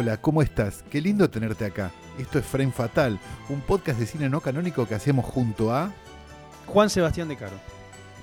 Hola, 0.00 0.16
¿cómo 0.20 0.42
estás? 0.42 0.84
Qué 0.92 1.00
lindo 1.00 1.28
tenerte 1.28 1.64
acá. 1.64 1.90
Esto 2.20 2.38
es 2.38 2.46
Frame 2.46 2.70
Fatal, 2.70 3.18
un 3.48 3.60
podcast 3.60 3.98
de 3.98 4.06
cine 4.06 4.28
no 4.28 4.40
canónico 4.40 4.86
que 4.86 4.94
hacemos 4.94 5.24
junto 5.24 5.74
a... 5.74 5.92
Juan 6.66 6.88
Sebastián 6.88 7.26
de 7.26 7.34
Caro. 7.34 7.56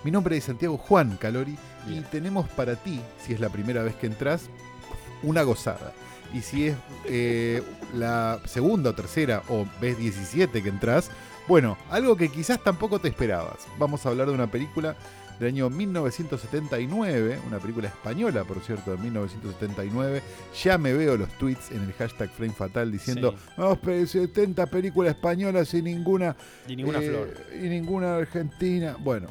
Mi 0.05 0.09
nombre 0.09 0.37
es 0.37 0.45
Santiago 0.45 0.77
Juan 0.77 1.17
Calori 1.17 1.57
y 1.89 1.99
tenemos 1.99 2.47
para 2.47 2.77
ti, 2.77 3.01
si 3.19 3.33
es 3.33 3.41
la 3.41 3.49
primera 3.49 3.83
vez 3.83 3.93
que 3.95 4.07
entras, 4.07 4.43
una 5.21 5.43
gozada. 5.43 5.91
Y 6.33 6.43
si 6.43 6.67
es 6.67 6.77
eh, 7.07 7.61
la 7.93 8.39
segunda 8.45 8.91
o 8.91 8.95
tercera 8.95 9.43
o 9.49 9.67
vez 9.81 9.97
17 9.97 10.63
que 10.63 10.69
entras, 10.69 11.11
bueno, 11.45 11.77
algo 11.91 12.15
que 12.15 12.29
quizás 12.29 12.63
tampoco 12.63 12.99
te 12.99 13.09
esperabas. 13.09 13.67
Vamos 13.77 14.05
a 14.05 14.09
hablar 14.09 14.27
de 14.27 14.33
una 14.33 14.47
película 14.49 14.95
del 15.39 15.49
año 15.49 15.69
1979, 15.69 17.39
una 17.47 17.59
película 17.59 17.87
española, 17.87 18.43
por 18.43 18.59
cierto, 18.61 18.91
de 18.91 18.97
1979. 18.97 20.21
Ya 20.63 20.77
me 20.77 20.93
veo 20.93 21.17
los 21.17 21.29
tweets 21.37 21.71
en 21.71 21.81
el 21.83 21.93
hashtag 21.93 22.29
Frame 22.31 22.53
Fatal 22.53 22.91
diciendo, 22.91 23.31
Sí. 23.37 23.37
"Vamos, 23.57 23.77
pe- 23.79 24.05
70 24.07 24.65
películas 24.67 25.15
españolas 25.15 25.73
y 25.73 25.81
ninguna 25.81 26.35
Y 26.67 26.75
ninguna 26.75 26.99
eh, 26.99 27.09
flor. 27.09 27.33
Y 27.63 27.67
ninguna 27.69 28.15
argentina. 28.17 28.95
Bueno, 28.99 29.27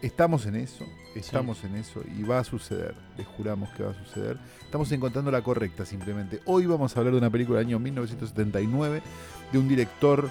estamos 0.00 0.46
en 0.46 0.56
eso. 0.56 0.84
Estamos 1.14 1.62
en 1.64 1.76
eso 1.76 2.02
y 2.18 2.22
va 2.22 2.38
a 2.38 2.44
suceder. 2.44 2.94
Les 3.18 3.26
juramos 3.26 3.68
que 3.70 3.82
va 3.82 3.90
a 3.90 4.04
suceder. 4.04 4.38
Estamos 4.64 4.90
encontrando 4.92 5.30
la 5.30 5.42
correcta 5.42 5.84
simplemente. 5.84 6.40
Hoy 6.46 6.64
vamos 6.64 6.96
a 6.96 7.00
hablar 7.00 7.12
de 7.12 7.18
una 7.18 7.28
película 7.30 7.58
del 7.58 7.66
año 7.68 7.78
1979 7.78 9.02
de 9.52 9.58
un 9.58 9.68
director 9.68 10.30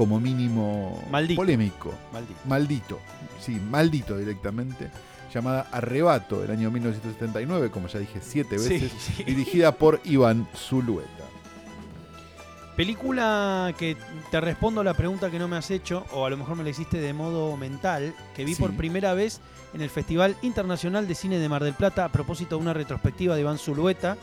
como 0.00 0.18
mínimo 0.18 0.98
Maldito. 1.10 1.38
polémico. 1.42 1.92
Maldito. 2.10 2.40
Maldito. 2.46 3.00
Sí, 3.38 3.60
maldito 3.60 4.16
directamente. 4.16 4.90
Llamada 5.34 5.66
Arrebato 5.70 6.40
del 6.40 6.52
año 6.52 6.70
1979, 6.70 7.70
como 7.70 7.86
ya 7.86 7.98
dije 7.98 8.18
siete 8.22 8.56
veces. 8.56 8.90
sí. 8.98 9.24
Dirigida 9.24 9.72
por 9.72 10.00
Iván 10.04 10.48
Zulueta. 10.56 11.24
Película 12.76 13.74
que 13.76 13.94
te 14.30 14.40
respondo 14.40 14.82
la 14.82 14.94
pregunta 14.94 15.30
que 15.30 15.38
no 15.38 15.48
me 15.48 15.56
has 15.56 15.70
hecho, 15.70 16.06
o 16.12 16.24
a 16.24 16.30
lo 16.30 16.38
mejor 16.38 16.56
me 16.56 16.64
la 16.64 16.70
hiciste 16.70 16.98
de 16.98 17.12
modo 17.12 17.54
mental, 17.58 18.14
que 18.34 18.46
vi 18.46 18.54
Sí. 18.54 18.62
por 18.62 18.72
primera 18.74 19.12
vez 19.12 19.42
en 19.74 19.82
el 19.82 19.90
Festival 19.90 20.34
Internacional 20.40 21.06
de 21.06 21.14
Cine 21.14 21.36
de 21.38 21.48
Mar 21.50 21.62
del 21.62 21.74
Plata 21.74 22.06
a 22.06 22.08
propósito 22.10 22.56
de 22.56 22.62
una 22.62 22.72
retrospectiva 22.72 23.34
de 23.34 23.42
Iván 23.42 23.58
Zulueta, 23.58 24.16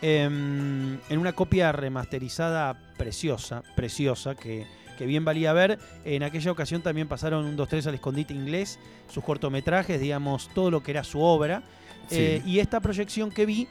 em, 0.00 0.94
en 1.10 1.18
una 1.18 1.34
copia 1.34 1.72
remasterizada 1.72 2.74
preciosa, 2.96 3.62
preciosa, 3.76 4.34
que, 4.34 4.66
que 5.00 5.06
bien 5.06 5.24
valía 5.24 5.54
ver. 5.54 5.78
En 6.04 6.22
aquella 6.22 6.52
ocasión 6.52 6.82
también 6.82 7.08
pasaron 7.08 7.46
un 7.46 7.56
2-3 7.56 7.86
al 7.86 7.94
escondite 7.94 8.34
inglés, 8.34 8.78
sus 9.10 9.24
cortometrajes, 9.24 9.98
digamos, 9.98 10.50
todo 10.52 10.70
lo 10.70 10.82
que 10.82 10.90
era 10.90 11.04
su 11.04 11.22
obra. 11.22 11.62
Sí. 12.10 12.16
Eh, 12.18 12.42
y 12.44 12.58
esta 12.58 12.80
proyección 12.80 13.30
que 13.30 13.46
vi 13.46 13.66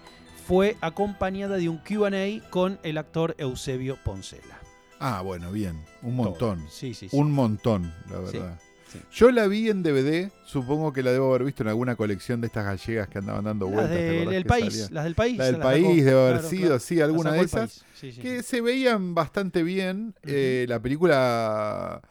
fue 0.48 0.76
acompañada 0.82 1.58
de 1.58 1.70
un 1.70 1.78
QA 1.78 2.50
con 2.50 2.80
el 2.82 2.98
actor 2.98 3.36
Eusebio 3.38 4.00
Poncela. 4.04 4.60
Ah, 5.00 5.22
bueno, 5.22 5.52
bien. 5.52 5.86
Un 6.02 6.16
montón. 6.16 6.66
Sí, 6.68 6.96
sí, 6.96 7.10
sí. 7.10 7.16
Un 7.16 7.32
montón, 7.32 7.94
la 8.10 8.20
verdad. 8.22 8.60
sí. 8.60 8.69
Yo 9.12 9.32
la 9.32 9.48
vi 9.48 9.70
en 9.70 9.84
DVD, 9.84 10.32
supongo 10.46 10.92
que 10.94 11.04
la 11.04 11.12
debo 11.12 11.30
haber 11.30 11.44
visto 11.46 11.64
en 11.64 11.70
alguna 11.70 11.96
colección 11.96 12.42
de 12.42 12.48
estas 12.48 12.66
gallegas 12.66 13.08
que 13.10 13.18
andaban 13.20 13.44
dando 13.46 13.66
las 13.66 13.74
vueltas. 13.76 13.98
¿te 13.98 14.04
del, 14.04 14.16
acordás 14.22 14.34
del 14.34 14.44
que 14.44 14.50
país, 14.50 14.92
las 14.92 15.04
del 15.04 15.16
país. 15.16 15.38
La 15.38 15.46
del 15.46 15.58
país 15.60 15.84
sacó. 15.86 15.96
debe 16.06 16.12
haber 16.22 16.34
Claro, 16.34 16.50
sido, 16.50 16.62
claro. 16.68 16.80
sí, 16.80 17.02
alguna 17.02 17.32
de 17.34 17.40
el 17.40 17.46
esas. 17.46 17.60
país. 17.60 17.86
Sí, 17.96 18.12
sí, 18.14 18.22
Que 18.22 18.38
sí. 18.42 18.44
se 18.50 18.62
veían 18.62 19.14
bastante 19.16 19.64
bien. 19.64 20.16
Eh, 20.24 20.66
la 20.70 20.82
película 20.82 22.02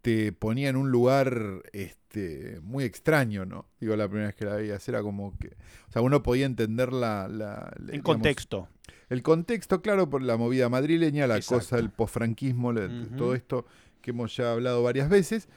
te 0.00 0.32
ponía 0.32 0.68
en 0.68 0.76
un 0.76 0.90
lugar 0.90 1.62
este, 1.72 2.58
muy 2.62 2.84
extraño, 2.84 3.44
¿no? 3.46 3.66
Digo, 3.80 3.94
la 3.96 4.08
primera 4.08 4.26
vez 4.28 4.34
que 4.36 4.44
la 4.44 4.56
veías 4.56 4.88
era 4.88 5.00
como 5.02 5.36
que... 5.38 5.48
O 5.88 5.92
sea, 5.92 6.02
uno 6.02 6.22
podía 6.22 6.46
entender 6.46 6.92
la... 6.92 7.28
la- 7.28 7.72
digamos, 7.78 8.02
contexto. 8.04 8.68
El 9.08 9.22
contexto, 9.22 9.82
claro, 9.82 10.08
por 10.08 10.22
la 10.22 10.36
movida 10.36 10.68
madrileña, 10.68 11.26
la 11.26 11.36
Exacto. 11.36 11.60
cosa 11.60 11.76
del 11.76 11.90
posfranquismo, 11.90 12.72
todo 13.18 13.34
esto 13.34 13.66
que 14.00 14.10
hemos 14.10 14.34
ya 14.36 14.52
hablado 14.52 14.82
varias 14.82 15.08
veces. 15.08 15.48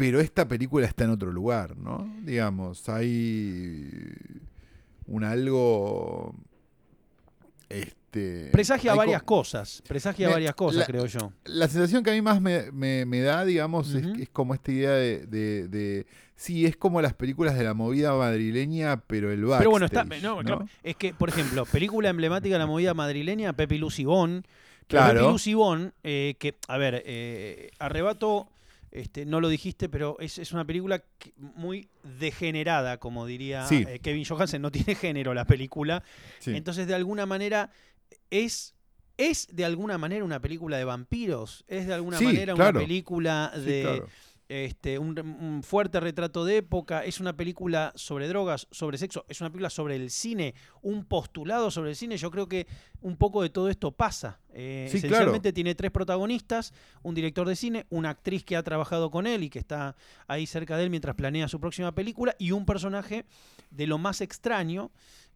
Pero 0.00 0.18
esta 0.20 0.48
película 0.48 0.86
está 0.86 1.04
en 1.04 1.10
otro 1.10 1.30
lugar, 1.30 1.76
¿no? 1.76 2.10
Digamos, 2.22 2.88
hay 2.88 3.88
un 5.06 5.22
algo. 5.24 6.34
Este. 7.68 8.48
Presagia 8.50 8.94
varias 8.94 9.22
cosas. 9.22 9.82
Presagia 9.86 10.26
Me- 10.28 10.32
varias 10.34 10.54
cosas, 10.54 10.80
la- 10.80 10.86
creo 10.86 11.06
yo. 11.06 11.32
La 11.44 11.68
sensación 11.68 12.02
que 12.02 12.10
a 12.10 12.14
mí 12.14 12.22
más 12.22 12.40
me, 12.40 12.72
me- 12.72 13.06
me 13.06 13.20
da, 13.20 13.44
digamos, 13.44 13.94
es- 13.94 14.28
como 14.30 14.54
esta 14.54 14.72
idea 14.72 14.90
de, 14.90 15.26
de- 15.26 15.68
de- 15.68 16.06
Sí, 16.34 16.64
es 16.64 16.74
como 16.74 17.02
las 17.02 17.12
películas 17.12 17.56
de 17.56 17.64
la 17.64 17.74
movida 17.74 18.14
madrileña, 18.16 19.02
pero 19.06 19.30
el 19.30 19.42
backstage. 19.44 19.58
Pero 19.58 19.70
bueno, 19.70 19.84
está, 19.86 20.04
no, 20.04 20.36
¿no? 20.36 20.42
claro, 20.42 20.66
es 20.82 20.96
que, 20.96 21.12
por 21.12 21.28
ejemplo, 21.28 21.66
película 21.66 22.08
emblemática 22.08 22.54
de 22.54 22.58
la 22.60 22.66
movida 22.66 22.94
madrileña, 22.94 23.52
Pepe 23.52 23.76
Lucibón. 23.76 24.46
Claro. 24.88 25.20
Pepe 25.20 25.30
Lucibón, 25.32 25.92
eh, 26.02 26.34
que, 26.38 26.56
a 26.66 26.78
ver, 26.78 27.02
eh, 27.04 27.70
Arrebato, 27.78 28.48
este, 28.92 29.24
no 29.24 29.40
lo 29.40 29.48
dijiste, 29.48 29.88
pero 29.88 30.16
es, 30.20 30.38
es 30.38 30.52
una 30.52 30.64
película 30.64 31.02
que- 31.18 31.32
muy 31.36 31.88
degenerada, 32.18 32.98
como 32.98 33.26
diría 33.26 33.66
Sí. 33.66 33.84
eh, 33.88 33.98
Kevin 34.00 34.24
Johansen. 34.24 34.60
No 34.62 34.70
tiene 34.72 34.94
género 34.94 35.32
la 35.34 35.44
película. 35.44 36.02
Sí. 36.38 36.54
Entonces, 36.56 36.86
de 36.86 36.94
alguna 36.94 37.26
manera, 37.26 37.70
es. 38.30 38.74
¿Es 39.16 39.48
de 39.54 39.66
alguna 39.66 39.98
manera 39.98 40.24
una 40.24 40.40
película 40.40 40.78
de 40.78 40.84
vampiros? 40.84 41.62
¿Es 41.68 41.86
de 41.86 41.92
alguna 41.92 42.16
Sí, 42.16 42.24
manera 42.24 42.54
claro. 42.54 42.78
una 42.78 42.86
película 42.86 43.52
Sí, 43.54 43.60
de, 43.60 43.82
claro. 43.82 44.08
Este, 44.50 44.98
un, 44.98 45.16
un 45.16 45.62
fuerte 45.62 46.00
retrato 46.00 46.44
de 46.44 46.56
época, 46.56 47.04
es 47.04 47.20
una 47.20 47.36
película 47.36 47.92
sobre 47.94 48.26
drogas, 48.26 48.66
sobre 48.72 48.98
sexo, 48.98 49.24
es 49.28 49.40
una 49.40 49.48
película 49.48 49.70
sobre 49.70 49.94
el 49.94 50.10
cine, 50.10 50.56
un 50.82 51.04
postulado 51.04 51.70
sobre 51.70 51.90
el 51.90 51.96
cine. 51.96 52.16
Yo 52.16 52.32
creo 52.32 52.48
que 52.48 52.66
un 53.00 53.16
poco 53.16 53.42
de 53.42 53.50
todo 53.50 53.68
esto 53.68 53.92
pasa. 53.92 54.40
Eh, 54.52 54.88
Sí, 54.90 54.96
esencialmente 54.96 55.52
tiene 55.52 55.76
tres 55.76 55.92
protagonistas, 55.92 56.74
un 57.02 57.14
director 57.14 57.46
de 57.46 57.54
cine, 57.54 57.86
una 57.90 58.10
actriz 58.10 58.42
que 58.42 58.56
ha 58.56 58.62
trabajado 58.64 59.12
con 59.12 59.28
él 59.28 59.44
y 59.44 59.50
que 59.50 59.60
está 59.60 59.94
ahí 60.26 60.46
cerca 60.46 60.76
de 60.76 60.82
él 60.82 60.90
mientras 60.90 61.14
planea 61.14 61.46
su 61.46 61.60
próxima 61.60 61.94
película, 61.94 62.34
y 62.36 62.50
un 62.50 62.66
personaje 62.66 63.26
de 63.70 63.86
lo 63.86 63.98
más 63.98 64.20
extraño, 64.20 64.90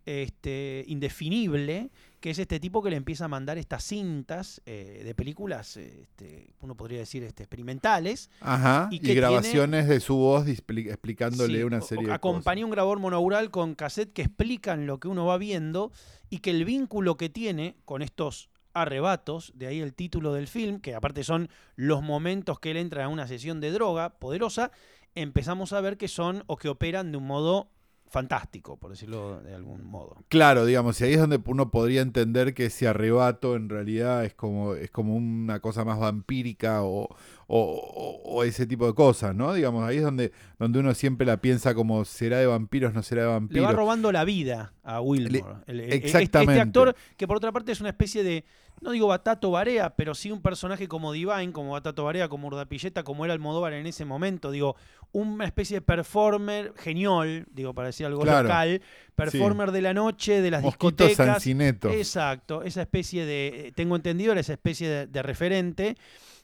este, 0.06 0.84
indefinible, 0.88 1.90
que 2.24 2.30
es 2.30 2.38
este 2.38 2.58
tipo 2.58 2.82
que 2.82 2.88
le 2.88 2.96
empieza 2.96 3.26
a 3.26 3.28
mandar 3.28 3.58
estas 3.58 3.84
cintas 3.84 4.62
eh, 4.64 5.02
de 5.04 5.14
películas, 5.14 5.76
eh, 5.76 6.04
este, 6.04 6.54
uno 6.62 6.74
podría 6.74 7.00
decir 7.00 7.22
este, 7.22 7.42
experimentales, 7.42 8.30
Ajá, 8.40 8.88
y 8.90 8.94
y, 8.94 8.98
que 9.00 9.04
tiene- 9.08 9.20
grabaciones 9.20 9.88
de 9.88 10.00
su 10.00 10.16
voz 10.16 10.48
explicándole 10.48 11.58
Sí, 11.58 11.64
una 11.64 11.82
serie 11.82 12.06
o 12.06 12.08
de 12.08 12.14
Acompaña 12.14 12.64
un 12.64 12.70
grabador 12.70 12.98
monaural 12.98 13.50
con 13.50 13.74
cassette 13.74 14.14
que 14.14 14.22
explican 14.22 14.86
lo 14.86 15.00
que 15.00 15.08
uno 15.08 15.26
va 15.26 15.36
viendo 15.36 15.92
y 16.30 16.38
que 16.38 16.52
el 16.52 16.64
vínculo 16.64 17.18
que 17.18 17.28
tiene 17.28 17.76
con 17.84 18.00
estos 18.00 18.48
arrebatos, 18.72 19.52
de 19.54 19.66
ahí 19.66 19.80
el 19.80 19.92
título 19.92 20.32
del 20.32 20.48
film, 20.48 20.80
que 20.80 20.94
aparte 20.94 21.24
son 21.24 21.50
los 21.76 22.02
momentos 22.02 22.58
que 22.58 22.70
él 22.70 22.78
entra 22.78 23.04
a 23.04 23.08
una 23.08 23.28
sesión 23.28 23.60
de 23.60 23.70
droga 23.70 24.18
poderosa, 24.18 24.70
empezamos 25.14 25.74
a 25.74 25.82
ver 25.82 25.98
que 25.98 26.08
son 26.08 26.42
o 26.46 26.56
que 26.56 26.70
operan 26.70 27.12
de 27.12 27.18
un 27.18 27.26
modo 27.26 27.68
fantástico, 28.08 28.76
por 28.76 28.90
decirlo 28.90 29.40
de 29.42 29.54
algún 29.54 29.84
modo. 29.84 30.16
Claro, 30.28 30.64
digamos, 30.66 31.00
y 31.00 31.04
ahí 31.04 31.14
es 31.14 31.20
donde 31.20 31.40
uno 31.46 31.70
podría 31.70 32.00
entender 32.00 32.54
que 32.54 32.66
ese 32.66 32.86
arrebato 32.86 33.56
en 33.56 33.68
realidad 33.68 34.24
es 34.24 34.34
como, 34.34 34.74
es 34.74 34.90
como 34.90 35.16
una 35.16 35.58
cosa 35.60 35.84
más 35.84 35.98
vampírica 35.98 36.82
o, 36.82 37.08
o- 37.48 38.44
ese 38.44 38.66
tipo 38.66 38.86
de 38.86 38.94
cosas, 38.94 39.34
¿no? 39.34 39.52
Digamos, 39.54 39.84
ahí 39.84 39.96
es 39.98 40.02
donde, 40.02 40.32
donde 40.58 40.78
uno 40.80 40.94
siempre 40.94 41.26
la 41.26 41.38
piensa 41.38 41.74
como 41.74 42.04
será 42.04 42.38
de 42.38 42.46
vampiros, 42.46 42.92
no 42.94 43.02
será 43.02 43.22
de 43.22 43.26
Le 43.26 43.30
va 43.32 43.38
vampiros. 43.38 43.74
robando 43.74 44.12
la 44.12 44.24
vida 44.24 44.72
a 44.82 45.00
Wilmore. 45.00 45.32
Le- 45.32 45.44
El- 45.66 45.80
el- 45.80 45.92
este- 45.92 46.06
exactamente. 46.06 46.52
Este 46.52 46.60
actor, 46.62 46.96
que 47.16 47.26
por 47.26 47.36
otra 47.38 47.52
parte 47.52 47.72
es 47.72 47.80
una 47.80 47.90
especie 47.90 48.22
de, 48.22 48.44
no 48.80 48.90
digo 48.90 49.06
Batato 49.06 49.50
Barea, 49.50 49.94
pero 49.96 50.14
sí 50.14 50.30
un 50.30 50.42
personaje 50.42 50.88
como 50.88 51.12
Divine, 51.12 51.52
como 51.52 51.70
Batato 51.72 52.04
Barea, 52.04 52.28
como 52.28 52.48
Urdapilleta, 52.48 53.02
como 53.02 53.24
era 53.24 53.32
Almodóvar 53.34 53.72
en 53.72 53.86
ese 53.86 54.04
momento. 54.04 54.50
Digo, 54.50 54.76
una 55.14 55.46
especie 55.46 55.78
de 55.78 55.80
performer 55.80 56.74
genial, 56.76 57.46
digo, 57.50 57.72
para 57.72 57.86
decir 57.88 58.04
algo 58.04 58.20
Claro. 58.22 58.42
local, 58.48 58.82
performer 59.14 59.70
de 59.72 59.80
la 59.80 59.94
noche, 59.94 60.42
de 60.42 60.50
las 60.50 60.62
Mosquito 60.62 61.06
discotecas. 61.06 61.26
Sancineto. 61.34 61.88
Exacto, 61.90 62.62
esa 62.62 62.82
especie 62.82 63.24
de, 63.24 63.72
tengo 63.74 63.96
entendido, 63.96 64.32
era 64.32 64.40
esa 64.40 64.52
especie 64.52 64.88
de, 64.88 65.06
de 65.06 65.22
referente 65.22 65.96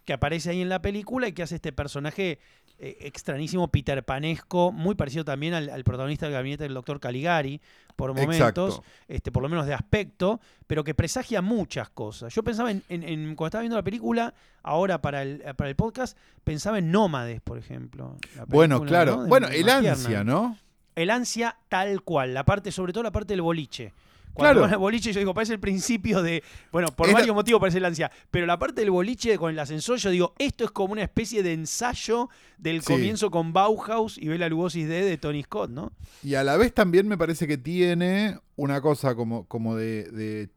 que 0.05 0.15
aparece 0.15 0.51
ahí 0.51 0.63
en 0.63 0.69
la 0.71 0.81
película 0.81 1.29
y 1.29 1.33
que 1.33 1.43
hace 1.43 1.57
este 1.57 1.73
personaje 1.73 2.39
eh, 2.81 2.97
extrañísimo, 3.03 3.69
Peter 3.69 4.03
Panesco, 4.03 4.73
muy 4.73 4.95
parecido 4.95 5.25
también 5.25 5.55
al, 5.55 5.69
al 5.71 5.85
protagonista 5.85 6.27
del 6.27 6.33
gabinete 6.33 6.65
del 6.65 6.75
doctor 6.75 6.99
Caligari, 6.99 7.61
por 7.95 8.15
momentos, 8.15 8.37
Exacto. 8.77 8.85
este, 9.09 9.31
por 9.31 9.43
lo 9.43 9.49
menos 9.51 9.67
de 9.67 9.75
aspecto, 9.75 10.41
pero 10.67 10.83
que 10.83 10.95
presagia 10.95 11.43
muchas 11.43 11.91
cosas. 11.91 12.35
Yo 12.35 12.43
pensaba 12.43 12.71
en, 12.71 12.83
en- 12.89 13.03
en- 13.03 13.35
cuando 13.37 13.47
estaba 13.49 13.61
viendo 13.63 13.77
la 13.77 13.83
película, 13.83 14.33
ahora 14.63 15.03
para 15.03 15.23
el, 15.23 15.43
para 15.57 15.69
el 15.69 15.77
podcast, 15.77 16.17
pensaba 16.43 16.79
en 16.79 16.91
Nómades, 16.91 17.41
por 17.43 17.59
ejemplo. 17.59 18.17
Bueno, 18.47 18.81
claro. 18.83 19.27
Bueno, 19.27 19.49
el 19.49 19.69
ansia, 19.69 20.25
¿no? 20.25 20.57
El 20.97 21.11
ansia 21.11 21.57
tal 21.69 22.03
cual, 22.03 22.33
la 22.35 22.45
parte, 22.45 22.73
sobre 22.73 22.93
todo 22.93 23.03
la 23.05 23.13
parte 23.13 23.35
del 23.35 23.43
boliche. 23.43 23.93
Cuando 24.33 24.61
Claro. 24.61 24.75
al 24.75 24.79
boliche, 24.79 25.13
yo 25.13 25.19
digo, 25.19 25.35
parece 25.35 25.53
el 25.55 25.61
principio 25.61 26.23
de. 26.23 26.43
Bueno, 26.73 26.89
por 26.95 27.13
varios 27.13 27.35
motivos 27.35 27.61
parece 27.61 27.79
el 27.79 27.85
ansia. 27.85 28.11
Pero 28.31 28.47
la 28.47 28.59
parte 28.59 28.81
del 28.81 28.91
boliche 28.91 29.37
con 29.39 29.51
el 29.53 29.59
ascensor, 29.59 29.99
yo 29.99 30.11
digo, 30.11 30.35
esto 30.39 30.65
es 30.65 30.71
como 30.71 30.93
una 30.93 31.03
especie 31.03 31.43
de 31.43 31.53
ensayo 31.53 32.29
del 32.59 32.81
Sí. 32.83 32.93
comienzo 32.93 33.31
con 33.31 33.53
Bauhaus 33.53 34.17
y 34.19 34.29
Bela 34.29 34.49
Lugosi 34.49 34.85
D 34.85 35.05
de 35.05 35.19
Tony 35.19 35.43
Scott, 35.43 35.71
¿no? 35.71 35.93
Y 36.23 36.35
a 36.35 36.45
la 36.45 36.57
vez 36.57 36.73
también 36.73 37.09
me 37.09 37.19
parece 37.19 37.47
que 37.47 37.59
tiene 37.59 38.39
una 38.57 38.81
cosa 38.81 39.15
como, 39.15 39.47
como 39.47 39.75
de, 39.77 40.05
de 40.05 40.49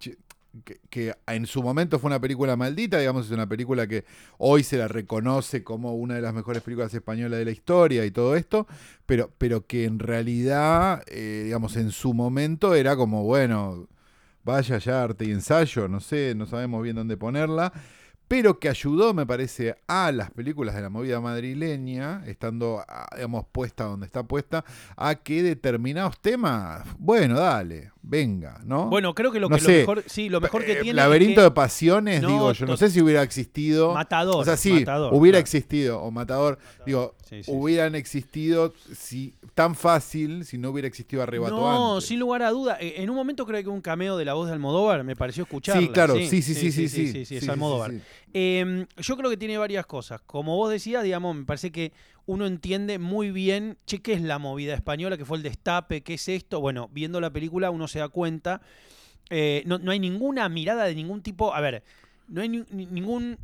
que, 0.90 1.16
en 1.28 1.46
su 1.46 1.64
momento 1.64 2.00
fue 2.00 2.10
una 2.10 2.20
película 2.20 2.56
maldita, 2.56 3.00
digamos, 3.00 3.26
es 3.26 3.32
una 3.32 3.48
película 3.48 3.88
que 3.88 4.06
hoy 4.38 4.64
se 4.64 4.78
la 4.78 4.88
reconoce 4.88 5.64
como 5.64 5.96
una 5.96 6.16
de 6.16 6.22
las 6.22 6.34
mejores 6.34 6.62
películas 6.62 6.94
españolas 6.94 7.40
de 7.40 7.46
la 7.46 7.52
historia 7.52 8.06
y 8.06 8.12
todo 8.12 8.36
esto, 8.36 8.68
pero, 9.06 9.32
pero 9.38 9.66
que 9.66 9.86
en 9.86 10.00
realidad, 10.00 11.04
eh, 11.08 11.42
digamos, 11.46 11.76
en 11.76 11.92
su 11.92 12.14
momento 12.14 12.76
era 12.76 12.96
como, 12.96 13.24
bueno, 13.24 13.88
vaya 14.44 14.78
ya 14.78 15.04
arte 15.04 15.26
y 15.26 15.32
ensayo, 15.32 15.88
no 15.88 16.00
sé, 16.00 16.36
no 16.36 16.46
sabemos 16.46 16.84
bien 16.84 16.96
dónde 16.96 17.18
ponerla 17.18 17.74
pero 18.34 18.60
que 18.60 18.68
ayudó, 18.68 19.14
me 19.14 19.28
parece, 19.28 19.76
a 19.88 20.12
las 20.12 20.32
películas 20.32 20.74
de 20.74 20.82
la 20.82 20.90
movida 20.90 21.22
madrileña, 21.22 22.24
estando, 22.26 22.84
ah, 22.88 23.08
digamos, 23.16 23.46
puesta 23.52 23.84
donde 23.84 24.08
está 24.08 24.24
puesta, 24.24 24.66
a 24.98 25.14
que 25.14 25.44
determinados 25.44 26.20
temas, 26.20 26.84
bueno, 26.98 27.36
dale, 27.36 27.93
venga, 28.04 28.60
¿no? 28.66 28.90
Bueno, 28.90 29.16
creo 29.16 29.32
que 29.32 29.40
lo, 29.40 29.50
que, 29.50 29.60
lo 29.60 29.68
mejor, 29.68 30.04
sí, 30.06 30.30
lo 30.30 30.42
mejor 30.42 30.66
que 30.66 30.74
eh, 30.74 30.82
tiene. 30.82 30.94
Laberinto 30.94 31.42
de 31.42 31.52
pasiones, 31.52 32.22
digo, 32.22 32.52
yo 32.52 32.66
no 32.66 32.78
sé 32.78 32.90
si 32.90 33.02
hubiera 33.02 33.24
existido. 33.24 33.94
Matador. 33.94 34.36
O 34.36 34.46
sea, 34.46 34.58
sí, 34.58 34.86
hubiera 35.12 35.40
existido, 35.40 36.02
o 36.02 36.12
matador, 36.12 36.60
digo, 36.86 37.16
hubieran 37.48 37.96
existido 37.96 38.74
si, 38.94 39.34
tan 39.56 39.74
fácil 39.74 40.46
si 40.46 40.58
no 40.58 40.70
hubiera 40.70 40.88
existido 40.88 41.24
arrebato. 41.24 41.56
No, 41.56 41.96
antes. 41.96 42.08
sin 42.08 42.20
lugar 42.20 42.44
a 42.44 42.52
duda. 42.52 42.78
Eh, 42.80 42.96
en 42.98 43.10
un 43.10 43.16
momento 43.16 43.46
creo 43.46 43.64
que 43.64 43.70
un 43.70 43.82
cameo 43.82 44.18
de 44.18 44.26
la 44.26 44.34
voz 44.34 44.48
de 44.48 44.54
Almodóvar 44.54 45.04
me 45.04 45.16
pareció 45.16 45.44
escuchar. 45.44 45.80
Sí, 45.80 45.88
claro, 45.88 46.16
sí, 46.16 46.28
sí, 46.28 46.42
sí, 46.42 46.72
sí. 46.72 46.90
Sí, 46.90 47.26
sí, 47.26 47.38
es 47.38 47.50
Almodóvar. 47.50 47.92
Yo 47.94 49.18
creo 49.18 49.30
que 49.30 49.38
tiene 49.38 49.58
varias 49.58 49.86
cosas. 49.86 50.22
Como 50.22 50.58
vos 50.58 50.70
decías, 50.70 51.04
digamos, 51.04 51.36
me 51.36 51.46
parece 51.46 51.72
que 51.72 51.94
uno 52.26 52.46
entiende 52.46 53.00
muy 53.00 53.32
bien, 53.32 53.78
che, 53.86 54.02
¿qué 54.02 54.14
es 54.14 54.22
la 54.22 54.40
movida 54.40 54.74
española? 54.74 55.18
¿Qué 55.18 55.26
fue 55.26 55.38
el 55.38 55.44
destape? 55.44 56.02
¿Qué 56.04 56.14
es 56.16 56.28
esto? 56.30 56.62
Bueno, 56.62 56.90
viendo 56.94 57.20
la 57.20 57.32
película 57.32 57.70
uno 57.72 57.88
se 57.88 58.00
da 58.00 58.10
cuenta. 58.10 58.62
Eh, 59.30 59.64
no, 59.66 59.78
no 59.80 59.92
hay 59.92 60.00
ninguna 60.00 60.48
mirada 60.50 60.86
de 60.86 60.96
ningún 60.96 61.22
tipo. 61.22 61.54
A 61.54 61.62
ver, 61.62 61.84
no 62.28 62.42
hay 62.42 62.50
ni- 62.50 62.64
ni- 62.72 62.86
ningún. 62.86 63.38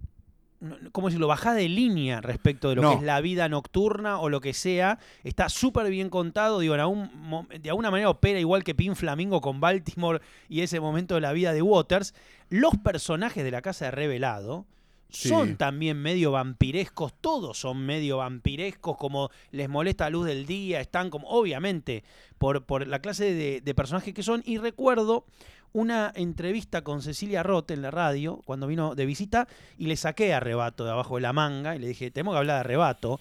no- 0.62 0.76
¿Cómo 0.92 1.08
decirlo? 1.08 1.28
Bajada 1.28 1.56
de 1.56 1.70
línea 1.70 2.20
respecto 2.22 2.68
de 2.70 2.76
lo 2.76 2.82
No. 2.82 2.90
que 2.92 2.96
es 2.98 3.04
la 3.04 3.22
vida 3.22 3.48
nocturna 3.50 4.20
o 4.20 4.28
lo 4.30 4.42
que 4.42 4.54
sea. 4.54 5.00
Está 5.24 5.48
súper 5.50 5.90
bien 5.90 6.10
contado. 6.10 6.60
Digo, 6.60 6.74
en 6.76 6.82
algún 6.82 7.10
mo- 7.16 7.48
de 7.50 7.70
alguna 7.70 7.92
manera 7.92 8.10
opera 8.10 8.40
igual 8.40 8.64
que 8.66 8.76
Pin 8.76 8.96
Flamingo 8.98 9.40
con 9.42 9.62
Baltimore 9.62 10.20
y 10.50 10.62
ese 10.62 10.80
momento 10.82 11.16
de 11.16 11.22
la 11.22 11.32
vida 11.32 11.54
de 11.54 11.62
Waters. 11.62 12.14
Los 12.50 12.78
personajes 12.78 13.44
de 13.44 13.52
la 13.52 13.62
casa 13.62 13.86
de 13.86 13.92
Revelado 13.92 14.66
Sí. 15.10 15.30
son 15.30 15.58
también 15.58 15.98
medio 16.02 16.32
vampirescos, 16.32 17.14
todos 17.20 17.58
son 17.60 17.86
medio 17.86 18.18
vampirescos, 18.18 18.96
como 18.98 19.30
les 19.52 19.68
molesta 19.68 20.04
la 20.06 20.10
luz 20.12 20.28
del 20.28 20.46
día, 20.46 20.82
están 20.82 21.10
como, 21.10 21.28
obviamente, 21.30 22.04
por, 22.38 22.64
por 22.66 22.88
la 22.88 23.00
clase 23.00 23.34
de, 23.34 23.62
de 23.62 23.74
personajes 23.76 24.14
que 24.14 24.22
son. 24.24 24.44
Y 24.46 24.58
recuerdo 24.60 25.26
una 25.74 26.12
entrevista 26.16 26.84
con 26.84 27.02
Cecilia 27.02 27.44
Roth 27.44 27.72
en 27.72 27.82
la 27.82 27.92
radio, 27.92 28.42
cuando 28.46 28.68
vino 28.68 28.96
de 28.96 29.06
visita, 29.06 29.48
y 29.78 29.88
le 29.88 29.96
saqué 29.96 30.34
arrebato 30.34 30.86
de 30.86 30.92
abajo 30.92 31.16
de 31.16 31.22
la 31.22 31.34
manga, 31.34 31.76
y 31.76 31.80
le 31.80 31.88
dije, 31.88 32.12
tenemos 32.12 32.34
que 32.36 32.40
hablar 32.40 32.56
de 32.58 32.60
arrebato. 32.62 33.20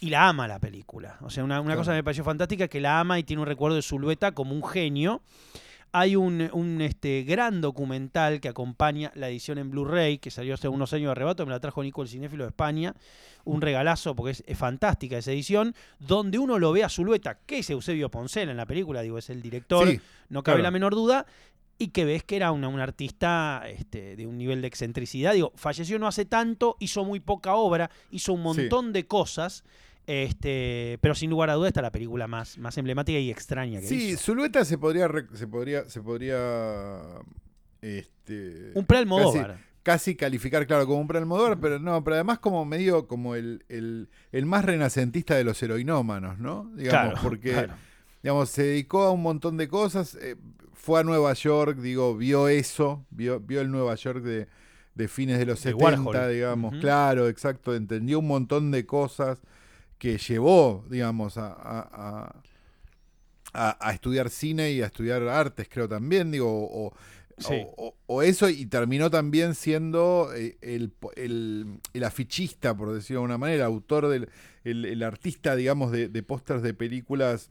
Y 0.00 0.10
la 0.10 0.28
ama 0.28 0.46
la 0.46 0.60
película. 0.60 1.16
O 1.22 1.30
sea, 1.30 1.42
una, 1.42 1.56
una 1.60 1.70
Claro. 1.70 1.80
cosa 1.80 1.90
que 1.90 1.96
me 1.96 2.04
pareció 2.04 2.22
fantástica 2.22 2.64
es 2.64 2.70
que 2.70 2.80
la 2.80 3.00
ama 3.00 3.18
y 3.18 3.24
tiene 3.24 3.42
un 3.42 3.48
recuerdo 3.48 3.74
de 3.74 3.82
Zulueta 3.82 4.30
como 4.30 4.54
un 4.54 4.62
genio. 4.64 5.22
Hay 5.92 6.16
un, 6.16 6.50
un, 6.52 6.80
este, 6.82 7.22
gran 7.22 7.60
documental 7.60 8.40
que 8.40 8.48
acompaña 8.48 9.10
la 9.14 9.28
edición 9.28 9.58
en 9.58 9.70
Blu-ray, 9.70 10.18
que 10.18 10.30
salió 10.30 10.54
hace 10.54 10.68
unos 10.68 10.92
años 10.92 11.06
de 11.06 11.12
arrebato, 11.12 11.46
me 11.46 11.52
la 11.52 11.60
trajo 11.60 11.82
Nico 11.82 12.02
el 12.02 12.08
Cinéfilo 12.08 12.44
de 12.44 12.50
España. 12.50 12.94
Un 13.44 13.62
regalazo, 13.62 14.14
porque 14.14 14.32
es, 14.32 14.44
es 14.46 14.58
fantástica 14.58 15.16
esa 15.16 15.32
edición, 15.32 15.74
donde 15.98 16.38
uno 16.38 16.58
lo 16.58 16.72
ve 16.72 16.84
a 16.84 16.88
Zulueta, 16.90 17.38
que 17.46 17.58
es 17.60 17.70
Eusebio 17.70 18.10
Poncela 18.10 18.50
en 18.50 18.58
la 18.58 18.66
película, 18.66 19.00
digo, 19.00 19.16
es 19.16 19.30
el 19.30 19.40
director, 19.40 19.88
Sí, 19.88 19.98
no 20.28 20.42
cabe 20.42 20.56
claro. 20.56 20.64
la 20.64 20.70
menor 20.70 20.94
duda, 20.94 21.24
y 21.78 21.88
que 21.88 22.04
ves 22.04 22.24
que 22.24 22.36
era 22.36 22.50
una, 22.52 22.68
un 22.68 22.80
artista 22.80 23.62
este, 23.68 24.16
de 24.16 24.26
un 24.26 24.36
nivel 24.36 24.60
de 24.60 24.66
excentricidad. 24.68 25.32
Digo, 25.32 25.52
falleció 25.54 25.98
no 25.98 26.06
hace 26.08 26.24
tanto, 26.26 26.76
hizo 26.80 27.04
muy 27.04 27.20
poca 27.20 27.54
obra, 27.54 27.88
hizo 28.10 28.32
un 28.34 28.40
Sí. 28.40 28.44
montón 28.62 28.92
de 28.92 29.06
cosas, 29.06 29.64
este, 30.08 30.98
pero 31.02 31.14
sin 31.14 31.28
lugar 31.28 31.50
a 31.50 31.54
duda 31.54 31.68
está 31.68 31.82
la 31.82 31.92
película 31.92 32.26
más, 32.26 32.56
más 32.56 32.76
emblemática 32.78 33.18
y 33.18 33.30
extraña 33.30 33.78
que 33.80 33.86
Sí, 33.86 34.08
hizo. 34.12 34.22
Zulueta 34.32 34.64
se 34.64 34.78
podría, 34.78 35.06
se 35.34 35.46
podría, 35.46 35.88
se 35.88 36.00
podría, 36.00 36.38
este, 37.82 38.72
Un 38.74 38.84
pre-Almodóvar. 38.86 39.58
casi 39.82 40.16
calificar, 40.16 40.66
claro, 40.66 40.86
como 40.86 41.00
un 41.00 41.08
pre-Almodóvar, 41.08 41.58
pero 41.60 41.78
no, 41.78 42.02
pero 42.04 42.14
además 42.16 42.38
como 42.38 42.64
medio 42.64 43.06
como 43.06 43.34
el, 43.34 43.64
el, 43.68 44.08
el 44.32 44.46
más 44.46 44.64
renacentista 44.64 45.34
de 45.36 45.44
los 45.44 45.62
heroinómanos, 45.62 46.38
¿no? 46.38 46.70
Digamos, 46.74 47.12
Claro, 47.12 47.18
porque, 47.22 47.52
claro. 47.52 47.74
digamos, 48.22 48.48
se 48.50 48.62
dedicó 48.64 49.02
a 49.04 49.12
un 49.12 49.22
montón 49.22 49.56
de 49.56 49.68
cosas, 49.68 50.16
eh, 50.20 50.36
fue 50.72 51.00
a 51.00 51.04
Nueva 51.04 51.32
York, 51.34 51.78
digo, 51.78 52.16
vio 52.16 52.48
eso, 52.48 53.04
vio, 53.10 53.40
vio 53.40 53.60
el 53.60 53.70
Nueva 53.70 53.94
York 53.94 54.22
de, 54.22 54.48
de 54.94 55.08
fines 55.08 55.38
de 55.38 55.46
los 55.46 55.62
De 55.62 55.72
70, 55.72 56.00
Warhol. 56.02 56.32
digamos, 56.32 56.74
claro, 56.80 57.28
exacto, 57.28 57.74
entendió 57.74 58.18
un 58.20 58.26
montón 58.26 58.70
de 58.70 58.86
cosas 58.86 59.38
que 59.98 60.18
llevó, 60.18 60.84
digamos, 60.88 61.36
a, 61.38 61.52
a- 61.52 62.42
a- 63.52 63.92
estudiar 63.92 64.30
cine 64.30 64.72
y 64.72 64.82
a 64.82 64.86
estudiar 64.86 65.22
artes, 65.28 65.68
creo 65.70 65.88
también, 65.88 66.30
digo, 66.30 66.48
o, 66.48 66.92
Sí. 67.38 67.54
o- 68.06 68.22
eso, 68.22 68.48
y 68.48 68.66
terminó 68.66 69.10
también 69.10 69.54
siendo 69.54 70.30
eh, 70.34 70.58
el, 70.60 70.92
el- 71.16 71.78
el 71.92 72.04
afichista, 72.04 72.76
por 72.76 72.92
decirlo 72.92 73.20
de 73.20 73.24
alguna 73.24 73.38
manera, 73.38 73.66
autor 73.66 74.08
del 74.08 74.28
el, 74.64 74.84
el 74.84 75.02
artista, 75.04 75.54
digamos, 75.54 75.92
de, 75.92 76.08
de 76.08 76.22
pósters 76.24 76.62
de 76.62 76.74
películas 76.74 77.50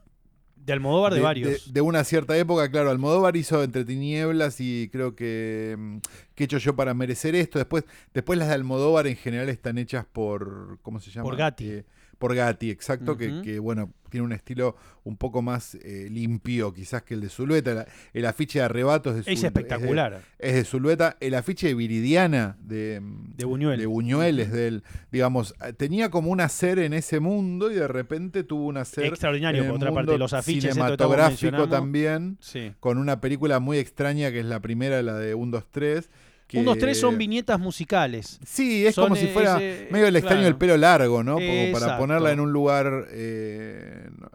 De 0.57 0.73
Almodóvar 0.73 1.13
de, 1.13 1.21
varios. 1.21 1.73
de 1.73 1.81
una 1.81 2.03
cierta 2.03 2.37
época, 2.37 2.69
claro, 2.69 2.89
Almodóvar 2.91 3.37
hizo 3.37 3.63
Entre 3.63 3.85
Tinieblas 3.85 4.59
y 4.59 4.89
creo 4.91 5.15
que 5.15 5.75
mm, 5.79 5.97
¿Qué 6.35 6.43
he 6.43 6.45
hecho 6.45 6.57
yo 6.57 6.75
para 6.75 6.93
merecer 6.93 7.33
esto? 7.35 7.57
Después, 7.57 7.85
después 8.13 8.37
las 8.37 8.49
de 8.49 8.55
Almodóvar 8.55 9.07
en 9.07 9.15
general 9.15 9.47
están 9.49 9.77
hechas 9.77 10.05
por, 10.05 10.79
¿cómo 10.81 10.99
se 10.99 11.11
llama? 11.11 11.23
Por 11.23 11.37
Gatti. 11.37 11.69
Eh, 11.69 11.85
por 12.17 12.33
Gatti, 12.35 12.69
exacto, 12.71 13.15
que, 13.17 13.41
que, 13.43 13.59
bueno, 13.59 13.91
tiene 14.09 14.25
un 14.25 14.31
estilo 14.31 14.75
un 15.03 15.17
poco 15.17 15.41
más 15.41 15.75
eh, 15.75 16.07
limpio 16.09 16.73
quizás 16.73 17.03
que 17.03 17.13
el 17.13 17.21
de 17.21 17.29
Zulueta. 17.29 17.73
La- 17.73 17.87
el 18.13 18.25
afiche 18.25 18.59
de 18.59 18.65
Arrebatos 18.65 19.17
es 19.17 19.25
de 19.25 19.33
es 19.33 19.43
Zul- 19.43 19.47
espectacular. 19.47 20.13
Es 20.13 20.21
de, 20.39 20.47
es 20.49 20.55
de 20.55 20.63
Zulueta. 20.63 21.17
El 21.19 21.35
afiche 21.35 21.67
de 21.67 21.73
Viridiana 21.75 22.55
de, 22.61 23.01
De 23.35 23.45
Buñuel. 23.45 23.79
de 23.79 23.85
Buñuel 23.85 24.39
es 24.39 24.51
del, 24.51 24.83
digamos, 25.11 25.53
eh, 25.65 25.73
tenía 25.73 26.09
como 26.09 26.31
un 26.31 26.39
hacer 26.41 26.79
en 26.79 26.93
ese 26.93 27.19
mundo 27.19 27.69
y 27.69 27.75
de 27.75 27.87
repente 27.87 28.43
tuvo 28.43 28.65
un 28.67 28.77
hacer 28.77 29.05
Extraordinario, 29.05 29.65
por 29.65 29.75
otra 29.75 29.91
parte, 29.93 30.17
los 30.17 30.33
afiches, 30.33 30.73
cinematográfico 30.73 31.67
también, 31.69 32.37
Sí. 32.39 32.71
con 32.79 32.97
una 32.97 33.19
película 33.21 33.59
muy 33.59 33.77
extraña 33.77 34.31
que 34.31 34.39
es 34.39 34.45
la 34.45 34.61
primera, 34.61 35.01
la 35.03 35.15
de 35.15 35.35
1, 35.35 35.51
2, 35.51 35.65
3. 35.69 36.09
Que, 36.47 36.59
Un, 36.59 36.65
dos, 36.65 36.77
tres 36.77 36.97
son 36.99 37.17
viñetas 37.17 37.59
musicales. 37.59 38.39
Sí, 38.45 38.85
es 38.85 38.95
son 38.95 39.05
como 39.05 39.15
si 39.17 39.25
ese- 39.25 39.33
fuera 39.33 39.57
medio 39.91 40.07
el 40.07 40.15
extraño 40.15 40.39
claro. 40.39 40.43
del 40.45 40.55
pelo 40.55 40.77
largo, 40.77 41.21
¿no? 41.23 41.33
Como 41.35 41.71
para 41.73 41.97
ponerla 41.97 42.31
en 42.31 42.39
un 42.39 42.53
lugar 42.53 43.07
eh, 43.11 44.07
no- 44.17 44.31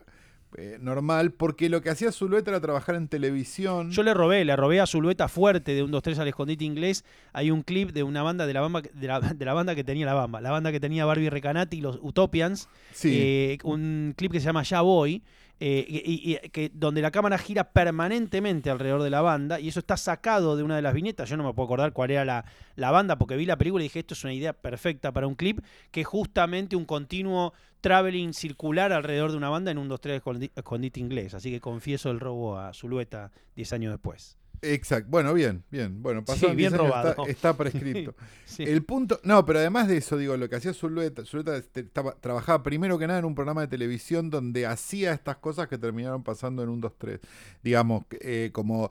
eh, 0.59 0.77
normal, 0.79 1.33
porque 1.33 1.71
lo 1.71 1.81
que 1.81 1.89
hacía 1.89 2.13
Zulueta 2.13 2.51
era 2.51 2.61
trabajar 2.61 2.95
en 2.97 3.09
televisión. 3.09 3.91
Yo 3.91 4.03
le 4.03 4.13
robé, 4.13 4.45
le 4.45 4.55
robé 4.55 4.81
a 4.81 4.87
Zulueta 4.87 5.27
fuerte 5.29 5.75
de 5.75 5.83
un 5.83 5.91
2-3 5.91 6.19
al 6.19 6.29
escondite 6.29 6.63
inglés. 6.67 7.07
Hay 7.33 7.51
un 7.51 7.63
clip 7.63 7.93
de 7.93 8.03
una 8.03 8.23
banda 8.23 8.47
de 8.47 8.53
la 8.53 8.61
bamba 8.61 8.83
de 8.83 9.07
la, 9.07 9.19
de 9.21 9.45
la 9.47 9.55
banda 9.55 9.75
que 9.75 9.83
tenía 9.83 10.05
la 10.05 10.13
bamba, 10.13 10.43
la 10.43 10.51
banda 10.51 10.71
que 10.71 10.81
tenía 10.81 11.07
Barbie 11.07 11.31
Recanati 11.31 11.79
y 11.79 11.81
los 11.81 11.99
Utopians. 12.03 12.69
sí, 12.93 13.17
eh, 13.19 13.59
un 13.65 14.13
clip 14.15 14.33
que 14.33 14.41
se 14.41 14.45
llama 14.47 14.63
Ya 14.65 14.83
Voy. 14.83 15.23
Eh, 15.65 15.87
y, 15.89 16.35
que, 16.49 16.73
donde 16.75 17.01
la 17.03 17.13
cámara 17.13 17.39
gira 17.39 17.71
permanentemente 17.71 18.69
alrededor 18.69 19.03
de 19.05 19.11
la 19.11 19.21
banda 19.21 19.61
y 19.61 19.69
eso 19.69 19.79
está 19.79 19.97
sacado 19.97 20.57
de 20.57 20.65
una 20.65 20.75
de 20.75 20.83
las 20.83 20.93
viñetas. 20.93 21.29
Yo 21.31 21.37
no 21.37 21.45
me 21.45 21.55
puedo 21.55 21.67
acordar 21.67 21.93
cuál 21.93 22.11
era 22.11 22.25
la, 22.25 22.45
la 22.75 22.91
banda 22.91 23.17
porque 23.17 23.37
vi 23.37 23.47
la 23.47 23.57
película 23.57 23.85
y 23.85 23.87
dije 23.87 24.01
esto 24.01 24.15
es 24.15 24.25
una 24.25 24.33
idea 24.35 24.53
perfecta 24.55 25.13
para 25.13 25.29
un 25.29 25.37
clip 25.37 25.61
que 25.93 26.01
es 26.01 26.07
justamente 26.09 26.75
un 26.75 26.85
continuo 26.85 27.53
traveling 27.81 28.35
circular 28.35 28.93
alrededor 28.93 29.31
de 29.31 29.37
una 29.37 29.51
banda 29.51 29.71
en 29.71 29.79
un 29.79 29.89
2-3 29.89 30.21
escondi- 30.21 30.51
escondite 30.57 30.99
inglés. 30.99 31.35
Así 31.35 31.53
que 31.53 31.61
confieso 31.61 32.11
el 32.11 32.19
robo 32.19 32.59
a 32.59 32.75
Zulueta 32.75 33.31
10 33.55 33.73
años 33.73 33.93
después. 33.93 34.39
Exacto. 34.63 35.09
Bueno, 35.11 35.35
bien, 35.35 35.63
bien. 35.71 36.03
Bueno, 36.03 36.25
pasaron 36.25 36.57
bien 36.57 36.71
10 36.73 36.81
años, 36.81 36.91
robado. 36.95 37.27
Está, 37.27 37.51
está. 37.53 38.15
Sí. 38.45 38.65
El 38.65 38.85
punto, 38.85 39.19
no, 39.25 39.47
pero 39.47 39.61
además 39.61 39.89
de 39.89 39.97
eso, 39.97 40.19
digo, 40.19 40.37
lo 40.37 40.47
que 40.49 40.57
hacía 40.57 40.75
Zulueta, 40.75 41.25
Zulueta 41.25 41.57
este, 41.57 41.81
estaba- 41.81 42.15
trabajaba 42.21 42.63
primero 42.63 42.99
que 42.99 43.07
nada 43.07 43.19
en 43.19 43.25
un 43.25 43.35
programa 43.35 43.63
de 43.63 43.69
televisión 43.69 44.29
donde 44.29 44.67
hacía 44.67 45.13
estas 45.15 45.37
cosas 45.39 45.69
que 45.69 45.79
terminaron 45.79 46.23
pasando 46.23 46.63
en 46.63 46.69
un 46.69 46.83
2-3. 46.83 47.19
Digamos, 47.63 48.05
eh, 48.21 48.51
como 48.53 48.91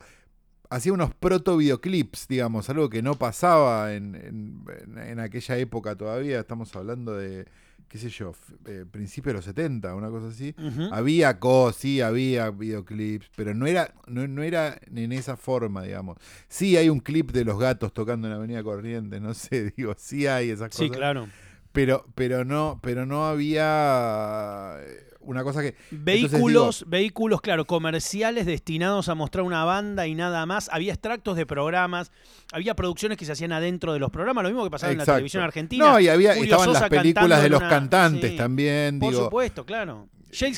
hacía 0.71 0.93
unos 0.93 1.13
proto 1.13 1.57
videoclips, 1.57 2.27
digamos, 2.27 2.69
algo 2.71 2.89
que 2.89 3.03
no 3.03 3.15
pasaba 3.19 3.93
en- 3.93 4.15
en- 4.15 4.97
en 4.97 5.19
aquella 5.19 5.57
época 5.57 5.95
todavía. 5.95 6.39
Estamos 6.39 6.75
hablando 6.75 7.13
de, 7.15 7.45
qué 7.91 7.97
sé 7.97 8.07
yo, 8.09 8.31
eh, 8.67 8.85
principios 8.89 9.33
de 9.33 9.37
los 9.39 9.43
70, 9.45 9.93
una 9.95 10.09
cosa 10.09 10.29
así. 10.29 10.55
Había 10.91 11.39
cosas, 11.39 11.75
sí, 11.81 11.99
había 11.99 12.49
videoclips, 12.49 13.29
pero 13.35 13.53
no 13.53 13.67
era, 13.67 13.93
no, 14.07 14.25
no 14.29 14.43
era 14.43 14.79
en 14.95 15.11
esa 15.11 15.35
forma, 15.35 15.83
digamos. 15.83 16.17
Sí 16.47 16.77
hay 16.77 16.87
un 16.87 17.01
clip 17.01 17.31
de 17.31 17.43
los 17.43 17.59
gatos 17.59 17.93
tocando 17.93 18.29
en 18.29 18.33
Avenida 18.33 18.63
Corrientes, 18.63 19.21
no 19.21 19.33
sé, 19.33 19.71
digo, 19.77 19.93
sí 19.97 20.25
hay 20.25 20.51
esas 20.51 20.73
Sí, 20.73 20.87
cosas. 20.87 20.95
claro. 20.97 21.27
Pero, 21.73 22.05
pero 22.15 22.45
no, 22.45 22.79
pero 22.81 23.05
no 23.05 23.25
había. 23.27 24.77
Eh, 25.21 25.25
una 25.25 25.43
cosa 25.43 25.61
que... 25.61 25.75
Vehículos, 25.91 26.85
vehículos, 26.87 27.41
claro, 27.41 27.65
comerciales 27.65 28.45
destinados 28.45 29.09
a 29.09 29.15
mostrar 29.15 29.45
una 29.45 29.63
banda 29.65 30.07
y 30.07 30.15
nada 30.15 30.45
más. 30.45 30.69
Había 30.71 30.93
extractos 30.93 31.37
de 31.37 31.45
programas, 31.45 32.11
había 32.51 32.75
producciones 32.75 33.17
que 33.17 33.25
se 33.25 33.31
hacían 33.31 33.51
adentro 33.51 33.93
de 33.93 33.99
los 33.99 34.11
programas, 34.11 34.43
lo 34.43 34.49
mismo 34.49 34.63
que 34.63 34.71
pasaba 34.71 34.91
en 34.91 34.97
la 34.97 35.05
televisión 35.05 35.43
argentina. 35.43 35.85
No, 35.85 35.99
y 35.99 36.07
había, 36.07 36.33
estaban 36.33 36.73
las 36.73 36.89
películas 36.89 37.43
de 37.43 37.49
los 37.49 37.61
cantantes 37.61 38.35
también. 38.35 38.99
Por 38.99 39.13
supuesto, 39.13 39.65
claro. 39.65 40.09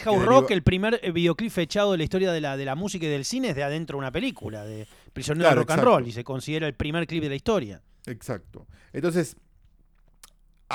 House 0.04 0.26
Rock, 0.26 0.52
el 0.52 0.62
primer 0.62 1.00
eh, 1.02 1.12
videoclip 1.12 1.52
fechado 1.52 1.94
de 1.94 1.98
la 1.98 2.04
historia 2.04 2.32
de 2.32 2.42
la, 2.42 2.58
de 2.58 2.66
la 2.66 2.76
música 2.76 3.06
y 3.06 3.10
del 3.10 3.26
cine, 3.26 3.50
es 3.50 3.56
de 3.56 3.64
adentro 3.64 3.98
de 3.98 4.00
una 4.00 4.12
película, 4.12 4.64
de 4.64 4.88
Prisionero 5.12 5.50
de 5.50 5.56
Rock 5.56 5.72
and 5.72 5.84
Roll, 5.84 6.08
y 6.08 6.12
se 6.12 6.24
considera 6.24 6.68
el 6.68 6.76
primer 6.76 7.08
clip 7.08 7.24
de 7.24 7.30
la 7.30 7.36
historia. 7.36 7.82
Exacto. 8.06 8.68
Entonces, 8.92 9.36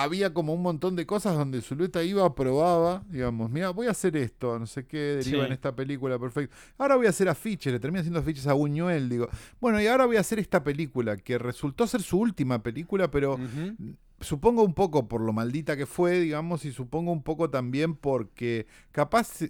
había 0.03 0.33
como 0.33 0.55
un 0.55 0.63
montón 0.63 0.97
de 0.97 1.07
cosas 1.07 1.37
donde 1.37 1.61
Zulueta 1.61 2.03
iba, 2.03 2.35
probaba, 2.35 3.05
digamos, 3.09 3.51
mira, 3.51 3.71
voy 3.71 3.87
a 3.87 3.91
hacer 3.91 4.17
esto, 4.17 4.59
no 4.59 4.67
sé 4.67 4.87
qué, 4.87 5.21
deriva 5.23 5.47
en 5.47 5.53
esta 5.53 5.75
película, 5.75 6.19
perfecto. 6.19 6.55
Ahora 6.79 6.97
voy 6.97 7.07
a 7.07 7.11
hacer 7.11 7.29
afiches, 7.29 7.73
le 7.73 7.81
termina 7.81 8.01
haciendo 8.01 8.21
afiches 8.21 8.47
a 8.47 8.53
Buñuel, 8.53 9.09
digo, 9.09 9.29
bueno, 9.61 9.81
y 9.81 9.87
ahora 9.87 10.07
voy 10.07 10.17
a 10.17 10.21
hacer 10.21 10.39
esta 10.39 10.63
película, 10.63 11.17
que 11.17 11.39
resultó 11.39 11.87
ser 11.87 12.03
su 12.03 12.19
última 12.19 12.63
película, 12.63 13.11
pero 13.11 13.39
supongo 14.21 14.63
un 14.63 14.75
poco 14.75 15.09
por 15.09 15.21
lo 15.21 15.33
maldita 15.33 15.77
que 15.77 15.87
fue, 15.87 16.21
digamos, 16.21 16.65
y 16.65 16.73
supongo 16.73 17.13
un 17.13 17.23
poco 17.23 17.51
también 17.51 17.95
porque 17.95 18.67
capaz 18.93 19.41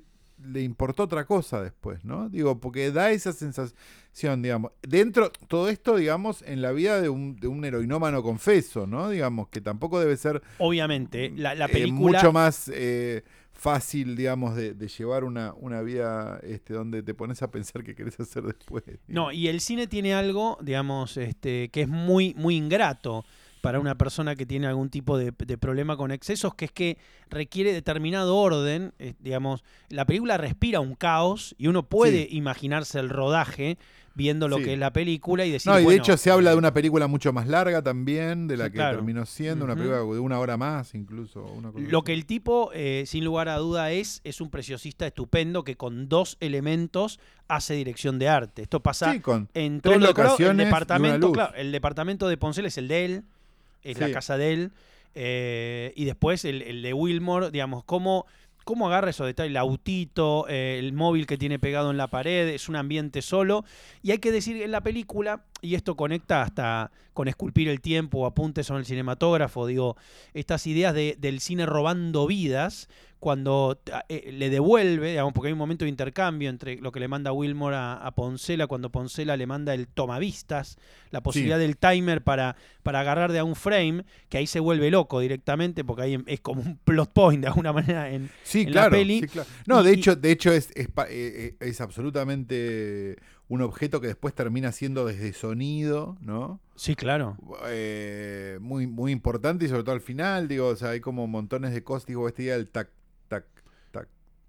le 0.44 0.62
importó 0.62 1.04
otra 1.04 1.24
cosa 1.24 1.62
después, 1.62 2.04
¿no? 2.04 2.28
Digo, 2.28 2.60
porque 2.60 2.90
da 2.92 3.10
esa 3.10 3.32
sensación, 3.32 4.42
digamos. 4.42 4.72
Dentro, 4.82 5.30
todo 5.48 5.68
esto, 5.68 5.96
digamos, 5.96 6.42
en 6.42 6.62
la 6.62 6.72
vida 6.72 7.00
de 7.00 7.08
un, 7.08 7.36
de 7.36 7.48
un 7.48 7.64
heroinómano 7.64 8.22
confeso, 8.22 8.86
¿no? 8.86 9.10
Digamos, 9.10 9.48
que 9.48 9.60
tampoco 9.60 10.00
debe 10.00 10.16
ser. 10.16 10.42
Obviamente, 10.58 11.30
la, 11.36 11.52
eh, 11.52 11.68
película. 11.68 12.18
mucho 12.18 12.32
más 12.32 12.70
eh, 12.72 13.24
fácil, 13.52 14.16
digamos, 14.16 14.54
de, 14.54 14.74
llevar 14.88 15.24
una, 15.24 15.52
una, 15.54 15.82
vida 15.82 16.40
este, 16.42 16.74
donde 16.74 17.02
te 17.02 17.14
pones 17.14 17.42
a 17.42 17.50
pensar 17.50 17.82
qué 17.82 17.94
querés 17.94 18.18
hacer 18.20 18.44
después. 18.44 18.84
No, 19.08 19.32
y 19.32 19.48
el 19.48 19.60
cine 19.60 19.86
tiene 19.86 20.14
algo, 20.14 20.58
digamos, 20.62 21.16
este, 21.16 21.68
que 21.70 21.82
es 21.82 21.88
muy, 21.88 22.34
muy 22.34 22.56
ingrato 22.56 23.24
para 23.60 23.80
una 23.80 23.96
persona 23.96 24.36
que 24.36 24.46
tiene 24.46 24.66
algún 24.66 24.90
tipo 24.90 25.18
de, 25.18 25.32
problema 25.32 25.96
con 25.96 26.10
excesos, 26.10 26.54
que 26.54 26.66
es 26.66 26.72
que 26.72 26.98
requiere 27.28 27.72
determinado 27.72 28.36
orden. 28.36 28.92
Eh, 28.98 29.14
digamos, 29.20 29.64
la 29.88 30.04
película 30.06 30.36
respira 30.36 30.80
un 30.80 30.94
caos 30.94 31.54
y 31.58 31.66
uno 31.66 31.84
puede 31.84 32.28
imaginarse 32.30 32.98
el 32.98 33.08
rodaje 33.08 33.78
viendo 34.18 34.48
lo 34.48 34.56
que 34.56 34.72
es 34.72 34.78
la 34.78 34.92
película 34.92 35.46
y 35.46 35.52
decir. 35.52 35.70
No, 35.70 35.78
y 35.78 35.86
de 35.86 35.94
hecho 35.94 36.16
se 36.16 36.30
habla 36.30 36.50
de 36.50 36.56
eh, 36.56 36.58
una 36.58 36.74
película 36.74 37.06
mucho 37.06 37.32
más 37.32 37.46
larga 37.46 37.82
también, 37.82 38.48
de 38.48 38.56
la 38.56 38.68
que 38.68 38.78
terminó 38.78 39.24
siendo, 39.24 39.64
una 39.64 39.76
película 39.76 39.98
de 39.98 40.18
una 40.18 40.40
hora 40.40 40.56
más 40.56 40.94
incluso. 40.94 41.46
lo 41.76 42.02
que 42.02 42.12
el 42.12 42.26
tipo, 42.26 42.70
eh, 42.74 43.04
sin 43.06 43.24
lugar 43.24 43.48
a 43.48 43.56
duda, 43.56 43.92
es, 43.92 44.20
es 44.24 44.40
un 44.40 44.50
preciosista 44.50 45.06
estupendo 45.06 45.62
que 45.62 45.76
con 45.76 46.08
dos 46.08 46.36
elementos 46.40 47.20
hace 47.46 47.74
dirección 47.74 48.18
de 48.18 48.28
arte. 48.28 48.62
Esto 48.62 48.80
pasa 48.80 49.14
en 49.54 49.80
todo 49.80 49.94
el 49.94 50.56
departamento, 50.56 51.30
claro, 51.30 51.54
el 51.54 51.70
departamento 51.70 52.28
de 52.28 52.36
Poncel 52.36 52.66
es 52.66 52.76
el 52.76 52.88
de 52.88 53.04
él 53.04 53.24
es 53.82 53.98
la 53.98 54.10
casa 54.10 54.36
de 54.38 54.52
él. 54.52 54.72
Eh, 55.14 55.92
y 55.96 56.04
después 56.04 56.44
el, 56.44 56.82
de 56.82 56.92
Wilmore, 56.92 57.50
digamos, 57.50 57.82
cómo, 57.84 58.26
cómo 58.64 58.86
agarra 58.86 59.10
esos 59.10 59.26
detalles, 59.26 59.50
el 59.50 59.56
autito, 59.56 60.46
eh, 60.48 60.78
el 60.78 60.92
móvil 60.92 61.26
que 61.26 61.38
tiene 61.38 61.58
pegado 61.58 61.90
en 61.90 61.96
la 61.96 62.08
pared, 62.08 62.48
es 62.48 62.68
un 62.68 62.76
ambiente 62.76 63.22
solo. 63.22 63.64
Y 64.02 64.12
hay 64.12 64.18
que 64.18 64.30
decir 64.30 64.62
en 64.62 64.70
la 64.70 64.82
película, 64.82 65.44
y 65.60 65.74
esto 65.74 65.96
conecta 65.96 66.42
hasta 66.42 66.90
con 67.12 67.28
esculpir 67.28 67.68
el 67.68 67.80
tiempo 67.80 68.26
apuntes 68.26 68.66
sobre 68.66 68.80
el 68.80 68.86
cinematógrafo, 68.86 69.66
digo, 69.66 69.96
estas 70.34 70.66
ideas 70.66 70.94
de, 70.94 71.16
del 71.18 71.40
cine 71.40 71.66
robando 71.66 72.26
vidas, 72.26 72.88
cuando 73.18 73.80
eh, 74.08 74.30
le 74.32 74.48
devuelve, 74.48 75.10
digamos, 75.10 75.32
porque 75.32 75.48
hay 75.48 75.52
un 75.52 75.58
momento 75.58 75.84
de 75.84 75.88
intercambio 75.88 76.48
entre 76.50 76.76
lo 76.76 76.92
que 76.92 77.00
le 77.00 77.08
manda 77.08 77.32
Wilmore 77.32 77.74
a, 77.76 78.12
Poncela, 78.14 78.68
cuando 78.68 78.90
Poncela 78.90 79.36
le 79.36 79.46
manda 79.46 79.74
el 79.74 79.88
tomavistas, 79.88 80.78
la 81.10 81.20
posibilidad 81.20 81.58
del 81.58 81.76
timer 81.76 82.22
para, 82.22 82.54
para 82.84 83.00
agarrar 83.00 83.32
de 83.32 83.40
a 83.40 83.44
un 83.44 83.56
frame, 83.56 84.04
que 84.28 84.38
ahí 84.38 84.46
se 84.46 84.60
vuelve 84.60 84.90
loco 84.90 85.18
directamente, 85.18 85.84
porque 85.84 86.02
ahí 86.02 86.22
es 86.26 86.40
como 86.40 86.62
un 86.62 86.78
plot 86.78 87.12
point 87.12 87.42
de 87.42 87.48
alguna 87.48 87.72
manera 87.72 88.08
en, 88.08 88.30
sí, 88.44 88.66
la 88.66 88.88
peli. 88.88 89.20
Sí, 89.20 89.26
claro. 89.26 89.48
No, 89.66 89.82
de 89.82 89.92
hecho, 89.92 90.14
de 90.14 90.30
hecho 90.30 90.52
es, 90.52 90.70
es, 90.76 90.86
eh, 90.86 90.92
eh, 91.08 91.56
es, 91.58 91.80
absolutamente 91.80 93.16
un 93.48 93.62
objeto 93.62 94.00
que 94.00 94.08
después 94.08 94.34
termina 94.34 94.72
siendo 94.72 95.06
desde 95.06 95.32
sonido, 95.32 96.16
¿no? 96.20 96.60
Sí, 96.76 96.94
claro. 96.94 97.36
muy, 98.60 98.86
muy 98.86 99.12
importante 99.12 99.64
y 99.64 99.68
sobre 99.68 99.82
todo 99.82 99.94
al 99.94 100.00
final, 100.00 100.48
digo, 100.48 100.68
o 100.68 100.76
sea, 100.76 100.90
hay 100.90 101.00
como 101.00 101.26
montones 101.26 101.72
de 101.72 101.82
cosas, 101.82 102.06
digo, 102.06 102.28
este 102.28 102.42
día 102.42 102.56
el 102.56 102.68
tac 102.68 102.90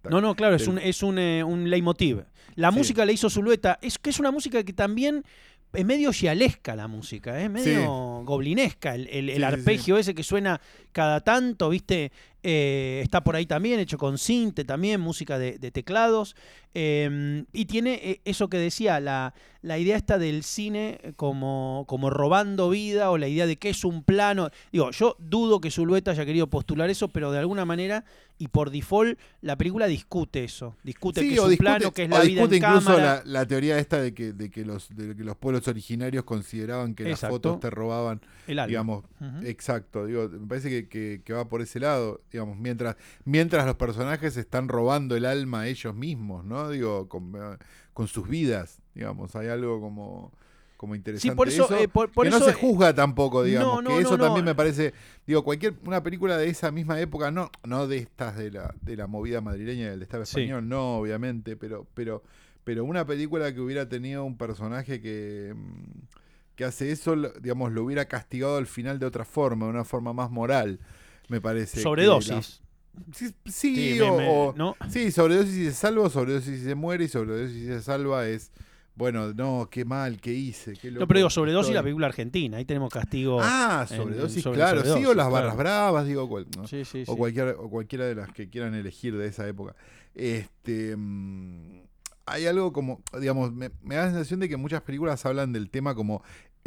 no, 0.07 0.21
no, 0.21 0.35
claro, 0.35 0.55
es 0.55 0.67
un, 0.67 0.77
es 0.77 1.03
un, 1.03 1.19
eh, 1.19 1.43
un 1.43 1.69
leitmotiv. 1.69 2.23
La 2.55 2.71
música 2.71 3.05
le 3.05 3.13
hizo 3.13 3.29
Zulueta, 3.29 3.79
es 3.81 3.97
que 3.97 4.09
es 4.09 4.19
una 4.19 4.31
música 4.31 4.63
que 4.63 4.73
también 4.73 5.23
es 5.73 5.85
medio 5.85 6.11
gialesca 6.11 6.75
la 6.75 6.87
música, 6.87 7.39
es 7.41 7.49
medio 7.49 8.23
goblinesca 8.23 8.95
el, 8.95 9.29
el, 9.29 9.43
arpegio 9.43 9.97
ese 9.97 10.15
que 10.15 10.23
suena 10.23 10.61
cada 10.91 11.21
tanto, 11.21 11.69
¿viste? 11.69 12.11
Eh, 12.41 13.01
está 13.03 13.21
por 13.21 13.35
ahí 13.35 13.45
también, 13.45 13.79
hecho 13.79 13.97
con 13.97 14.17
cinte 14.17 14.63
también, 14.63 15.01
música 15.01 15.37
de, 15.37 15.57
teclados. 15.71 16.35
Em, 16.73 17.45
y 17.51 17.65
tiene 17.65 17.99
eh, 18.01 18.21
eso 18.25 18.47
que 18.47 18.57
decía, 18.57 18.99
la, 18.99 19.33
la, 19.61 19.77
idea 19.77 19.97
esta 19.97 20.17
del 20.17 20.43
cine 20.43 20.99
como, 21.15 21.85
como 21.87 22.09
robando 22.09 22.69
vida 22.69 23.09
o 23.11 23.17
la 23.17 23.27
idea 23.27 23.45
de 23.45 23.57
que 23.57 23.69
es 23.69 23.83
un 23.83 24.03
plano. 24.03 24.49
Digo, 24.71 24.91
yo 24.91 25.17
dudo 25.19 25.59
que 25.59 25.71
Zulueta 25.71 26.11
haya 26.11 26.25
querido 26.25 26.47
postular 26.47 26.89
eso, 26.89 27.09
pero 27.09 27.31
de 27.31 27.39
alguna 27.39 27.65
manera 27.65 28.05
y 28.39 28.47
por 28.47 28.71
default 28.71 29.19
la 29.41 29.57
película 29.57 29.85
discute 29.85 30.45
eso. 30.45 30.77
Discute 30.83 31.21
que 31.21 31.33
es 31.33 31.39
un 31.39 31.57
plano, 31.57 31.91
que 31.91 32.05
es 32.05 32.09
la 32.09 32.21
vida 32.21 32.43
en 32.43 32.53
incluso 32.53 32.97
La, 33.25 33.45
teoría 33.45 33.77
esta 33.77 34.01
de 34.01 34.13
que, 34.13 34.31
de 34.31 34.49
que, 34.49 34.63
los, 34.63 34.95
de 34.95 35.15
que 35.15 35.23
los 35.25 35.35
pueblos 35.35 35.67
originarios 35.67 36.23
consideraban 36.23 36.95
que 36.95 37.03
las 37.03 37.19
fotos 37.19 37.59
te 37.59 37.69
robaban. 37.69 38.21
El 38.47 38.65
Digamos, 38.65 39.03
exacto. 39.43 40.05
Digo, 40.05 40.29
me 40.29 40.47
parece 40.47 40.87
que, 40.87 41.21
que, 41.23 41.33
va 41.33 41.49
por 41.49 41.61
ese 41.61 41.81
lado. 41.81 42.21
Digamos, 42.31 42.57
mientras, 42.57 42.95
mientras 43.25 43.65
los 43.65 43.75
personajes 43.75 44.37
están 44.37 44.67
robando 44.67 45.15
el 45.15 45.25
alma 45.25 45.61
a 45.61 45.67
ellos 45.67 45.95
mismos, 45.95 46.45
¿no? 46.45 46.69
Digo, 46.69 47.09
con, 47.09 47.33
con 47.93 48.07
sus 48.07 48.27
vidas. 48.27 48.81
Digamos, 48.93 49.35
hay 49.35 49.47
algo 49.47 49.79
como 49.81 50.31
como 50.79 50.95
interesante. 50.95 51.35
por 51.35 51.49
eso, 51.49 51.67
eh, 51.75 51.89
que 51.89 52.29
no 52.29 52.39
se 52.39 52.53
juzga 52.53 52.95
tampoco, 52.95 53.43
digamos. 53.43 53.83
que 53.83 53.99
eso 53.99 54.17
también 54.17 54.45
me 54.45 54.55
parece. 54.55 54.93
Digo, 55.27 55.43
cualquier 55.43 55.73
una 55.85 56.01
película 56.01 56.37
de 56.37 56.47
esa 56.47 56.71
misma 56.71 57.01
época, 57.01 57.31
no, 57.31 57.51
no 57.65 57.85
de 57.85 57.97
estas 57.97 58.37
de 58.37 58.49
la, 58.51 58.73
de 58.79 58.95
la 58.95 59.05
movida 59.05 59.41
madrileña 59.41 59.89
del 59.89 60.01
Estado 60.03 60.23
español, 60.23 60.69
no, 60.69 60.99
obviamente, 60.99 61.57
pero, 61.57 61.85
pero, 61.93 62.23
pero 62.63 62.85
una 62.85 63.05
película 63.05 63.53
que 63.53 63.59
hubiera 63.59 63.89
tenido 63.89 64.23
un 64.23 64.37
personaje 64.37 65.01
que, 65.01 65.53
mm, 65.53 66.55
que 66.55 66.63
hace 66.63 66.93
eso, 66.93 67.13
digamos, 67.41 67.73
lo 67.73 67.83
hubiera 67.83 68.05
castigado 68.05 68.55
al 68.55 68.65
final 68.65 68.99
de 68.99 69.05
otra 69.05 69.25
forma, 69.25 69.65
de 69.65 69.71
una 69.71 69.83
forma 69.83 70.13
más 70.13 70.31
moral, 70.31 70.79
me 71.29 71.41
parece. 71.41 71.81
Sobredosis. 71.81 72.61
Sí, 73.13 73.33
sí, 73.45 73.99
o, 74.01 74.53
sí, 74.89 75.11
sobredosis 75.11 75.55
y 75.55 75.65
se 75.65 75.71
salva, 75.71 76.09
sobredosis 76.09 76.59
y 76.59 76.63
se 76.65 76.75
muere, 76.75 77.05
y 77.05 77.07
sobredosis 77.07 77.55
y 77.55 77.65
se 77.67 77.81
salva 77.81 78.27
es 78.27 78.51
bueno, 78.99 79.33
no, 79.33 79.69
qué 79.71 79.85
mal, 79.85 80.19
qué 80.19 80.33
hice. 80.33 80.73
Qué 80.73 80.91
no, 80.91 81.07
pero 81.07 81.19
digo, 81.19 81.29
sobredosis 81.29 81.73
la 81.73 81.81
película 81.81 82.07
argentina, 82.07 82.57
ahí 82.57 82.65
tenemos 82.65 82.91
castigo. 82.91 83.39
Ah, 83.41 83.85
sobredosis, 83.87 84.43
claro, 84.43 84.83
sí, 84.83 85.05
o 85.05 85.13
las 85.13 85.31
barras 85.31 85.55
bravas, 85.55 86.05
digo, 86.05 86.23
o, 86.23 87.15
Cualquiera, 87.15 87.51
o 87.57 87.69
cualquiera 87.69 88.05
de 88.05 88.15
las 88.15 88.33
que 88.33 88.49
quieran 88.49 88.75
elegir 88.75 89.17
de 89.17 89.27
esa 89.27 89.47
época. 89.47 89.73
Este. 90.13 90.97
Mm, 90.97 91.83
hay 92.25 92.45
algo 92.45 92.73
como, 92.73 93.01
digamos, 93.17 93.53
me, 93.53 93.71
me, 93.81 93.95
da 93.95 94.03
la 94.03 94.11
sensación 94.11 94.41
de 94.41 94.49
que 94.49 94.57
muchas 94.57 94.81
películas 94.81 95.25
hablan 95.25 95.53
del 95.53 95.69
tema 95.69 95.95
como 95.95 96.21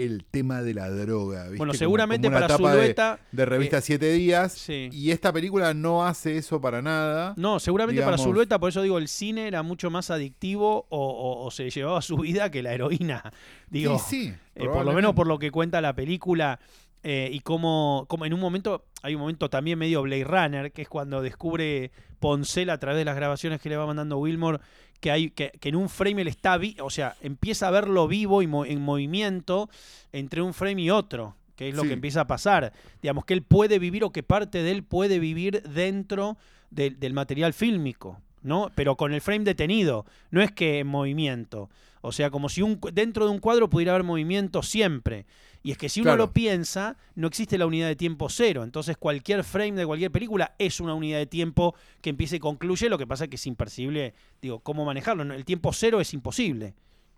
el 0.04 0.24
tema 0.24 0.62
de 0.62 0.74
la 0.74 0.90
droga. 0.90 1.48
Bueno, 1.56 1.74
seguramente 1.74 2.30
para 2.30 2.48
su 2.56 2.66
de, 2.66 2.94
de, 3.32 3.46
revista 3.46 3.80
7 3.80 4.10
eh, 4.10 4.12
días. 4.14 4.68
Y 4.68 5.10
esta 5.10 5.32
película 5.32 5.74
no 5.74 6.04
hace 6.04 6.36
eso 6.36 6.60
para 6.60 6.82
nada. 6.82 7.34
No, 7.36 7.60
seguramente 7.60 8.02
para 8.02 8.18
Zulueta, 8.18 8.58
por 8.58 8.70
eso 8.70 8.82
digo, 8.82 8.98
el 8.98 9.08
cine 9.08 9.46
era 9.48 9.62
mucho 9.62 9.90
más 9.90 10.10
adictivo 10.10 10.86
o, 10.88 11.50
se 11.50 11.70
llevaba 11.70 12.02
su 12.02 12.16
vida 12.16 12.50
que 12.50 12.62
la 12.62 12.72
heroína. 12.72 13.32
Digo, 13.70 13.98
sí, 13.98 14.26
sí. 14.26 14.34
Eh, 14.54 14.66
por 14.66 14.84
lo 14.84 14.92
menos 14.92 15.14
por 15.14 15.26
lo 15.26 15.38
que 15.38 15.50
cuenta 15.50 15.80
la 15.80 15.94
película. 15.94 16.60
Eh, 17.04 17.30
y 17.32 17.40
como, 17.40 18.06
como 18.08 18.26
en 18.26 18.32
un 18.32 18.40
momento, 18.40 18.84
hay 19.02 19.14
un 19.14 19.20
momento 19.20 19.50
también 19.50 19.78
medio 19.78 20.02
Blade 20.02 20.24
Runner, 20.24 20.72
que 20.72 20.82
es 20.82 20.88
cuando 20.88 21.20
descubre 21.20 21.90
Poncel 22.20 22.70
a 22.70 22.78
través 22.78 22.98
de 22.98 23.04
las 23.04 23.16
grabaciones 23.16 23.60
que 23.60 23.68
le 23.68 23.76
va 23.76 23.86
mandando 23.86 24.18
Wilmore, 24.18 24.60
que, 25.02 25.10
hay, 25.10 25.30
que, 25.30 25.52
en 25.60 25.74
un 25.74 25.88
frame 25.88 26.22
él 26.22 26.28
está, 26.28 26.60
o 26.80 26.88
sea, 26.88 27.16
empieza 27.22 27.66
a 27.66 27.72
verlo 27.72 28.06
vivo 28.06 28.40
y 28.40 28.44
en 28.44 28.80
movimiento 28.80 29.68
entre 30.12 30.42
un 30.42 30.54
frame 30.54 30.80
y 30.80 30.90
otro, 30.90 31.34
que 31.56 31.68
es 31.68 31.74
lo 31.74 31.82
que 31.82 31.92
empieza 31.92 32.20
a 32.20 32.26
pasar. 32.28 32.72
Digamos 33.02 33.24
que 33.24 33.34
él 33.34 33.42
puede 33.42 33.80
vivir 33.80 34.04
o 34.04 34.12
que 34.12 34.22
parte 34.22 34.62
de 34.62 34.70
él 34.70 34.84
puede 34.84 35.18
vivir 35.18 35.64
dentro 35.64 36.38
del 36.70 37.12
material 37.14 37.52
fílmico, 37.52 38.20
¿no? 38.42 38.70
Pero 38.76 38.96
con 38.96 39.12
el 39.12 39.20
frame 39.20 39.42
detenido, 39.42 40.06
no 40.30 40.40
es 40.40 40.52
que 40.52 40.78
en 40.78 40.86
movimiento. 40.86 41.68
O 42.00 42.12
sea, 42.12 42.30
como 42.30 42.48
si 42.48 42.62
un, 42.62 42.78
dentro 42.92 43.24
de 43.24 43.32
un 43.32 43.40
cuadro 43.40 43.68
pudiera 43.68 43.92
haber 43.94 44.04
movimiento 44.04 44.62
siempre. 44.62 45.26
Y 45.64 45.70
es 45.70 45.78
que 45.78 45.88
si 45.88 46.00
uno 46.00 46.08
Claro. 46.10 46.24
lo 46.26 46.32
piensa, 46.32 46.96
no 47.14 47.28
existe 47.28 47.56
la 47.56 47.66
unidad 47.66 47.86
de 47.86 47.94
tiempo 47.96 48.28
cero. 48.28 48.64
Entonces 48.64 48.96
cualquier 48.96 49.44
frame 49.44 49.72
de 49.72 49.86
cualquier 49.86 50.10
película 50.10 50.54
es 50.58 50.80
una 50.80 50.94
unidad 50.94 51.18
de 51.18 51.26
tiempo 51.26 51.74
que 52.00 52.10
empieza 52.10 52.34
y 52.36 52.40
concluye. 52.40 52.88
Lo 52.88 52.98
que 52.98 53.06
pasa 53.06 53.24
es 53.24 53.30
que 53.30 53.36
es 53.36 53.46
impercibible, 53.46 54.12
digo, 54.40 54.58
cómo 54.60 54.84
manejarlo. 54.84 55.24
¿no? 55.24 55.34
El 55.34 55.44
tiempo 55.44 55.72
cero 55.72 56.00
es 56.00 56.12
imposible. 56.14 56.74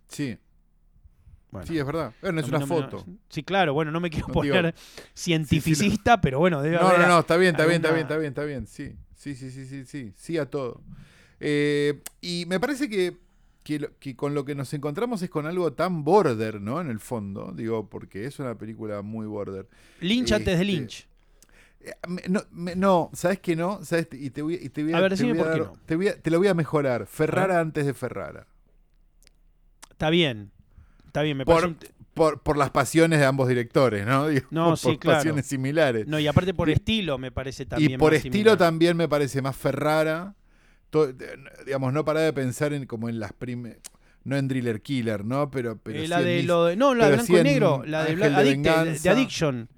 Sí, 0.09 0.37
Bueno, 1.49 1.65
sí, 1.67 1.77
es 1.79 1.85
verdad. 1.85 2.13
Bueno, 2.21 2.39
es 2.41 2.45
no- 2.47 2.57
una 2.57 2.59
no 2.59 2.67
foto. 2.67 3.05
sí, 3.29 3.41
claro, 3.43 3.73
bueno, 3.73 3.89
no 3.91 3.99
me 3.99 4.09
quiero 4.11 4.27
No, 4.27 4.33
poner 4.35 4.65
digo, 4.75 4.77
cientificista, 5.15 6.21
pero 6.21 6.37
bueno, 6.39 6.61
debe 6.61 6.75
No, 6.77 6.87
haber 6.87 6.99
no, 7.01 7.07
no, 7.07 7.19
está 7.21 7.37
bien, 7.37 7.51
está 7.55 7.65
bien, 7.65 7.77
está 7.77 7.91
bien, 7.91 8.01
está 8.03 8.17
bien, 8.17 8.29
está 8.31 8.43
bien. 8.43 8.67
Sí, 8.67 8.93
sí, 9.15 9.35
sí, 9.35 9.49
sí, 9.51 9.65
sí, 9.65 9.85
sí, 9.85 10.13
sí 10.15 10.37
a 10.37 10.45
todo. 10.49 10.81
Eh, 11.39 12.01
y 12.21 12.45
me 12.47 12.59
parece 12.59 12.87
que, 12.89 13.17
que, 13.65 13.79
lo- 13.79 13.97
que 13.99 14.15
con 14.15 14.33
lo 14.35 14.45
que 14.45 14.53
nos 14.55 14.73
encontramos 14.73 15.21
es 15.23 15.29
con 15.29 15.45
algo 15.47 15.73
tan 15.73 16.03
border, 16.05 16.61
¿no? 16.61 16.79
En 16.79 16.89
el 16.89 16.99
fondo, 16.99 17.51
digo, 17.53 17.89
porque 17.89 18.25
es 18.25 18.39
una 18.39 18.55
película 18.57 19.01
muy 19.01 19.25
border. 19.25 19.67
Lynch 19.99 20.31
antes 20.31 20.45
de 20.45 20.53
Este, 20.53 20.65
Lynch. 20.65 21.07
Eh, 21.81 21.91
me- 22.51 22.75
No, 22.75 23.09
¿sabes 23.13 23.39
qué 23.39 23.55
no? 23.55 23.83
¿Sabes? 23.83 24.07
Y 24.13 24.29
te 24.29 24.41
voy, 24.41 24.53
y 24.61 24.69
te 24.69 24.83
voy 24.83 24.93
a, 24.93 24.97
A 24.97 25.01
ver, 25.01 25.09
te 25.11 25.15
decime 25.15 25.33
voy 25.33 25.39
a 25.41 25.43
por 25.43 25.53
qué 25.53 25.59
dar- 25.59 25.67
no. 25.69 25.79
Te, 25.85 25.95
voy 25.95 26.07
a- 26.07 26.21
te 26.21 26.29
lo 26.31 26.37
voy 26.37 26.47
a 26.47 26.53
mejorar. 26.53 27.07
Ferrara 27.07 27.59
antes 27.59 27.85
de 27.85 27.93
Ferrara. 27.93 28.47
Está 29.91 30.09
bien. 30.09 30.51
Está 31.07 31.21
bien, 31.21 31.37
me 31.37 31.45
Por- 31.45 31.61
parece 31.61 31.87
un- 31.89 31.95
Por, 32.13 32.41
por 32.41 32.55
las 32.55 32.69
pasiones 32.69 33.19
de 33.19 33.25
ambos 33.25 33.49
directores, 33.49 34.05
¿no? 34.05 34.27
Digo, 34.29 34.47
No, 34.51 34.69
por, 34.69 34.77
sí, 34.77 34.97
claro. 34.97 35.17
pasiones 35.17 35.47
similares. 35.47 36.07
No, 36.07 36.17
y 36.17 36.27
aparte 36.27 36.53
por 36.53 36.69
Y- 36.69 36.73
estilo 36.73 37.17
me 37.17 37.29
parece 37.31 37.65
también. 37.65 37.91
y 37.93 37.97
por 37.97 38.11
más 38.13 38.17
estilo 38.17 38.33
similar. 38.33 38.57
también 38.57 38.95
me 38.95 39.09
parece 39.09 39.41
más 39.41 39.55
Ferrara. 39.55 40.33
Digamos, 41.65 41.93
no 41.93 42.05
para 42.05 42.21
de 42.21 42.33
pensar 42.33 42.73
en 42.73 42.85
como 42.85 43.09
en 43.09 43.19
las 43.19 43.33
primeras. 43.33 43.79
No 44.23 44.35
en 44.35 44.47
Driller 44.47 44.81
Killer, 44.81 45.23
¿no? 45.23 45.51
Pero, 45.51 45.77
pero 45.77 45.99
Eh, 45.99 46.01
sí 46.03 46.07
la 46.07 46.19
en 46.21 46.25
de 46.25 46.43
lo 46.43 46.65
de, 46.65 46.75
no, 46.75 46.95
la 46.95 47.09
de 47.09 47.13
blanco 47.13 47.33
sí 47.33 47.39
y 47.39 47.43
negro, 47.43 47.83
la 47.85 48.05
de, 48.05 48.15
Bla-. 48.15 49.11
Addiction. 49.11 49.69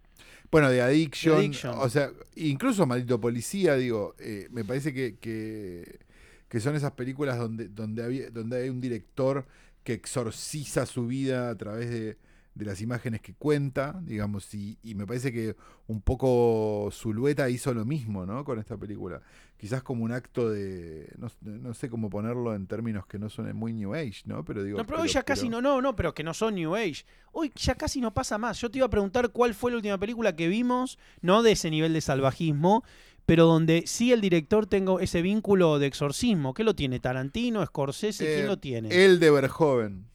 Bueno, 0.49 0.69
de 0.69 0.81
Addiction. 0.81 1.51
O 1.79 1.89
sea, 1.89 2.11
incluso 2.35 2.85
Maldito 2.85 3.19
Policía, 3.19 3.75
digo, 3.75 4.15
eh, 4.19 4.47
me 4.51 4.63
parece 4.63 4.93
que, 4.93 5.17
que, 5.17 5.99
que 6.47 6.59
son 6.61 6.75
esas 6.75 6.93
películas 6.93 7.37
donde, 7.37 7.67
donde, 7.67 8.03
había, 8.03 8.29
donde 8.29 8.63
hay 8.63 8.69
un 8.69 8.79
director 8.79 9.45
que 9.83 9.93
exorciza 9.93 10.85
su 10.85 11.07
vida 11.07 11.49
a 11.49 11.55
través 11.55 11.89
de, 11.89 12.17
de 12.57 12.65
las 12.65 12.81
imágenes 12.81 13.21
que 13.21 13.35
cuenta, 13.35 13.99
digamos, 14.03 14.51
y, 14.55 14.79
y 14.81 14.95
me 14.95 15.05
parece 15.05 15.31
que 15.31 15.55
un 15.85 16.01
poco 16.01 16.89
Zulueta 16.91 17.49
hizo 17.49 17.71
lo 17.73 17.85
mismo, 17.85 18.25
¿no? 18.25 18.43
Con 18.43 18.57
esta 18.57 18.75
película. 18.77 19.21
Quizás 19.57 19.83
como 19.83 20.03
un 20.03 20.11
acto 20.11 20.49
de, 20.49 21.13
no, 21.17 21.27
no 21.41 21.73
sé 21.73 21.89
cómo 21.89 22.09
ponerlo 22.09 22.55
en 22.55 22.65
términos 22.67 23.05
que 23.05 23.19
no 23.19 23.29
suenen 23.29 23.55
muy 23.55 23.73
New 23.73 23.93
Age, 23.93 24.23
¿no? 24.25 24.43
Pero 24.43 24.63
digo... 24.63 24.77
No, 24.79 24.85
pero 24.85 25.01
hoy 25.01 25.07
ya 25.07 25.21
casi 25.23 25.49
no, 25.49 25.61
no, 25.61 25.81
no, 25.81 25.95
pero 25.95 26.13
que 26.13 26.23
no 26.23 26.33
son 26.33 26.55
New 26.55 26.75
Age. 26.75 27.05
Hoy 27.31 27.51
ya 27.55 27.75
casi 27.75 28.01
no 28.01 28.13
pasa 28.13 28.37
más. 28.39 28.59
Yo 28.59 28.71
te 28.71 28.79
iba 28.79 28.87
a 28.87 28.89
preguntar 28.89 29.29
cuál 29.29 29.53
fue 29.53 29.71
la 29.71 29.77
última 29.77 29.99
película 29.99 30.35
que 30.35 30.47
vimos, 30.47 30.97
no 31.21 31.43
de 31.43 31.51
ese 31.51 31.69
nivel 31.69 31.93
de 31.93 32.01
salvajismo, 32.01 32.83
pero 33.27 33.45
donde 33.45 33.83
sí 33.85 34.11
el 34.11 34.21
director 34.21 34.65
tengo 34.65 34.99
ese 34.99 35.21
vínculo 35.21 35.77
de 35.79 35.85
exorcismo. 35.87 36.53
¿Qué 36.53 36.63
lo 36.63 36.75
tiene? 36.75 36.99
¿Tarantino? 36.99 37.63
¿Scorsese? 37.65 38.25
¿Quién 38.25 38.45
Eh, 38.45 38.47
lo 38.47 38.57
tiene? 38.57 39.05
El 39.05 39.19
de 39.19 39.29
Verhoeven, 39.31 40.05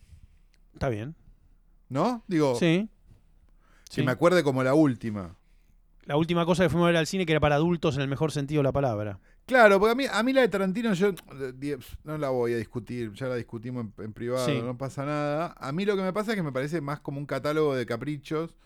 Está 0.75 0.89
bien. 0.89 1.15
¿No? 1.93 2.25
Digo, 2.27 2.55
Sí. 2.57 2.89
que 3.89 3.95
Sí. 3.97 4.03
me 4.03 4.11
acuerde 4.13 4.43
como 4.43 4.63
la 4.65 4.75
última. 4.75 5.37
La 6.05 6.17
última 6.17 6.45
cosa 6.45 6.65
que 6.65 6.69
fuimos 6.71 6.87
a 6.87 6.89
ver 6.89 6.97
al 6.97 7.07
cine 7.07 7.25
que 7.27 7.33
era 7.33 7.39
para 7.41 7.55
adultos 7.57 7.95
en 7.95 8.03
el 8.03 8.09
mejor 8.09 8.33
sentido 8.33 8.59
de 8.61 8.65
la 8.65 8.73
palabra. 8.73 9.21
Claro, 9.47 9.79
porque 9.79 9.93
a 9.93 9.95
mí, 9.95 10.05
a 10.11 10.23
mí 10.23 10.33
la 10.33 10.41
de 10.41 10.49
Tarantino 10.49 10.95
yo 10.95 11.13
no 12.05 12.19
la 12.19 12.31
voy 12.31 12.55
a 12.55 12.57
discutir, 12.57 13.13
ya 13.13 13.27
la 13.29 13.37
discutimos 13.37 13.87
en, 13.99 14.05
en 14.07 14.13
privado, 14.13 14.45
Sí. 14.47 14.61
no 14.63 14.77
pasa 14.77 15.05
nada. 15.05 15.55
A 15.59 15.71
mí 15.73 15.85
lo 15.85 15.95
que 15.97 16.03
me 16.03 16.13
pasa 16.13 16.33
es 16.33 16.37
que 16.37 16.43
me 16.43 16.53
parece 16.53 16.81
más 16.81 17.01
como 17.01 17.19
un 17.19 17.27
catálogo 17.27 17.75
de 17.75 17.87
caprichos 17.87 18.57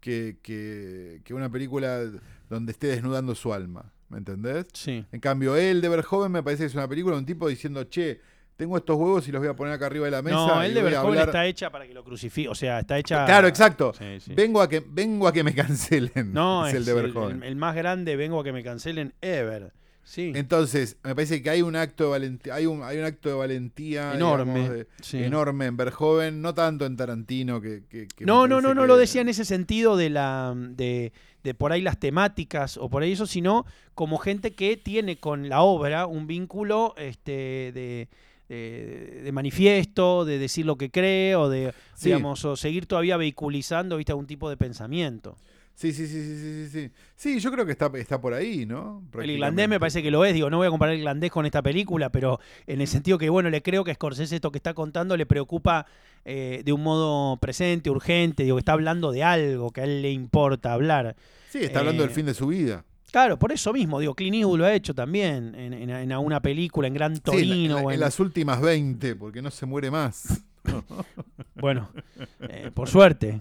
que, 0.00 0.38
que, 0.42 1.20
que 1.24 1.34
una 1.34 1.50
película 1.50 2.00
donde 2.48 2.72
esté 2.72 2.86
desnudando 2.88 3.34
su 3.34 3.52
alma, 3.52 3.92
¿me 4.08 4.18
entendés? 4.18 4.66
Sí. 4.72 5.04
En 5.12 5.20
cambio, 5.20 5.54
él 5.56 5.80
de 5.80 5.88
Verhoeven 5.90 6.32
me 6.32 6.42
parece 6.42 6.62
que 6.64 6.66
es 6.68 6.74
una 6.74 6.88
película 6.88 7.14
de 7.14 7.20
un 7.20 7.26
tipo 7.26 7.46
diciendo, 7.48 7.84
che, 7.84 8.20
tengo 8.60 8.76
estos 8.76 8.94
huevos 8.96 9.26
y 9.26 9.32
los 9.32 9.40
voy 9.40 9.48
a 9.48 9.56
poner 9.56 9.72
acá 9.72 9.86
arriba 9.86 10.04
de 10.04 10.10
la 10.10 10.20
mesa. 10.20 10.36
No, 10.36 10.62
el 10.62 10.74
de 10.74 10.82
Verhoeven 10.82 11.08
hablar". 11.08 11.28
está 11.28 11.46
hecha 11.46 11.70
para 11.70 11.86
que 11.86 11.94
lo 11.94 12.04
crucifique. 12.04 12.46
O 12.50 12.54
sea, 12.54 12.80
está 12.80 12.98
hecha. 12.98 13.24
Claro, 13.24 13.48
exacto. 13.48 13.94
Sí, 13.98 14.20
sí. 14.20 14.34
Vengo, 14.34 14.60
a 14.60 14.68
que, 14.68 14.84
vengo 14.86 15.26
a 15.26 15.32
que 15.32 15.42
me 15.42 15.54
cancelen. 15.54 16.32
No, 16.34 16.66
es, 16.66 16.74
es 16.74 16.78
el 16.80 16.84
de 16.84 16.92
Verhoeven. 16.92 17.36
el, 17.42 17.48
el 17.48 17.56
más 17.56 17.74
grande, 17.74 18.16
vengo 18.16 18.38
a 18.38 18.44
que 18.44 18.52
me 18.52 18.62
cancelen 18.62 19.14
ever. 19.22 19.72
Sí. 20.02 20.32
Entonces, 20.34 20.96
me 21.04 21.14
parece 21.14 21.40
que 21.40 21.50
hay 21.50 21.62
un 21.62 21.76
acto 21.76 22.04
de 22.04 22.10
valentía, 22.10 22.54
hay 22.54 22.66
un, 22.66 22.82
hay 22.82 22.98
un 22.98 23.04
acto 23.04 23.28
de 23.28 23.34
valentía 23.36 24.12
Enorme, 24.14 24.54
digamos, 24.54 24.70
de- 24.78 24.86
sí. 25.02 25.22
enorme 25.22 25.66
en 25.66 25.76
Verhoeven, 25.76 26.42
no 26.42 26.52
tanto 26.52 26.84
en 26.84 26.96
Tarantino 26.96 27.60
que, 27.60 27.84
que- 27.88 28.08
que 28.08 28.24
me 28.24 28.26
No, 28.26 28.48
no, 28.48 28.60
no, 28.60 28.74
no 28.74 28.82
que- 28.82 28.88
lo 28.88 28.96
decía 28.96 29.20
en 29.20 29.28
ese 29.28 29.44
sentido 29.44 29.96
de 29.96 30.10
la 30.10 30.52
de, 30.56 31.12
de 31.44 31.54
por 31.54 31.70
ahí 31.72 31.80
las 31.82 31.98
temáticas 32.00 32.76
o 32.76 32.88
por 32.90 33.02
ahí 33.04 33.12
eso, 33.12 33.26
sino 33.26 33.66
como 33.94 34.18
gente 34.18 34.52
que 34.54 34.76
tiene 34.76 35.18
con 35.20 35.48
la 35.48 35.60
obra 35.62 36.06
un 36.06 36.26
vínculo 36.26 36.94
este, 36.96 37.70
de, 37.72 38.08
de, 38.54 39.22
de 39.22 39.32
manifiesto, 39.32 40.24
de 40.24 40.38
decir 40.38 40.66
lo 40.66 40.76
que 40.76 40.90
cree 40.90 41.36
o 41.36 41.48
de, 41.48 41.72
Sí. 41.94 42.06
digamos, 42.08 42.44
o 42.44 42.56
seguir 42.56 42.86
todavía 42.86 43.16
vehiculizando, 43.16 43.96
viste, 43.96 44.12
algún 44.12 44.26
tipo 44.26 44.50
de 44.50 44.56
pensamiento. 44.56 45.36
Sí, 45.74 45.94
sí, 45.94 46.06
sí, 46.06 46.22
sí, 46.22 46.36
sí, 46.36 46.68
sí, 46.68 46.90
sí. 47.16 47.40
Yo 47.40 47.50
creo 47.50 47.64
que 47.64 47.72
está, 47.72 47.90
está 47.94 48.20
por 48.20 48.34
ahí, 48.34 48.66
¿no? 48.66 49.02
El 49.18 49.30
irlandés 49.30 49.66
me 49.66 49.80
parece 49.80 50.02
que 50.02 50.10
lo 50.10 50.26
es, 50.26 50.34
digo, 50.34 50.50
no 50.50 50.58
voy 50.58 50.66
a 50.66 50.70
comparar 50.70 50.92
el 50.94 51.00
irlandés 51.00 51.30
con 51.30 51.46
esta 51.46 51.62
película, 51.62 52.10
pero 52.10 52.38
en 52.66 52.82
el 52.82 52.86
sentido 52.86 53.16
que, 53.16 53.30
bueno, 53.30 53.48
le 53.48 53.62
creo 53.62 53.82
que 53.82 53.90
a 53.92 53.94
Scorsese 53.94 54.34
esto 54.34 54.50
que 54.50 54.58
está 54.58 54.74
contando 54.74 55.16
le 55.16 55.24
preocupa 55.24 55.86
eh, 56.26 56.60
de 56.66 56.72
un 56.74 56.82
modo 56.82 57.38
presente, 57.38 57.88
urgente, 57.88 58.42
digo, 58.42 58.56
que 58.56 58.60
está 58.60 58.72
hablando 58.72 59.10
de 59.10 59.22
algo 59.24 59.70
que 59.70 59.80
a 59.80 59.84
él 59.84 60.02
le 60.02 60.10
importa 60.10 60.74
hablar. 60.74 61.16
Sí, 61.48 61.60
está 61.62 61.78
hablando 61.78 62.02
del 62.02 62.10
eh, 62.10 62.14
fin 62.14 62.26
de 62.26 62.34
su 62.34 62.48
vida. 62.48 62.84
Claro, 63.10 63.38
por 63.38 63.50
eso 63.52 63.72
mismo, 63.72 63.98
digo, 64.00 64.14
Clint 64.14 64.36
Eastwood 64.36 64.58
lo 64.58 64.64
ha 64.66 64.72
hecho 64.72 64.94
también 64.94 65.54
en, 65.54 65.72
en, 65.72 65.90
en 65.90 66.12
alguna 66.12 66.40
película, 66.40 66.86
en 66.88 66.94
Gran 66.94 67.14
Sí, 67.16 67.18
en, 67.18 67.22
Torino. 67.24 67.74
la- 67.76 67.82
en 67.82 67.90
en- 67.90 68.00
las 68.00 68.20
últimas 68.20 68.60
20, 68.60 69.16
porque 69.16 69.42
no 69.42 69.50
se 69.50 69.66
muere 69.66 69.90
más. 69.90 70.42
Bueno, 71.54 71.90
eh, 72.40 72.70
por 72.72 72.88
suerte, 72.88 73.40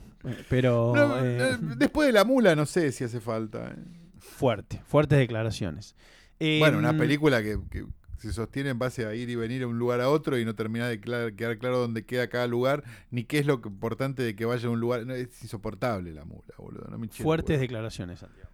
pero 0.50 0.94
No, 0.96 1.20
eh, 1.24 1.52
eh, 1.54 1.58
después 1.78 2.08
de 2.08 2.14
la 2.14 2.24
mula, 2.26 2.56
no 2.56 2.66
sé 2.66 2.92
si 2.92 3.04
hace 3.04 3.20
falta. 3.22 3.76
fuerte, 4.20 4.82
fuertes 4.86 5.18
declaraciones. 5.20 5.96
Bueno, 6.40 6.78
una 6.78 6.90
Em, 6.92 6.98
película 6.98 7.42
que, 7.42 7.58
que 7.70 7.86
se 8.18 8.34
sostiene 8.34 8.70
en 8.72 8.80
base 8.80 9.06
a 9.06 9.14
ir 9.16 9.30
y 9.30 9.36
venir 9.36 9.60
de 9.60 9.66
un 9.66 9.78
lugar 9.80 10.02
a 10.02 10.10
otro 10.10 10.38
y 10.38 10.44
no 10.46 10.56
termina 10.56 10.88
de 10.88 11.00
quedar 11.00 11.58
claro 11.58 11.80
dónde 11.80 12.06
queda 12.06 12.28
cada 12.30 12.48
lugar, 12.48 12.84
ni 13.12 13.24
qué 13.24 13.40
es 13.40 13.46
lo 13.46 13.56
importante 13.66 14.24
de 14.24 14.36
que 14.36 14.46
vaya 14.46 14.68
a 14.68 14.72
un 14.72 14.80
lugar. 14.80 15.06
No, 15.06 15.14
es 15.14 15.42
insoportable 15.44 16.14
la 16.14 16.26
mula, 16.26 16.54
boludo. 16.58 16.88
No 16.90 16.98
me 16.98 17.08
Fuertes 17.10 17.60
declaraciones, 17.60 18.20
Santiago. 18.20 18.50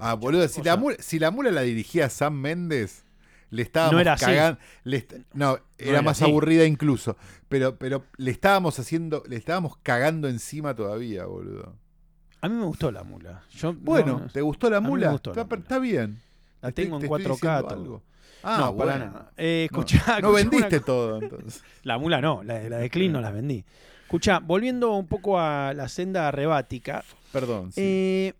Ah, 0.00 0.14
boludo, 0.14 0.46
si 0.48 0.62
la, 0.62 0.76
mula, 0.76 0.96
si 0.98 1.18
la 1.18 1.30
mula 1.30 1.50
la 1.50 1.60
dirigía 1.62 2.08
Sam 2.08 2.34
Méndez, 2.34 3.04
le 3.50 3.62
estábamos 3.62 3.94
No 3.94 4.00
era 4.00 4.14
así. 4.14 4.24
cagando. 4.24 4.58
No, 5.34 5.58
era, 5.78 5.90
era 5.90 6.02
más 6.02 6.20
así. 6.22 6.30
aburrida 6.30 6.64
incluso. 6.64 7.16
Pero, 7.48 7.76
pero 7.76 8.04
le 8.16 8.30
estábamos 8.30 8.78
haciendo, 8.78 9.22
le 9.28 9.36
estábamos 9.36 9.76
cagando 9.82 10.28
encima 10.28 10.74
todavía, 10.74 11.24
boludo. 11.26 11.74
A 12.40 12.48
mí 12.48 12.54
me 12.56 12.64
gustó 12.64 12.90
la 12.90 13.02
mula. 13.02 13.42
Yo, 13.52 13.74
Bueno, 13.74 14.20
no, 14.20 14.28
¿te 14.28 14.40
gustó 14.40 14.70
la 14.70 14.80
mula? 14.80 15.10
gustó 15.12 15.34
la 15.34 15.42
está, 15.42 15.54
mula. 15.56 15.62
está 15.62 15.78
bien. 15.78 16.20
la 16.62 16.72
Te 16.72 16.82
tengo 16.84 16.96
en 16.96 17.00
te 17.02 17.06
estoy 17.06 17.24
4K. 17.24 17.32
diciendo 17.34 17.62
todo. 17.68 17.78
algo. 17.80 18.02
Ah, 18.42 18.56
no, 18.58 18.76
para 18.76 18.92
bueno. 18.96 19.12
nada. 19.12 19.30
Eh, 19.36 19.68
No, 19.70 19.80
escuchá, 19.80 20.20
no 20.22 20.28
una 20.30 20.36
vendiste 20.38 20.80
todo, 20.80 21.20
entonces. 21.20 21.62
La 21.82 21.98
mula 21.98 22.22
no, 22.22 22.42
la, 22.42 22.54
de- 22.54 22.70
la 22.70 22.78
de 22.78 22.88
Clean 22.88 23.12
no 23.12 23.20
las 23.20 23.34
vendí. 23.34 23.64
Escucha, 24.04 24.38
volviendo 24.38 24.92
un 24.94 25.06
poco 25.06 25.38
a 25.38 25.74
la 25.74 25.88
senda 25.88 26.28
arrebática, 26.28 27.04
Perdón. 27.32 27.72
sí. 27.72 27.80
eh, 27.82 28.34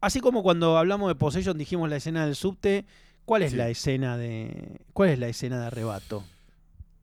así 0.00 0.20
como 0.20 0.42
cuando 0.42 0.76
hablamos 0.78 1.08
de 1.08 1.14
Possession 1.14 1.56
dijimos 1.58 1.88
la 1.90 1.96
escena 1.96 2.24
del 2.26 2.34
subte, 2.36 2.84
¿cuál 3.24 3.42
es 3.42 3.52
Sí. 3.52 3.56
la 3.56 3.68
escena 3.68 4.16
de 4.16 4.80
cuál 4.92 5.10
es 5.10 5.18
la 5.18 5.28
escena 5.28 5.60
de 5.60 5.66
arrebato? 5.66 6.24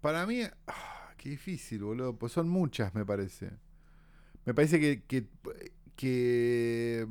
Para 0.02 0.26
mí, 0.26 0.42
ah, 0.68 1.12
qué 1.18 1.30
difícil, 1.30 1.84
boludo. 1.84 2.16
Pues 2.16 2.32
son 2.32 2.48
muchas, 2.50 2.94
me 2.94 3.06
parece. 3.06 3.50
Me 4.46 4.54
parece 4.54 4.80
que, 4.80 5.02
que, 5.08 5.26
que 5.96 7.08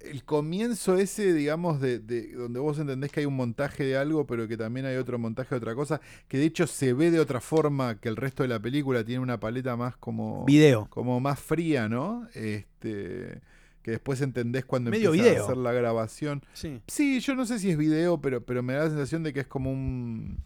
el 0.00 0.24
comienzo 0.24 0.96
ese, 0.96 1.32
digamos, 1.32 1.80
de, 1.80 2.00
de 2.00 2.32
donde 2.32 2.58
vos 2.58 2.76
entendés 2.80 3.12
que 3.12 3.20
hay 3.20 3.26
un 3.26 3.36
montaje 3.36 3.84
de 3.84 3.96
algo, 3.96 4.26
pero 4.26 4.48
que 4.48 4.56
también 4.56 4.86
hay 4.86 4.96
otro 4.96 5.18
montaje 5.18 5.50
de 5.54 5.58
otra 5.58 5.76
cosa, 5.76 6.00
que 6.26 6.38
de 6.38 6.44
hecho 6.46 6.66
se 6.66 6.92
ve 6.92 7.12
de 7.12 7.20
otra 7.20 7.40
forma 7.40 8.00
que 8.00 8.08
el 8.08 8.16
resto 8.16 8.42
de 8.42 8.48
la 8.48 8.58
película, 8.58 9.04
tiene 9.04 9.20
una 9.22 9.38
paleta 9.38 9.76
más 9.76 9.96
como, 9.96 10.44
Video. 10.44 10.88
como 10.90 11.20
más 11.20 11.38
fría, 11.38 11.88
¿no? 11.88 12.26
Este, 12.34 13.40
que 13.82 13.90
después 13.92 14.20
entendés 14.20 14.64
cuando 14.64 14.90
Medio 14.90 15.10
empieza 15.10 15.30
video. 15.30 15.42
a 15.42 15.46
hacer 15.46 15.56
la 15.58 15.72
grabación. 15.72 16.42
Sí. 16.52 16.80
Sí, 16.86 17.20
yo 17.20 17.34
no 17.34 17.44
sé 17.46 17.58
si 17.58 17.70
es 17.70 17.76
video, 17.76 18.20
pero, 18.20 18.40
pero 18.44 18.62
me 18.62 18.74
da 18.74 18.84
la 18.84 18.90
sensación 18.90 19.22
de 19.22 19.32
que 19.32 19.40
es 19.40 19.46
como 19.46 19.70
un. 19.72 20.38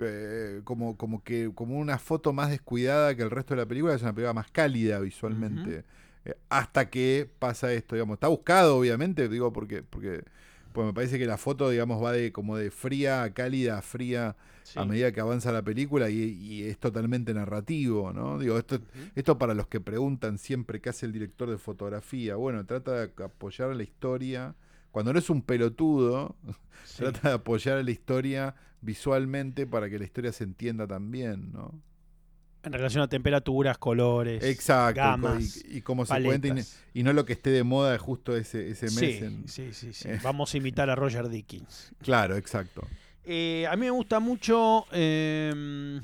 eh, 0.00 0.60
como, 0.64 0.96
como 0.96 1.22
que 1.24 1.50
como 1.54 1.78
una 1.78 1.98
foto 1.98 2.32
más 2.32 2.50
descuidada 2.50 3.14
que 3.16 3.22
el 3.22 3.30
resto 3.30 3.54
de 3.54 3.62
la 3.62 3.66
película, 3.66 3.94
es 3.94 4.02
una 4.02 4.12
película 4.14 4.34
más 4.34 4.50
cálida 4.50 5.00
visualmente. 5.00 5.84
Eh, 6.24 6.34
hasta 6.50 6.90
que 6.90 7.28
pasa 7.38 7.72
esto, 7.72 7.94
digamos. 7.94 8.14
Está 8.14 8.28
buscado, 8.28 8.76
obviamente, 8.78 9.28
digo, 9.28 9.52
porque, 9.52 9.82
porque 9.82 10.22
Pues 10.72 10.86
me 10.86 10.92
parece 10.92 11.18
que 11.18 11.26
la 11.26 11.38
foto, 11.38 11.70
digamos, 11.70 12.02
va 12.02 12.12
de 12.12 12.30
como 12.32 12.56
de 12.56 12.70
fría 12.70 13.22
a 13.24 13.32
cálida, 13.34 13.78
a 13.78 13.82
fría 13.82 14.36
Sí. 14.64 14.78
a 14.78 14.84
medida 14.84 15.12
que 15.12 15.20
avanza 15.20 15.50
la 15.50 15.62
película 15.62 16.10
y, 16.10 16.18
y 16.18 16.64
es 16.64 16.78
totalmente 16.78 17.32
narrativo, 17.32 18.12
¿no? 18.12 18.38
Digo, 18.38 18.58
esto, 18.58 18.78
esto 19.14 19.38
para 19.38 19.54
los 19.54 19.66
que 19.66 19.80
preguntan 19.80 20.36
siempre 20.36 20.82
qué 20.82 20.90
hace 20.90 21.06
el 21.06 21.12
director 21.12 21.48
de 21.48 21.56
fotografía. 21.56 22.36
Bueno, 22.36 22.66
trata 22.66 23.06
de 23.06 23.24
apoyar 23.24 23.74
la 23.74 23.82
historia. 23.82 24.54
Cuando 24.90 25.14
no 25.14 25.18
es 25.20 25.30
un 25.30 25.40
pelotudo, 25.40 26.36
Sí. 26.84 26.98
trata 26.98 27.28
de 27.30 27.34
apoyar 27.36 27.82
la 27.82 27.90
historia 27.90 28.54
visualmente 28.82 29.66
para 29.66 29.88
que 29.88 29.98
la 29.98 30.04
historia 30.04 30.32
se 30.32 30.44
entienda 30.44 30.86
también, 30.86 31.50
¿no? 31.52 31.80
En 32.64 32.72
relación 32.72 33.02
a 33.02 33.08
temperaturas, 33.08 33.78
colores, 33.78 34.42
Exacto, 34.42 34.96
gamas, 35.00 35.64
y, 35.64 35.78
y 35.78 35.80
cómo 35.82 36.04
se 36.04 36.20
cuenta 36.22 36.54
y, 36.92 37.02
no 37.02 37.12
lo 37.12 37.24
que 37.24 37.32
esté 37.34 37.50
de 37.50 37.62
moda 37.62 37.96
justo 37.98 38.36
ese, 38.36 38.70
ese 38.70 38.86
mes. 38.86 38.94
Sí, 38.94 39.24
en- 39.24 39.48
sí, 39.48 39.72
sí, 39.72 39.92
sí. 39.92 40.08
eh. 40.08 40.18
Vamos 40.22 40.52
a 40.52 40.56
imitar 40.56 40.90
a 40.90 40.94
Roger 40.96 41.28
Dickens. 41.28 41.92
Claro, 42.02 42.36
exacto. 42.36 42.82
Eh, 43.24 43.66
a 43.70 43.76
mí 43.76 43.84
me 43.86 43.90
gusta 43.90 44.20
mucho. 44.20 44.86
eh, 44.92 46.00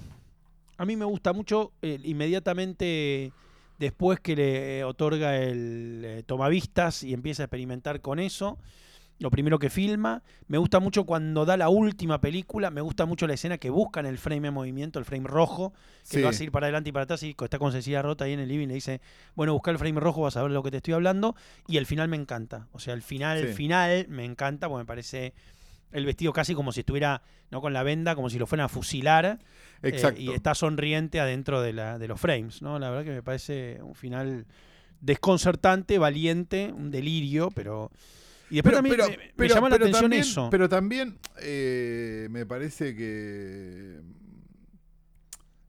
a 0.76 0.84
mí 0.84 0.96
me 0.96 1.04
gusta 1.04 1.32
mucho 1.32 1.72
eh, 1.82 1.98
inmediatamente 2.04 3.32
después 3.78 4.20
que 4.20 4.36
le 4.36 4.84
otorga 4.84 5.36
el 5.36 6.22
tomavistas 6.26 7.02
y 7.02 7.12
empieza 7.14 7.42
a 7.42 7.46
experimentar 7.46 8.00
con 8.00 8.18
eso. 8.18 8.58
Lo 9.20 9.30
primero 9.30 9.58
que 9.60 9.70
filma. 9.70 10.22
Me 10.48 10.58
gusta 10.58 10.80
mucho 10.80 11.04
cuando 11.04 11.44
da 11.44 11.56
la 11.56 11.68
última 11.68 12.20
película. 12.20 12.70
Me 12.70 12.80
gusta 12.80 13.06
mucho 13.06 13.26
la 13.28 13.34
escena 13.34 13.58
que 13.58 13.70
buscan 13.70 14.06
el 14.06 14.18
frame 14.18 14.48
en 14.48 14.54
movimiento, 14.54 14.98
el 14.98 15.04
frame 15.04 15.28
rojo, 15.28 15.72
que 16.10 16.16
Sí. 16.16 16.20
lo 16.20 16.28
hace 16.28 16.44
ir 16.44 16.50
para 16.50 16.66
adelante 16.66 16.88
y 16.88 16.92
para 16.92 17.04
atrás. 17.04 17.22
Y 17.22 17.34
está 17.40 17.58
con 17.60 17.70
Cecilia 17.70 18.02
Rota 18.02 18.24
ahí 18.24 18.32
en 18.32 18.40
el 18.40 18.48
living. 18.48 18.66
Le 18.66 18.74
dice: 18.74 19.00
Bueno, 19.36 19.52
busca 19.52 19.70
el 19.70 19.78
frame 19.78 20.00
rojo, 20.00 20.22
vas 20.22 20.36
a 20.36 20.42
ver 20.42 20.50
lo 20.50 20.62
que 20.64 20.70
te 20.72 20.78
estoy 20.78 20.94
hablando. 20.94 21.36
Y 21.68 21.76
el 21.76 21.86
final 21.86 22.08
me 22.08 22.16
encanta. 22.16 22.66
O 22.72 22.80
sea, 22.80 22.92
el 22.92 23.02
final, 23.02 23.38
Sí. 23.48 23.54
final 23.54 24.06
me 24.08 24.24
encanta 24.24 24.68
porque 24.68 24.82
me 24.82 24.86
parece 24.86 25.32
el 25.92 26.04
vestido 26.06 26.32
casi 26.32 26.54
como 26.56 26.72
si 26.72 26.80
estuviera 26.80 27.22
no 27.52 27.60
con 27.60 27.72
la 27.72 27.84
venda, 27.84 28.16
como 28.16 28.28
si 28.28 28.38
lo 28.40 28.48
fueran 28.48 28.64
a 28.64 28.68
fusilar. 28.68 29.38
eh, 29.82 29.88
Exacto. 29.90 30.20
y 30.20 30.30
está 30.32 30.54
sonriente 30.56 31.20
adentro 31.20 31.60
de, 31.62 31.72
la, 31.72 31.98
de 32.00 32.08
los 32.08 32.18
frames. 32.20 32.62
¿no? 32.62 32.78
La 32.80 32.90
verdad 32.90 33.04
que 33.04 33.10
me 33.10 33.22
parece 33.22 33.78
un 33.82 33.94
final 33.94 34.46
desconcertante, 35.00 35.98
valiente, 35.98 36.72
un 36.76 36.90
delirio, 36.90 37.50
pero. 37.54 37.90
Y 38.50 38.56
después 38.56 38.74
también 38.74 38.96
me, 38.98 39.32
me 39.36 39.48
llama 39.48 39.68
la 39.70 39.76
atención 39.76 40.02
también, 40.02 40.22
eso. 40.22 40.48
Pero 40.50 40.68
también 40.68 41.18
eh, 41.40 42.28
me 42.30 42.44
parece 42.46 42.94
que 42.94 44.00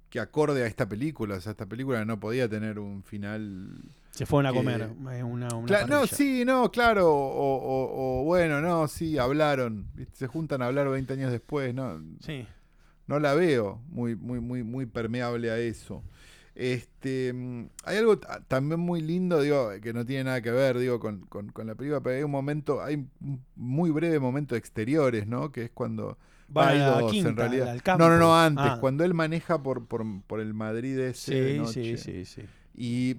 que 0.10 0.20
acorde 0.22 0.64
a 0.64 0.68
esta 0.68 0.88
película, 0.88 1.36
o 1.36 1.42
sea, 1.42 1.52
esta 1.52 1.66
película 1.66 2.06
no 2.06 2.20
podía 2.20 2.48
tener 2.48 2.80
un 2.80 3.04
final. 3.04 3.70
Se 4.12 4.26
fueron 4.26 4.46
a 4.46 4.52
que- 4.52 4.58
comer 4.58 4.82
eh, 5.12 5.24
una, 5.24 5.54
una 5.56 5.86
no, 5.88 6.08
sí, 6.08 6.46
no, 6.46 6.72
claro, 6.72 7.14
o, 7.14 7.58
o- 7.58 8.22
o 8.22 8.24
bueno, 8.24 8.62
no, 8.62 8.88
sí, 8.88 9.18
hablaron, 9.18 9.88
se 10.14 10.28
juntan 10.28 10.62
a 10.62 10.68
hablar 10.68 10.88
20 10.88 11.12
años 11.14 11.32
después, 11.34 11.74
no, 11.74 12.02
Sí. 12.22 12.48
no 13.08 13.20
la 13.20 13.34
veo 13.34 13.82
muy, 13.90 14.16
muy, 14.16 14.40
muy, 14.40 14.64
muy 14.64 14.86
permeable 14.86 15.52
a 15.52 15.58
eso. 15.58 16.02
Este, 16.56 17.34
mm, 17.34 17.65
hay 17.84 17.98
algo 17.98 18.18
ta- 18.18 18.41
también 18.48 18.80
muy 18.80 19.02
lindo, 19.02 19.41
digo, 19.41 19.70
que 19.82 19.91
no 19.94 20.06
tiene 20.06 20.24
nada 20.24 20.41
que 20.41 20.52
ver, 20.52 20.78
digo, 20.80 21.00
con, 21.02 21.26
con- 21.26 21.52
con 21.52 21.68
la 21.68 21.76
película, 21.76 22.02
pero 22.02 22.15
hay 22.18 22.24
un 22.24 22.32
momento, 22.32 22.82
hay 22.82 22.96
un 22.96 23.41
muy 23.56 23.89
breve 23.91 24.20
momento 24.20 24.56
de 24.56 24.60
exteriores, 24.60 25.28
¿no? 25.28 25.52
Que 25.52 25.65
es 25.65 25.72
cuando 25.72 26.18
Van 26.48 26.70
hay 26.70 26.80
a 26.82 26.88
la 26.91 27.00
dos, 27.02 27.12
quinta, 27.12 27.30
en 27.30 27.36
realidad. 27.36 27.82
no, 28.00 28.10
no, 28.10 28.18
no, 28.18 28.39
antes, 28.39 28.65
Ah. 28.65 28.78
cuando 28.80 29.04
él 29.04 29.13
maneja 29.13 29.62
por, 29.62 29.86
por, 29.86 30.06
por 30.24 30.39
el 30.39 30.54
Madrid 30.54 30.98
ese 30.98 31.36
de 31.36 31.52
Sí, 31.54 31.58
noche. 31.60 31.98
sí, 31.98 32.26
sí, 32.26 32.26
sí. 32.26 32.41
Y, 32.78 33.15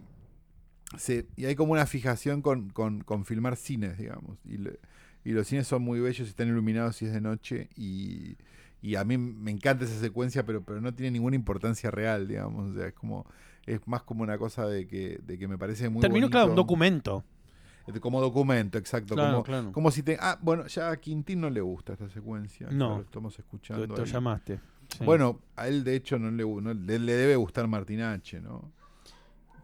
se- 0.97 1.27
y 1.37 1.45
hay 1.45 1.57
como 1.57 1.73
una 1.73 1.85
fijación 1.87 2.41
con, 2.41 2.71
con- 2.71 3.03
con 3.03 3.25
filmar 3.27 3.57
cines, 3.57 3.99
digamos. 3.99 4.39
Y, 4.45 4.57
le- 4.59 4.79
y 5.25 5.33
los 5.33 5.47
cines 5.47 5.67
son 5.67 5.83
muy 5.83 6.01
bellos, 6.01 6.27
están 6.29 6.49
iluminados 6.49 7.03
y 7.03 7.07
es 7.07 7.13
de 7.13 7.21
noche. 7.21 7.69
Y, 7.77 8.37
y 8.87 8.97
a 8.97 9.05
mí 9.05 9.19
me 9.19 9.51
encanta 9.51 9.85
esa 9.85 9.99
secuencia, 9.99 10.47
pero, 10.47 10.63
pero 10.63 10.81
no 10.81 10.95
tiene 10.95 11.11
ninguna 11.13 11.35
importancia 11.37 11.91
real, 11.91 12.29
digamos. 12.29 12.71
O 12.73 12.75
sea, 12.75 12.87
es 12.89 12.95
como 12.95 13.27
es 13.67 13.81
más 13.87 14.03
como 14.03 14.23
una 14.23 14.39
cosa 14.39 14.67
de 14.67 14.87
que, 14.87 15.19
de 15.25 15.39
que 15.39 15.49
me 15.49 15.59
parece 15.59 15.89
muy 15.89 16.01
Terminó, 16.01 16.31
claro, 16.31 16.51
un 16.51 16.57
documento. 16.57 17.25
Como 18.01 18.21
documento, 18.21 18.79
exacto. 18.79 19.15
Claro, 19.15 19.31
como, 19.33 19.43
claro. 19.45 19.73
como 19.73 19.91
si 19.91 20.03
te... 20.03 20.17
Ah, 20.21 20.39
bueno, 20.41 20.67
ya 20.67 20.91
a 20.91 20.97
Quintín 20.97 21.41
no 21.41 21.51
le 21.51 21.61
gusta 21.61 21.93
esta 21.93 22.09
secuencia. 22.09 22.69
No. 22.71 22.97
lo 22.99 23.03
estamos 23.03 23.39
escuchando. 23.39 23.87
Lo 23.87 23.97
ahí. 23.97 24.05
llamaste. 24.11 24.61
sí. 24.89 25.05
Bueno, 25.05 25.41
a 25.55 25.69
él 25.69 25.85
de 25.85 25.95
hecho 25.95 26.19
no 26.19 26.31
le, 26.31 26.45
no- 26.45 26.75
le, 26.75 26.99
le 26.99 27.13
debe 27.13 27.37
gustar 27.37 27.67
Martín 27.69 28.01
H, 28.01 28.41
¿no? 28.41 28.73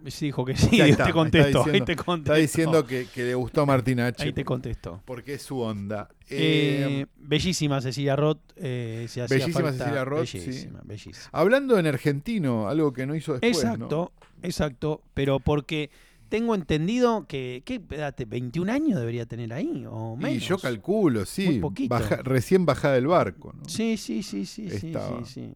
Sí, 0.08 0.26
dijo 0.26 0.44
que 0.44 0.56
sí. 0.56 0.80
Ahí 0.80 0.90
está, 0.90 1.04
te 1.06 1.12
contesto. 1.12 1.64
Ahí 1.64 1.80
diciendo- 1.80 2.14
Está 2.16 2.34
diciendo 2.34 2.86
que, 2.86 3.06
que 3.14 3.22
le 3.24 3.34
gustó 3.34 3.64
Martín 3.66 4.00
H. 4.00 4.22
Ahí 4.24 4.32
te 4.32 4.44
contesto. 4.44 5.02
porque 5.04 5.34
es 5.34 5.42
su 5.42 5.58
onda. 5.60 6.08
Eh, 6.28 7.02
Eh, 7.02 7.06
bellísima 7.16 7.80
Cecilia 7.80 8.16
Roth. 8.16 8.40
eh, 8.56 9.06
Bellísima 9.28 9.52
falta- 9.60 9.72
Cecilia 9.84 10.04
Roth, 10.04 10.26
sí. 10.26 10.38
Bellísima, 10.38 10.80
bellísima. 10.84 11.28
hablando 11.32 11.78
en 11.78 11.86
argentino, 11.86 12.68
algo 12.68 12.92
que 12.92 13.06
no 13.06 13.14
hizo 13.14 13.32
después, 13.32 13.56
Exacto, 13.58 14.12
exacto. 14.42 15.02
Pero 15.14 15.38
porque 15.40 15.90
tengo 16.28 16.54
entendido 16.54 17.26
que, 17.28 17.62
¿qué 17.66 17.80
edad 17.90 18.14
te- 18.14 18.24
21 18.24 18.70
años 18.72 18.98
debería 18.98 19.26
tener 19.26 19.52
ahí, 19.52 19.84
o 19.86 19.90
¿no? 19.90 20.16
menos. 20.16 20.42
Y 20.42 20.46
yo 20.46 20.56
calculo, 20.58 21.20
Muy 21.20 21.26
sí. 21.26 21.58
poquito. 21.60 21.90
baja- 21.94 22.22
recién 22.22 22.64
bajada 22.64 22.94
del 22.94 23.06
barco. 23.06 23.52
¿no? 23.52 23.68
Sí, 23.68 23.96
sí, 23.98 24.22
sí, 24.22 24.46
sí, 24.46 24.70
sí, 24.70 24.78
sí, 24.78 24.86
Estaba. 24.86 25.24
sí. 25.26 25.52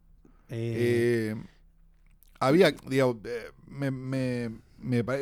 Había, 2.47 2.73
digo, 2.89 3.21
eh, 3.25 3.51
me, 3.69 3.91
me- 3.91 4.51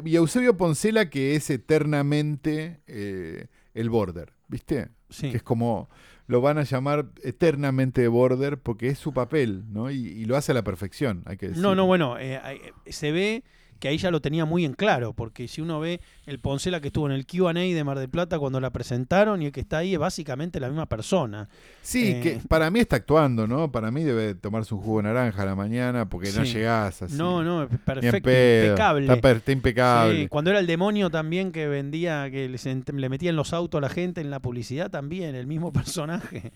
y 0.05 0.17
Eusebio 0.17 0.57
Poncela 0.57 1.09
que 1.11 1.37
es 1.37 1.49
eternamente 1.51 2.81
eh, 2.87 3.47
el 3.75 3.91
border, 3.91 4.33
¿viste? 4.49 4.89
sí. 5.11 5.31
Que 5.31 5.37
es 5.39 5.43
como, 5.43 5.89
lo 6.27 6.41
van 6.41 6.59
a 6.59 6.65
llamar 6.65 7.07
eternamente 7.23 8.07
border 8.09 8.59
porque 8.59 8.89
es 8.89 8.99
su 8.99 9.13
papel, 9.13 9.65
¿no? 9.73 9.91
Y, 9.91 9.97
y 10.09 10.25
lo 10.25 10.37
hace 10.37 10.53
a 10.53 10.55
la 10.55 10.65
perfección, 10.65 11.23
hay 11.27 11.37
que 11.37 11.49
decir. 11.49 11.63
No, 11.63 11.75
no, 11.75 11.87
bueno, 11.87 12.19
eh, 12.19 12.41
se 12.87 13.13
ve 13.13 13.45
que 13.85 13.89
ahí 13.89 13.99
ya 13.99 14.11
lo 14.11 14.23
tenía 14.23 14.47
muy 14.47 14.65
en 14.65 14.73
claro, 14.73 15.13
porque 15.13 15.47
si 15.47 15.61
uno 15.61 15.79
ve 15.79 16.01
el 16.25 16.39
Poncela 16.39 16.81
que 16.81 16.87
estuvo 16.87 17.05
en 17.05 17.13
el 17.13 17.27
QA 17.27 17.53
de 17.53 17.85
Mar 17.85 17.99
del 17.99 18.09
Plata 18.09 18.39
cuando 18.39 18.59
la 18.59 18.71
presentaron 18.71 19.43
y 19.43 19.45
el 19.45 19.53
que 19.53 19.61
está 19.61 19.77
ahí 19.77 19.93
es 19.93 19.99
básicamente 19.99 20.59
la 20.59 20.69
misma 20.69 20.87
persona. 20.87 21.51
Sí, 21.83 22.13
Eh, 22.13 22.21
que 22.23 22.49
para 22.49 22.71
mí 22.71 22.81
está 22.81 22.97
actuando, 22.97 23.47
¿no? 23.47 23.71
Para 23.71 23.91
mí 23.91 24.03
debe 24.03 24.35
tomarse 24.37 24.73
un 24.75 24.81
jugo 24.81 25.03
de 25.03 25.03
naranja 25.03 25.43
a 25.43 25.45
la 25.45 25.55
mañana 25.55 26.09
porque 26.09 26.33
no 26.33 26.45
llegás 26.45 27.03
así. 27.03 27.15
No, 27.15 27.45
no, 27.45 27.69
perfecto, 27.69 28.31
impecable. 28.31 29.13
Está, 29.13 29.53
impecable. 29.53 30.17
Sí, 30.23 30.29
cuando 30.29 30.49
era 30.49 30.61
el 30.61 30.67
demonio 30.67 31.11
también 31.11 31.53
que 31.53 31.69
vendía, 31.69 32.31
que 32.31 32.49
le 32.49 33.09
metía 33.11 33.29
en 33.29 33.37
los 33.37 33.53
autos 33.53 33.81
a 33.81 33.83
la 33.83 33.91
gente 33.91 34.23
en 34.23 34.31
la 34.31 34.41
publicidad 34.41 34.91
también, 34.91 35.35
el 35.35 35.47
mismo 35.47 35.73
personaje. 35.75 36.53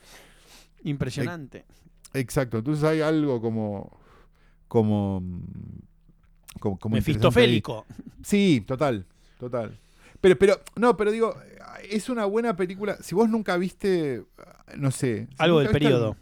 Impresionante. 0.82 1.66
Exacto. 2.14 2.56
Entonces 2.56 2.84
hay 2.84 3.02
algo 3.02 3.42
como. 3.42 4.00
como. 4.66 5.22
Como, 6.58 6.78
Mefistofélico. 6.90 7.86
Sí, 8.22 8.62
total. 8.66 9.06
Total. 9.38 9.78
Pero, 10.20 10.36
pero, 10.38 10.60
no, 10.76 10.96
pero 10.96 11.12
digo, 11.12 11.36
es 11.88 12.08
una 12.08 12.24
buena 12.24 12.56
película. 12.56 12.96
Si 13.00 13.14
vos 13.14 13.28
nunca 13.28 13.56
viste, 13.56 14.24
no 14.76 14.90
sé. 14.90 15.26
si 15.30 15.34
Algo 15.38 15.60
del 15.60 15.70
periodo. 15.70 16.16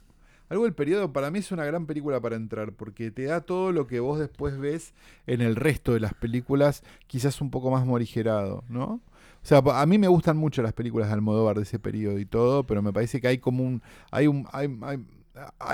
Algo 0.49 0.65
del 0.65 0.75
periodo 0.75 1.13
para 1.13 1.31
mí 1.31 1.41
es 1.41 1.51
una 1.51 1.65
gran 1.65 1.87
película 1.87 2.21
para 2.21 2.37
entrar, 2.37 2.73
porque 2.73 3.11
te 3.11 3.25
da 3.25 3.41
todo 3.41 3.73
lo 3.73 3.89
que 3.89 3.99
vos 3.99 4.21
después 4.21 4.59
ves 4.59 4.95
en 5.27 5.41
el 5.41 5.57
resto 5.57 5.93
de 5.93 5.99
las 5.99 6.15
películas, 6.15 6.85
quizás 7.09 7.41
un 7.41 7.51
poco 7.51 7.71
más 7.71 7.85
morigerado, 7.85 8.63
¿no? 8.69 9.01
O 9.43 9.49
sea, 9.49 9.59
a 9.59 9.87
mí 9.87 9.99
me 9.99 10.07
gustan 10.09 10.37
mucho 10.37 10.63
las 10.63 10.73
películas 10.73 11.09
de 11.09 11.15
Almodóvar 11.15 11.57
de 11.57 11.63
ese 11.63 11.81
periodo 11.81 12.19
y 12.21 12.27
todo, 12.27 12.65
pero 12.65 12.81
me 12.81 12.93
parece 12.93 13.21
que 13.21 13.27
hay 13.29 13.39
como 13.39 13.65
un, 13.65 13.83
hay 14.13 14.29
un, 14.29 14.47
hay, 14.53 14.69
hay- 14.83 15.05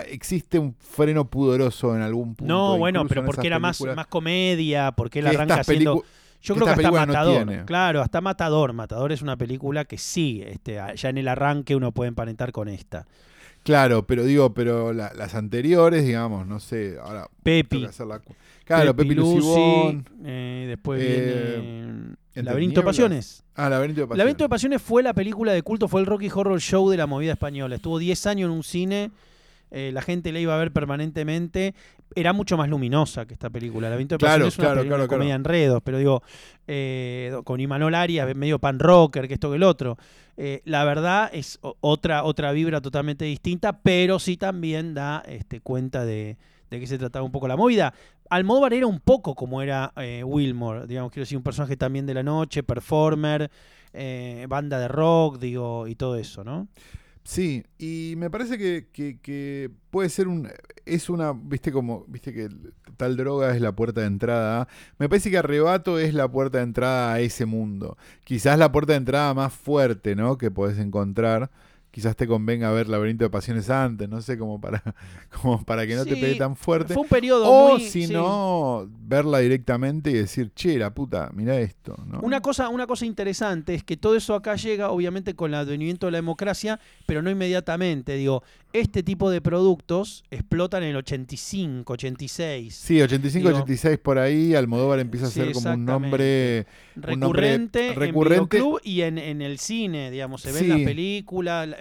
existe 0.09 0.59
un 0.59 0.75
freno 0.75 1.29
pudoroso 1.29 1.95
en 1.95 2.03
algún 2.03 2.35
punto. 2.35 2.53
No, 2.53 2.79
bueno, 2.79 3.07
pero 3.07 3.25
porque 3.25 3.47
era 3.47 3.59
más, 3.59 3.81
más 3.95 4.07
comedia, 4.07 4.93
porque 4.93 5.21
él 5.21 5.27
arranca 5.29 5.61
haciendo... 5.61 6.05
Yo 6.45 6.55
creo 6.57 6.67
que 6.67 6.73
hasta 6.73 6.91
no 6.91 6.93
Matador. 6.97 7.65
claro, 7.67 8.01
hasta 8.03 8.21
Matador. 8.21 8.73
Matador 8.73 9.13
es 9.13 9.23
una 9.23 9.37
película 9.37 9.85
que 9.85 9.97
sí, 9.97 10.43
este, 10.45 10.81
ya 10.97 11.09
en 11.09 11.19
el 11.19 11.29
arranque 11.29 11.77
uno 11.77 11.93
puede 11.93 12.09
emparentar 12.09 12.51
con 12.51 12.69
esta. 12.69 13.07
Claro, 13.63 14.05
pero 14.09 14.25
digo, 14.25 14.53
pero 14.53 14.93
la- 14.93 15.13
las 15.15 15.37
anteriores, 15.37 16.05
digamos, 16.05 16.47
no 16.49 16.59
sé, 16.59 16.97
ahora 17.01 17.29
Pepi. 17.45 17.87
la 17.87 18.21
Claro, 18.65 18.97
Pepi 18.97 19.15
Lucy, 19.15 19.37
Lucibón. 19.37 20.09
eh, 20.25 20.65
después 20.69 21.01
eh, 21.01 21.61
viene 21.61 22.17
Laberinto 22.35 22.81
de. 22.81 22.87
Pasiones. 22.87 23.45
Ah, 23.55 23.69
Laberinto 23.69 24.01
de 24.01 24.07
Pasiones. 24.09 24.19
Laberinto 24.19 24.45
de 24.45 24.49
Pasiones 24.49 24.83
fue 24.83 25.03
la 25.05 25.15
película 25.15 25.53
de 25.53 25.63
culto, 25.63 25.87
fue 25.87 26.01
el 26.01 26.07
Rocky 26.07 26.29
Horror 26.35 26.61
Show 26.61 26.91
de 26.91 26.97
la 26.97 27.07
movida 27.07 27.33
española. 27.33 27.77
Estuvo 27.77 28.01
10 28.01 28.27
años 28.27 28.47
en 28.51 28.57
un 28.57 28.65
cine, 28.65 29.11
eh, 29.73 29.91
la 29.93 30.03
gente 30.03 30.31
la 30.31 30.39
iba 30.39 30.55
a 30.55 30.59
ver 30.59 30.73
permanentemente. 30.73 31.75
Era 32.15 32.33
mucho 32.35 32.59
más 32.59 32.69
luminosa 32.69 33.27
que 33.27 33.33
esta 33.33 33.49
película. 33.49 33.89
Laberinto 33.89 34.17
de 34.17 34.19
Claro, 34.19 34.47
es 34.47 34.59
una, 34.59 34.67
claro, 34.67 34.81
película 34.81 34.97
claro, 34.99 35.09
comedia 35.09 35.35
enredos, 35.35 35.83
pero 35.83 35.99
digo, 35.99 36.23
eh, 36.67 37.35
con 37.45 37.59
Imanol 37.59 37.95
Arias, 37.95 38.37
medio 38.37 38.59
pan 38.59 38.79
rocker, 38.79 39.27
que 39.27 39.35
esto 39.35 39.51
que 39.51 39.57
el 39.57 39.63
otro. 39.63 39.97
Eh, 40.37 40.61
la 40.65 40.85
verdad 40.85 41.31
es 41.33 41.59
otra, 41.81 42.25
otra 42.25 42.53
vibra 42.53 42.81
totalmente 42.81 43.25
distinta, 43.25 43.79
pero 43.81 44.19
sí 44.19 44.37
también 44.37 44.93
da 44.93 45.23
este, 45.27 45.61
cuenta 45.61 46.05
de, 46.05 46.37
de 46.71 46.81
qué 46.81 46.87
se 46.87 46.99
trataba 46.99 47.25
un 47.25 47.33
poco 47.33 47.49
la 47.49 47.57
movida. 47.57 47.95
Almodóvar 48.31 48.73
era 48.73 48.87
un 48.87 49.01
poco 49.01 49.35
como 49.35 49.61
era 49.61 49.93
eh, 49.97 50.25
Wilmore, 50.25 50.87
digamos, 50.87 51.13
quiero 51.13 51.25
decir, 51.25 51.37
un 51.37 51.45
personaje 51.45 51.77
también 51.77 52.07
de 52.07 52.15
la 52.15 52.23
noche, 52.23 52.63
performer, 52.63 53.51
eh, 53.93 54.47
banda 54.49 54.79
de 54.79 54.89
rock, 54.89 55.39
digo, 55.39 55.87
y 55.87 55.95
todo 55.95 56.17
eso, 56.17 56.43
¿no? 56.43 56.69
Sí, 57.25 57.65
y 57.79 58.15
me 58.17 58.31
parece 58.31 58.59
que, 58.59 58.89
que- 58.93 59.19
que 59.21 59.71
puede 59.91 60.09
ser 60.09 60.27
un. 60.29 60.49
Es 60.87 61.09
una. 61.09 61.33
Viste 61.33 61.71
como. 61.73 62.05
Viste 62.09 62.33
que 62.35 62.49
tal 62.97 63.17
droga 63.17 63.55
es 63.55 63.61
la 63.61 63.73
puerta 63.73 64.01
de 64.01 64.09
entrada. 64.09 64.67
Me 64.99 65.09
parece 65.09 65.31
que 65.31 65.39
Arrebato 65.39 65.99
es 65.99 66.15
la 66.15 66.31
puerta 66.31 66.59
de 66.59 66.65
entrada 66.65 67.13
a 67.15 67.21
ese 67.21 67.47
mundo. 67.47 67.97
Quizás 68.25 68.59
la 68.59 68.73
puerta 68.73 68.93
de 68.95 68.99
entrada 68.99 69.35
más 69.35 69.53
fuerte, 69.53 70.17
¿no? 70.17 70.37
Que 70.37 70.51
podés 70.51 70.79
encontrar. 70.79 71.51
Quizás 71.93 72.17
te 72.17 72.27
convenga 72.27 72.73
ver 72.73 72.89
Laberinto 72.89 73.23
de 73.23 73.29
Pasiones 73.31 73.69
antes, 73.71 74.09
no 74.09 74.21
sé, 74.23 74.39
como 74.39 74.59
para, 74.61 74.83
como 75.43 75.63
para 75.63 75.87
que 75.87 75.95
no 75.95 76.05
te 76.05 76.17
pegue 76.17 76.37
tan 76.37 76.57
fuerte. 76.57 76.95
Fue 76.95 77.03
un 77.03 77.09
periodo 77.09 77.45
O 77.49 77.73
muy... 77.75 77.83
si 77.83 78.07
sí. 78.07 78.13
no, 78.13 78.89
verla 79.07 79.39
directamente 79.41 80.11
y 80.11 80.15
decir, 80.15 80.53
che, 80.55 80.79
la 80.79 80.95
puta, 80.95 81.31
mira 81.35 81.61
esto, 81.61 81.95
¿no? 82.07 82.21
Una 82.21 82.41
cosa, 82.41 82.71
una 82.71 82.87
cosa 82.87 83.05
interesante 83.05 83.75
es 83.75 83.85
que 83.85 83.99
todo 83.99 84.17
eso 84.17 84.35
acá 84.35 84.57
llega, 84.57 84.91
obviamente, 84.91 85.35
con 85.35 85.51
el 85.51 85.57
advenimiento 85.61 86.07
de 86.07 86.13
la 86.13 86.19
democracia, 86.19 86.81
pero 87.05 87.21
no 87.21 87.31
inmediatamente. 87.31 88.15
Digo, 88.15 88.43
este 88.73 89.03
tipo 89.03 89.29
de 89.31 89.43
productos 89.43 90.25
explotan 90.31 90.83
en 90.85 90.89
el 90.91 90.97
85, 90.97 91.93
86. 91.93 92.75
Sí, 92.75 93.03
85, 93.03 93.49
Digo- 93.49 93.59
86 93.59 93.99
por 93.99 94.19
ahí, 94.19 94.55
Almodóvar 94.55 94.99
empieza 94.99 95.27
a 95.27 95.29
Sí, 95.31 95.41
ser 95.41 95.53
como 95.53 95.73
un 95.75 95.85
nombre 95.85 96.67
un 96.97 97.03
nombre 97.03 97.17
recurrente, 97.17 97.93
recurrente. 97.95 98.37
en 98.57 98.63
videoclub 98.63 98.81
y 98.83 99.03
en, 99.03 99.19
en 99.19 99.43
el 99.43 99.59
cine, 99.59 100.11
digamos, 100.11 100.41
se 100.41 100.53
ve 100.53 100.61
en 100.61 100.65
Sí. 100.79 100.85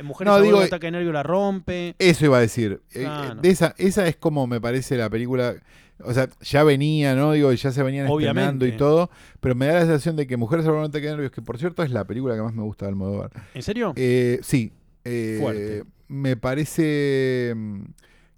Mujeres 0.03 0.33
No, 0.33 0.41
digo, 0.41 0.59
de 0.59 0.65
ataque 0.65 0.87
de 0.87 0.91
nervio 0.91 1.11
la 1.11 1.23
rompe. 1.23 1.95
Eso 1.99 2.25
iba 2.25 2.37
a 2.37 2.41
decir. 2.41 2.81
Eh, 2.93 3.01
Claro. 3.03 3.35
de 3.41 3.49
esa, 3.49 3.75
esa 3.77 4.07
es 4.07 4.15
como 4.17 4.47
me 4.47 4.59
parece 4.61 4.97
la 4.97 5.09
película. 5.09 5.55
O 6.03 6.13
sea, 6.13 6.27
ya 6.41 6.63
venía, 6.63 7.13
¿no? 7.15 7.31
Digo, 7.33 7.51
ya 7.53 7.71
se 7.71 7.83
venían 7.83 8.07
estrenando 8.07 8.65
y 8.65 8.69
Obviamente. 8.69 8.71
todo. 8.77 9.09
Pero 9.39 9.53
me 9.55 9.67
da 9.67 9.73
la 9.75 9.79
sensación 9.81 10.15
de 10.15 10.25
que 10.25 10.35
Mujeres 10.35 10.65
al 10.65 10.71
volante 10.73 10.99
de 10.99 11.07
nervios, 11.09 11.31
que 11.31 11.41
por 11.43 11.57
cierto 11.59 11.83
es 11.83 11.91
la 11.91 12.05
película 12.05 12.35
que 12.35 12.41
más 12.41 12.53
me 12.55 12.63
gusta 12.63 12.85
de 12.85 12.89
Almodóvar. 12.89 13.29
¿En 13.53 13.61
serio? 13.61 13.93
Eh, 13.95 14.39
sí. 14.41 14.71
eh, 15.05 15.37
Fuerte. 15.39 15.83
Me 16.07 16.35
parece 16.37 17.53
mm, 17.55 17.81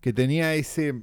que 0.02 0.12
tenía 0.14 0.54
ese. 0.56 1.02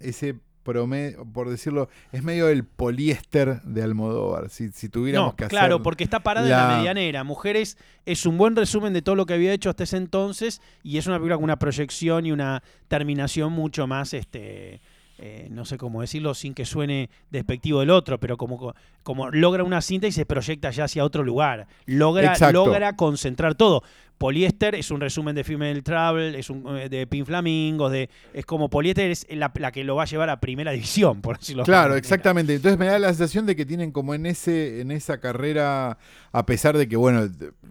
Ese 0.00 0.36
promedio, 0.72 1.24
por 1.24 1.48
decirlo, 1.48 1.88
es 2.12 2.22
medio 2.22 2.48
el 2.48 2.64
poliéster 2.64 3.62
de 3.62 3.82
Almodóvar. 3.82 4.50
Si, 4.50 4.68
si 4.70 4.88
tuviéramos 4.88 5.32
no, 5.32 5.36
que 5.36 5.44
hacer. 5.44 5.50
claro, 5.58 5.82
porque 5.82 6.04
está 6.04 6.20
parada 6.20 6.46
en 6.46 6.52
la 6.52 6.68
la- 6.68 6.76
medianera. 6.76 7.24
Mujeres 7.24 7.78
es 8.06 8.26
un 8.26 8.36
buen 8.38 8.54
resumen 8.54 8.92
de 8.92 9.02
todo 9.02 9.14
lo 9.14 9.24
que 9.26 9.34
había 9.34 9.52
hecho 9.52 9.70
hasta 9.70 9.84
ese 9.84 9.96
entonces 9.96 10.60
y 10.82 10.98
es 10.98 11.06
una 11.06 11.16
película 11.16 11.36
con 11.36 11.44
una 11.44 11.58
proyección 11.58 12.26
y 12.26 12.32
una 12.32 12.62
terminación 12.88 13.52
mucho 13.52 13.86
más, 13.86 14.12
este, 14.14 14.80
eh, 15.18 15.48
no 15.50 15.64
sé 15.64 15.78
cómo 15.78 16.00
decirlo 16.00 16.32
sin 16.32 16.54
que 16.54 16.64
suene 16.64 17.10
despectivo 17.30 17.80
del 17.80 17.90
otro, 17.90 18.20
pero 18.20 18.36
como, 18.36 18.74
como 19.02 19.30
logra 19.30 19.64
una 19.64 19.80
cinta 19.80 20.06
y 20.06 20.12
se 20.12 20.24
proyecta 20.24 20.70
ya 20.70 20.84
hacia 20.84 21.04
otro 21.04 21.24
lugar. 21.24 21.66
Logra, 21.86 22.32
Exacto. 22.32 22.64
logra 22.64 22.94
concentrar 22.94 23.56
todo. 23.56 23.82
Poliéster 24.16 24.74
es 24.74 24.90
un 24.90 25.00
resumen 25.00 25.34
de 25.34 25.44
Female 25.44 25.82
Travel, 25.82 26.34
es 26.34 26.50
un, 26.50 26.76
eh, 26.76 26.88
de 26.88 27.06
Pink 27.06 27.26
Flamingos, 27.26 27.90
de, 27.90 28.10
es 28.32 28.46
como 28.46 28.68
Poliéster 28.68 29.10
es 29.10 29.26
la, 29.30 29.52
la 29.56 29.72
que 29.72 29.84
lo 29.84 29.96
va 29.96 30.04
a 30.04 30.06
llevar 30.06 30.30
a 30.30 30.40
primera 30.40 30.70
división, 30.72 31.20
por 31.20 31.38
decirlo 31.38 31.62
de 31.62 31.66
Claro, 31.66 31.96
exactamente. 31.96 32.54
Entonces 32.54 32.78
me 32.78 32.86
da 32.86 32.98
la 32.98 33.08
sensación 33.08 33.46
de 33.46 33.56
que 33.56 33.66
tienen 33.66 33.90
como 33.90 34.14
en 34.14 34.26
ese, 34.26 34.80
en 34.80 34.90
esa 34.90 35.18
carrera, 35.18 35.98
a 36.32 36.46
pesar 36.46 36.76
de 36.76 36.88
que, 36.88 36.96
bueno, 36.96 37.28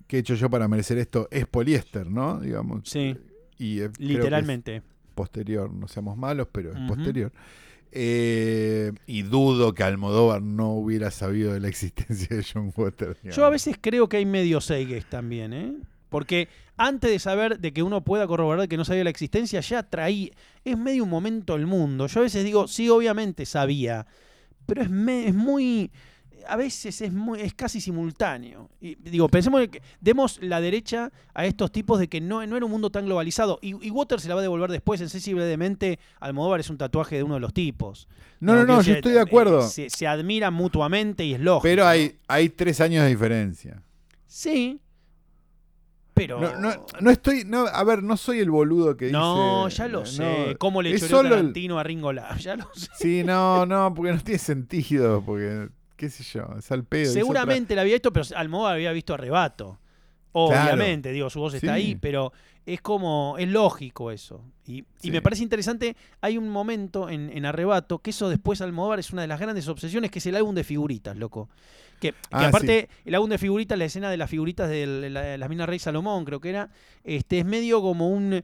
¿qué 0.07 0.17
he 0.17 0.19
hecho 0.19 0.35
yo 0.35 0.49
para 0.49 0.67
merecer 0.67 0.97
esto? 0.97 1.27
Es 1.31 1.47
poliéster, 1.47 2.09
¿no? 2.09 2.39
Digamos. 2.39 2.89
Sí, 2.89 3.15
Y 3.57 3.79
eh, 3.79 3.89
creo 3.89 3.91
que 3.91 4.03
es 4.03 4.09
literalmente. 4.09 4.81
Posterior, 5.17 5.69
no 5.73 5.89
seamos 5.89 6.15
malos, 6.15 6.47
pero 6.53 6.71
es 6.71 6.79
posterior. 6.87 7.33
Eh, 7.91 8.91
y 9.07 9.23
dudo 9.23 9.73
que 9.73 9.83
Almodóvar 9.83 10.41
no 10.41 10.71
hubiera 10.73 11.09
sabido 11.11 11.53
de 11.53 11.59
la 11.59 11.67
existencia 11.73 12.35
de 12.37 12.43
John 12.43 12.71
Waters. 12.75 13.17
Yo 13.23 13.45
a 13.45 13.49
veces 13.49 13.75
creo 13.81 14.07
que 14.07 14.17
hay 14.17 14.25
medio 14.25 14.61
Seiges 14.61 15.05
también, 15.09 15.53
¿eh? 15.53 15.73
Porque 16.09 16.47
antes 16.77 17.09
de 17.11 17.19
saber 17.19 17.59
de 17.59 17.73
que 17.73 17.83
uno 17.83 18.03
pueda 18.03 18.27
corroborar 18.27 18.67
que 18.69 18.77
no 18.77 18.85
sabía 18.85 19.03
la 19.03 19.09
existencia, 19.09 19.59
ya 19.61 19.83
traí. 19.83 20.31
Es 20.63 20.77
medio 20.77 21.03
un 21.03 21.09
momento 21.09 21.55
el 21.55 21.65
mundo. 21.65 22.07
Yo 22.07 22.19
a 22.19 22.23
veces 22.23 22.45
digo, 22.45 22.67
sí, 22.67 22.87
obviamente 22.87 23.45
sabía. 23.45 24.05
Pero 24.65 24.83
es, 24.83 24.89
me- 24.89 25.27
es 25.27 25.33
muy. 25.33 25.91
A 26.47 26.55
veces 26.55 27.01
es 27.01 27.11
muy, 27.13 27.41
es 27.41 27.53
casi 27.53 27.81
simultáneo. 27.81 28.69
Y 28.81 28.95
digo, 28.95 29.27
pensemos 29.29 29.61
en 29.61 29.71
que 29.71 29.81
demos 30.01 30.39
la 30.41 30.61
derecha 30.61 31.11
a 31.33 31.45
estos 31.45 31.71
tipos 31.71 31.99
de 31.99 32.07
que 32.07 32.21
no, 32.21 32.45
no 32.45 32.55
era 32.57 32.65
un 32.65 32.71
mundo 32.71 32.89
tan 32.89 33.05
globalizado. 33.05 33.59
Y, 33.61 33.69
y 33.85 33.89
Water 33.89 34.19
se 34.19 34.27
la 34.29 34.35
va 34.35 34.41
a 34.41 34.43
devolver 34.43 34.69
después, 34.71 34.99
sensiblemente. 34.99 35.99
Almodóvar 36.19 36.59
es 36.59 36.69
un 36.69 36.77
tatuaje 36.77 37.15
de 37.17 37.23
uno 37.23 37.33
de 37.35 37.39
los 37.39 37.53
tipos. 37.53 38.07
No, 38.39 38.55
no, 38.55 38.65
no, 38.65 38.81
yo 38.81 38.93
estoy 38.93 39.13
de 39.13 39.21
acuerdo. 39.21 39.61
Se, 39.67 39.89
se 39.89 40.05
admiran 40.07 40.53
mutuamente 40.53 41.25
y 41.25 41.33
es 41.33 41.39
lógico. 41.39 41.63
Pero 41.63 41.83
¿no? 41.83 41.89
hay, 41.89 42.17
hay 42.27 42.49
tres 42.49 42.79
años 42.81 43.03
de 43.03 43.09
diferencia. 43.09 43.81
Sí. 44.27 44.79
Pero. 46.13 46.39
No, 46.41 46.55
no, 46.59 46.85
no 46.99 47.11
estoy, 47.11 47.43
no, 47.45 47.67
a 47.67 47.83
ver, 47.83 48.01
no 48.01 48.17
soy 48.17 48.39
el 48.39 48.49
boludo 48.49 48.97
que 48.97 49.11
No, 49.11 49.65
dice. 49.65 49.77
ya 49.77 49.87
lo 49.87 49.99
no, 49.99 50.05
sé. 50.07 50.55
¿Cómo 50.57 50.81
le 50.81 50.97
choreó 50.97 51.07
solo 51.17 51.29
el- 51.29 51.35
Tarantino 51.35 51.77
a 51.77 51.83
Ringo 51.83 52.11
Lar? 52.11 52.37
Ya 52.39 52.55
lo 52.55 52.67
sé. 52.73 52.87
Sí, 52.97 53.23
no, 53.23 53.65
no, 53.67 53.93
porque 53.93 54.13
no 54.13 54.19
tiene 54.19 54.39
sentido, 54.39 55.21
porque, 55.23 55.69
qué 55.97 56.09
sé 56.09 56.23
yo, 56.23 56.47
es 56.57 56.71
al 56.71 56.83
pedo. 56.85 57.11
Seguramente 57.11 57.75
la 57.75 57.81
había 57.81 57.95
visto, 57.95 58.13
pero 58.13 58.25
Almodóvar 58.35 58.73
había 58.75 58.91
visto 58.93 59.13
Arrebato. 59.13 59.79
Obviamente, 60.31 61.11
digo, 61.11 61.29
su 61.29 61.39
voz 61.39 61.53
está 61.55 61.67
Sí. 61.75 61.81
ahí, 61.81 61.95
pero 61.95 62.31
es 62.65 62.81
como, 62.81 63.35
es 63.39 63.47
lógico 63.47 64.11
eso. 64.11 64.43
Y, 64.67 64.83
me 65.09 65.21
parece 65.21 65.41
interesante, 65.41 65.95
hay 66.21 66.37
un 66.37 66.49
momento 66.49 67.09
en, 67.09 67.31
en 67.35 67.45
Arrebato, 67.45 67.99
que 67.99 68.11
eso 68.11 68.29
después 68.29 68.61
Almodóvar 68.61 68.99
es 68.99 69.11
una 69.11 69.21
de 69.23 69.27
las 69.29 69.39
grandes 69.39 69.67
obsesiones, 69.67 70.11
que 70.11 70.19
es 70.19 70.25
el 70.27 70.35
álbum 70.35 70.53
de 70.53 70.63
figuritas, 70.63 71.17
loco. 71.17 71.49
Que, 71.99 72.11
que 72.11 72.17
Ah, 72.29 72.47
aparte, 72.49 72.89
el 73.05 73.15
álbum 73.15 73.29
de 73.31 73.39
figuritas, 73.39 73.75
la 73.79 73.85
escena 73.85 74.11
de 74.11 74.17
las 74.17 74.29
figuritas 74.29 74.69
de 74.69 75.09
la- 75.09 75.21
de 75.21 75.37
las 75.39 75.49
minas 75.49 75.67
Rey 75.67 75.79
Salomón, 75.79 76.25
creo 76.25 76.39
que 76.39 76.49
era, 76.49 76.69
este, 77.03 77.39
es 77.39 77.45
medio 77.45 77.81
como 77.81 78.09
un... 78.09 78.43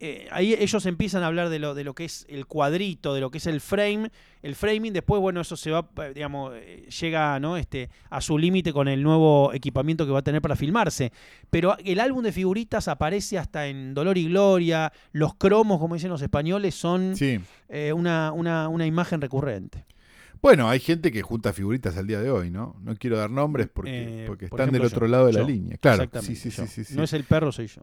eh, 0.00 0.28
ahí 0.30 0.54
ellos 0.58 0.86
empiezan 0.86 1.22
a 1.22 1.26
hablar 1.26 1.48
de 1.48 1.58
lo, 1.58 1.74
de 1.74 1.84
lo 1.84 1.94
que 1.94 2.04
es 2.04 2.24
el 2.28 2.46
cuadrito, 2.46 3.14
de 3.14 3.20
lo 3.20 3.30
que 3.30 3.38
es 3.38 3.46
el 3.46 3.60
frame, 3.60 4.10
el 4.42 4.54
framing, 4.54 4.92
después, 4.92 5.20
bueno, 5.20 5.40
eso 5.40 5.56
se 5.56 5.70
va, 5.72 5.88
eh, 6.04 6.12
digamos, 6.14 6.52
eh, 6.54 6.86
llega 7.00 7.40
¿no? 7.40 7.56
este, 7.56 7.90
a 8.08 8.20
su 8.20 8.38
límite 8.38 8.72
con 8.72 8.86
el 8.86 9.02
nuevo 9.02 9.52
equipamiento 9.52 10.06
que 10.06 10.12
va 10.12 10.20
a 10.20 10.22
tener 10.22 10.40
para 10.40 10.54
filmarse. 10.54 11.12
Pero 11.50 11.76
el 11.84 11.98
álbum 11.98 12.22
de 12.22 12.30
figuritas 12.32 12.86
aparece 12.86 13.38
hasta 13.38 13.66
en 13.66 13.94
Dolor 13.94 14.16
y 14.18 14.26
Gloria, 14.28 14.92
los 15.12 15.34
cromos, 15.34 15.80
como 15.80 15.94
dicen 15.94 16.10
los 16.10 16.22
españoles, 16.22 16.74
son 16.76 17.16
Sí. 17.16 17.40
eh, 17.68 17.92
una, 17.92 18.30
una, 18.32 18.68
una 18.68 18.86
imagen 18.86 19.20
recurrente. 19.20 19.84
Bueno, 20.40 20.68
hay 20.68 20.80
gente 20.80 21.10
que 21.10 21.22
junta 21.22 21.52
figuritas 21.52 21.96
al 21.96 22.06
día 22.06 22.20
de 22.20 22.30
hoy, 22.30 22.50
¿no? 22.50 22.76
No 22.82 22.94
quiero 22.96 23.16
dar 23.18 23.30
nombres 23.30 23.68
porque, 23.72 24.22
Eh, 24.22 24.24
porque 24.26 24.48
por 24.48 24.60
están 24.60 24.68
ejemplo, 24.74 24.88
del 24.88 24.94
otro 24.96 25.06
yo. 25.06 25.10
lado 25.12 25.26
de 25.26 25.32
la 25.32 25.42
línea. 25.42 25.76
Claro, 25.78 25.98
sí, 25.98 26.02
Exactamente, 26.04 26.34
sí, 26.40 26.50
sí, 26.50 26.66
sí, 26.66 26.84
sí. 26.84 26.94
No 26.96 27.02
es 27.02 27.12
el 27.12 27.24
perro, 27.24 27.50
soy 27.52 27.66
yo. 27.66 27.82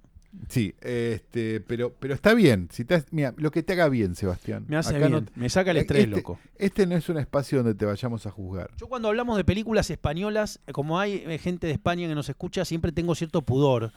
Sí, 0.50 0.76
este, 0.82 1.62
pero, 1.62 1.94
pero 1.98 2.14
está 2.14 2.34
bien. 2.34 2.68
Si 2.72 2.84
te 2.84 2.96
has- 2.96 3.06
mira, 3.12 3.34
lo 3.38 3.52
que 3.52 3.64
te 3.64 3.74
haga 3.74 3.88
bien, 3.90 4.16
Sebastián. 4.16 4.66
Me 4.68 4.76
hace 4.78 4.96
Acá 4.96 5.08
bien, 5.08 5.12
no- 5.26 5.32
me 5.36 5.50
saca 5.50 5.72
el 5.72 5.78
estrés, 5.78 6.04
este- 6.06 6.16
loco. 6.16 6.40
este 6.58 6.86
no 6.88 6.96
es 6.96 7.08
un 7.10 7.18
espacio 7.18 7.60
donde 7.60 7.74
te 7.74 7.86
vayamos 7.86 8.26
a 8.26 8.32
juzgar. 8.32 8.70
Yo 8.78 8.88
cuando 8.88 9.08
hablamos 9.08 9.38
de 9.38 9.46
películas 9.46 9.90
españolas, 9.90 10.60
como 10.74 11.00
hay 11.00 11.24
eh, 11.26 11.38
gente 11.38 11.68
de 11.68 11.74
España 11.74 12.08
que 12.08 12.16
nos 12.16 12.28
escucha, 12.30 12.66
siempre 12.66 12.92
tengo 12.92 13.16
cierto 13.16 13.42
pudor. 13.44 13.92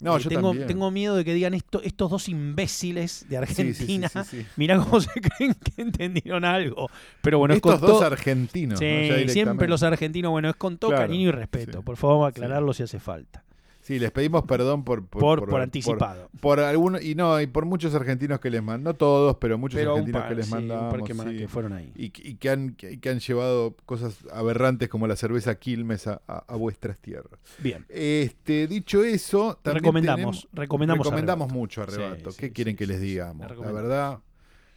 No, 0.00 0.16
Eh, 0.16 0.20
yo 0.20 0.28
tengo, 0.28 0.48
también. 0.48 0.66
tengo 0.66 0.90
miedo 0.90 1.16
de 1.16 1.24
que 1.24 1.32
digan 1.34 1.54
esto, 1.54 1.80
estos 1.82 2.10
dos 2.10 2.28
imbéciles 2.28 3.26
de 3.28 3.38
Sí, 3.46 3.54
sí, 3.54 3.54
sí, 3.74 3.94
Argentina. 3.96 4.24
sí. 4.24 4.46
Mirá 4.56 4.78
cómo 4.78 5.00
se 5.00 5.08
creen 5.20 5.54
que 5.54 5.82
entendieron 5.82 6.44
algo. 6.44 6.88
Pero 7.22 7.38
bueno, 7.38 7.54
es 7.54 7.58
Estos 7.58 7.80
con 7.80 7.88
dos 7.88 8.02
argentinos. 8.02 8.80
¿no? 8.80 9.28
Siempre 9.28 9.68
los 9.68 9.82
argentinos, 9.82 10.30
bueno, 10.30 10.50
es 10.50 10.56
con 10.56 10.78
todo 10.78 10.90
Claro, 10.90 11.04
cariño 11.06 11.28
y 11.28 11.32
respeto. 11.32 11.82
Por 11.82 11.96
favor, 11.96 12.16
vamos 12.16 12.26
a 12.26 12.28
aclararlo 12.30 12.72
si 12.74 12.82
hace 12.82 12.98
falta. 12.98 13.42
Sí, 13.84 13.98
les 13.98 14.10
pedimos 14.12 14.44
perdón 14.44 14.82
por... 14.82 15.04
Por, 15.06 15.46
por, 15.46 15.60
anticipado. 15.60 16.30
Por, 16.40 16.58
algunos, 16.58 17.04
y 17.04 17.14
no, 17.14 17.38
y 17.38 17.46
por 17.46 17.66
muchos 17.66 17.94
argentinos 17.94 18.40
que 18.40 18.48
les 18.48 18.62
mandan, 18.62 18.82
no 18.82 18.94
todos, 18.94 19.36
pero 19.36 19.58
muchos 19.58 19.78
Pero 19.78 19.92
argentinos 19.92 20.20
par, 20.22 20.28
que 20.30 20.34
les 20.36 20.46
sí, 20.46 20.52
un 20.54 20.58
mandamos. 20.68 20.94
par 20.94 21.02
que, 21.04 21.12
más 21.14 21.26
sí. 21.28 21.36
que 21.36 21.48
fueron 21.48 21.72
ahí. 21.74 21.92
y, 21.94 22.04
y 22.06 22.36
que, 22.36 22.48
han, 22.48 22.74
que, 22.76 22.98
que 22.98 23.08
han 23.10 23.20
llevado 23.20 23.76
cosas 23.84 24.16
aberrantes 24.32 24.88
como 24.88 25.06
la 25.06 25.16
cerveza 25.16 25.56
Quilmes 25.56 26.06
a, 26.06 26.22
a- 26.26 26.44
a 26.48 26.56
vuestras 26.56 26.98
tierras. 26.98 27.38
Bien. 27.58 27.84
Este, 27.90 28.66
dicho 28.66 29.04
eso, 29.04 29.58
también 29.62 29.82
Recomendamos, 29.84 30.18
tenemos- 30.18 30.48
recomendamos. 30.54 31.04
recomendamos 31.06 31.44
Arrebato. 31.44 31.58
mucho 31.60 31.80
a 31.82 31.84
Arrebato. 31.84 32.30
Sí, 32.30 32.38
¿Qué 32.40 32.52
quieren 32.52 32.76
que 32.76 32.86
les 32.86 33.02
digamos? 33.02 33.54
La 33.58 33.70
verdad, 33.70 34.18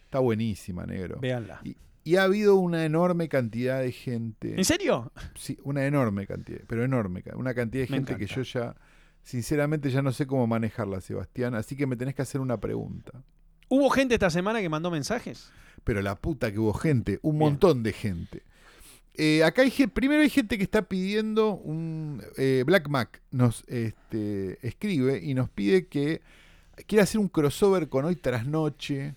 está 0.04 0.18
buenísima, 0.18 0.84
negro. 0.84 1.18
Véanla. 1.18 1.60
Y, 1.64 1.76
y 2.04 2.16
ha 2.16 2.24
habido 2.24 2.56
una 2.56 2.84
enorme 2.84 3.28
cantidad 3.30 3.80
de 3.80 3.92
gente. 3.92 4.54
¿En 4.56 4.64
serio? 4.66 5.12
Sí, 5.34 5.58
una 5.64 5.86
enorme 5.86 6.26
cantidad, 6.26 6.60
pero 6.66 6.84
enorme, 6.84 7.22
una 7.34 7.54
cantidad 7.54 7.84
de 7.84 7.88
gente 7.88 8.16
que 8.16 8.26
yo 8.26 8.42
ya, 8.42 8.74
sinceramente, 9.28 9.90
ya 9.90 10.00
no 10.00 10.10
sé 10.12 10.26
cómo 10.26 10.46
manejarla, 10.46 11.02
Sebastián. 11.02 11.54
Así 11.54 11.76
que 11.76 11.86
me 11.86 11.96
tenés 11.96 12.14
que 12.14 12.22
hacer 12.22 12.40
una 12.40 12.58
pregunta. 12.58 13.12
¿Hubo 13.68 13.90
gente 13.90 14.14
esta 14.14 14.30
semana 14.30 14.60
que 14.62 14.70
mandó 14.70 14.90
mensajes? 14.90 15.50
Pero 15.84 16.00
la 16.00 16.14
puta 16.16 16.50
que 16.50 16.58
hubo 16.58 16.72
gente, 16.72 17.18
un 17.20 17.32
Bien. 17.38 17.50
montón 17.50 17.82
de 17.82 17.92
gente. 17.92 18.42
Eh, 19.14 19.44
acá 19.44 19.62
hay 19.62 19.70
gente, 19.70 19.92
primero 19.92 20.22
hay 20.22 20.30
gente 20.30 20.56
que 20.56 20.64
está 20.64 20.82
pidiendo 20.82 21.50
un 21.56 22.22
eh, 22.38 22.62
Black 22.64 22.88
Mac 22.88 23.20
nos 23.30 23.64
este, 23.66 24.64
escribe 24.66 25.20
y 25.22 25.34
nos 25.34 25.50
pide 25.50 25.86
que 25.88 26.22
quiere 26.86 27.02
hacer 27.02 27.20
un 27.20 27.28
crossover 27.28 27.88
con 27.88 28.04
hoy 28.06 28.16
tras 28.16 28.46
noche, 28.46 29.14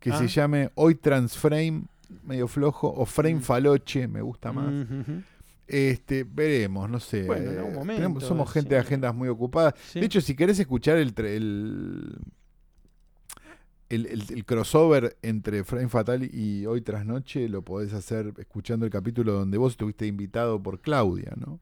que 0.00 0.10
Ah. 0.12 0.18
se 0.18 0.28
llame 0.28 0.70
Hoy 0.76 0.94
Transframe, 0.94 1.82
medio 2.22 2.46
flojo, 2.48 2.88
o 2.96 3.04
Frame 3.04 3.34
Mm. 3.36 3.40
Faloche, 3.42 4.08
me 4.08 4.22
gusta 4.22 4.52
más. 4.52 4.72
Mm. 4.72 5.22
Este, 5.66 6.24
veremos, 6.24 6.90
no 6.90 7.00
sé. 7.00 7.24
Bueno, 7.24 7.50
en 7.52 7.58
algún 7.58 7.72
Eh, 7.72 7.76
momento, 7.76 8.02
tenemos- 8.02 8.24
somos 8.24 8.52
gente 8.52 8.74
de 8.74 8.80
agendas 8.80 9.14
muy 9.14 9.28
ocupadas. 9.28 9.74
Sí. 9.92 10.00
De 10.00 10.06
hecho, 10.06 10.20
si 10.20 10.34
querés 10.36 10.58
escuchar 10.58 10.98
el, 10.98 11.14
el, 11.18 12.18
el, 13.88 14.06
el- 14.06 14.24
el 14.30 14.44
crossover 14.44 15.16
entre 15.22 15.64
Frame 15.64 15.88
Fatal 15.88 16.28
y 16.32 16.66
Hoy 16.66 16.80
Tras 16.80 17.04
Noche, 17.06 17.48
lo 17.48 17.62
podés 17.62 17.92
hacer 17.92 18.32
escuchando 18.38 18.84
el 18.86 18.92
capítulo 18.92 19.32
donde 19.32 19.58
vos 19.58 19.72
estuviste 19.72 20.06
invitado 20.06 20.62
por 20.62 20.80
Claudia, 20.80 21.32
¿no? 21.36 21.60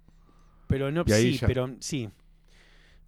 Pero 0.66 0.90
no, 0.90 1.04
sí, 1.06 1.38
ya- 1.38 1.46
pero 1.46 1.68
sí. 1.80 2.08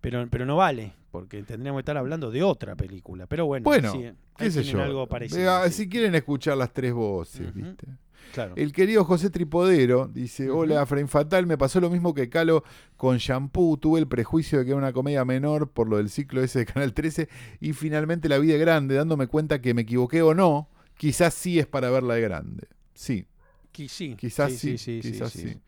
Pero, 0.01 0.29
pero 0.31 0.45
no 0.45 0.57
vale, 0.57 0.93
porque 1.11 1.43
tendríamos 1.45 1.79
que 1.79 1.83
estar 1.83 1.97
hablando 1.97 2.31
de 2.31 2.43
otra 2.43 2.77
película. 2.77 3.27
Pero 3.27 3.47
bueno, 3.47 3.65
Bueno, 3.65 3.91
sí, 3.93 3.99
¿Qué 4.37 4.45
ahí 4.45 4.51
sé 4.51 4.61
tienen 4.63 4.81
yo? 4.81 4.83
algo 4.85 5.09
parecido. 5.09 5.41
Vea, 5.41 5.65
sí, 5.71 5.85
Si 5.85 5.89
quieren 5.89 6.15
escuchar 6.15 6.59
las 6.59 6.73
tres 6.75 6.93
voces. 6.93 7.55
¿viste? 7.55 7.87
Claro. 8.33 8.55
El 8.57 8.73
querido 8.73 9.05
José 9.05 9.31
Tripodero 9.31 10.09
dice. 10.09 10.51
Hola, 10.51 10.87
Frame 10.87 11.07
Fatal. 11.09 11.47
Me 11.47 11.59
pasó 11.59 11.81
lo 11.81 11.91
mismo 11.91 12.15
que 12.15 12.29
Calo 12.29 12.65
con 12.97 13.19
Shampoo. 13.19 13.77
Tuve 13.77 14.01
el 14.01 14.07
prejuicio 14.09 14.59
de 14.59 14.65
que 14.65 14.71
era 14.71 14.79
una 14.79 14.93
comedia 14.93 15.25
menor 15.25 15.71
por 15.71 15.89
lo 15.89 15.97
del 15.99 16.11
ciclo 16.11 16.43
ese 16.43 16.61
de 16.61 16.67
Canal 16.67 16.95
13. 16.95 17.29
Y 17.61 17.73
finalmente 17.73 18.29
la 18.29 18.39
vi 18.39 18.49
de 18.49 18.59
grande, 18.59 18.95
dándome 18.95 19.27
cuenta 19.27 19.61
que 19.61 19.75
me 19.75 19.83
equivoqué 19.83 20.23
o 20.23 20.35
no. 20.35 20.69
Quizás 20.97 21.35
sí 21.35 21.59
es 21.59 21.67
para 21.67 21.91
verla 21.91 22.15
de 22.15 22.21
grande. 22.21 22.69
Sí, 22.95 23.27
Qui- 23.75 23.89
sí, 23.89 24.15
quizás 24.17 24.53
sí, 24.53 24.59
sí, 24.59 24.79
sí, 24.79 25.03
sí, 25.03 25.13
quizás 25.13 25.33
sí. 25.33 25.59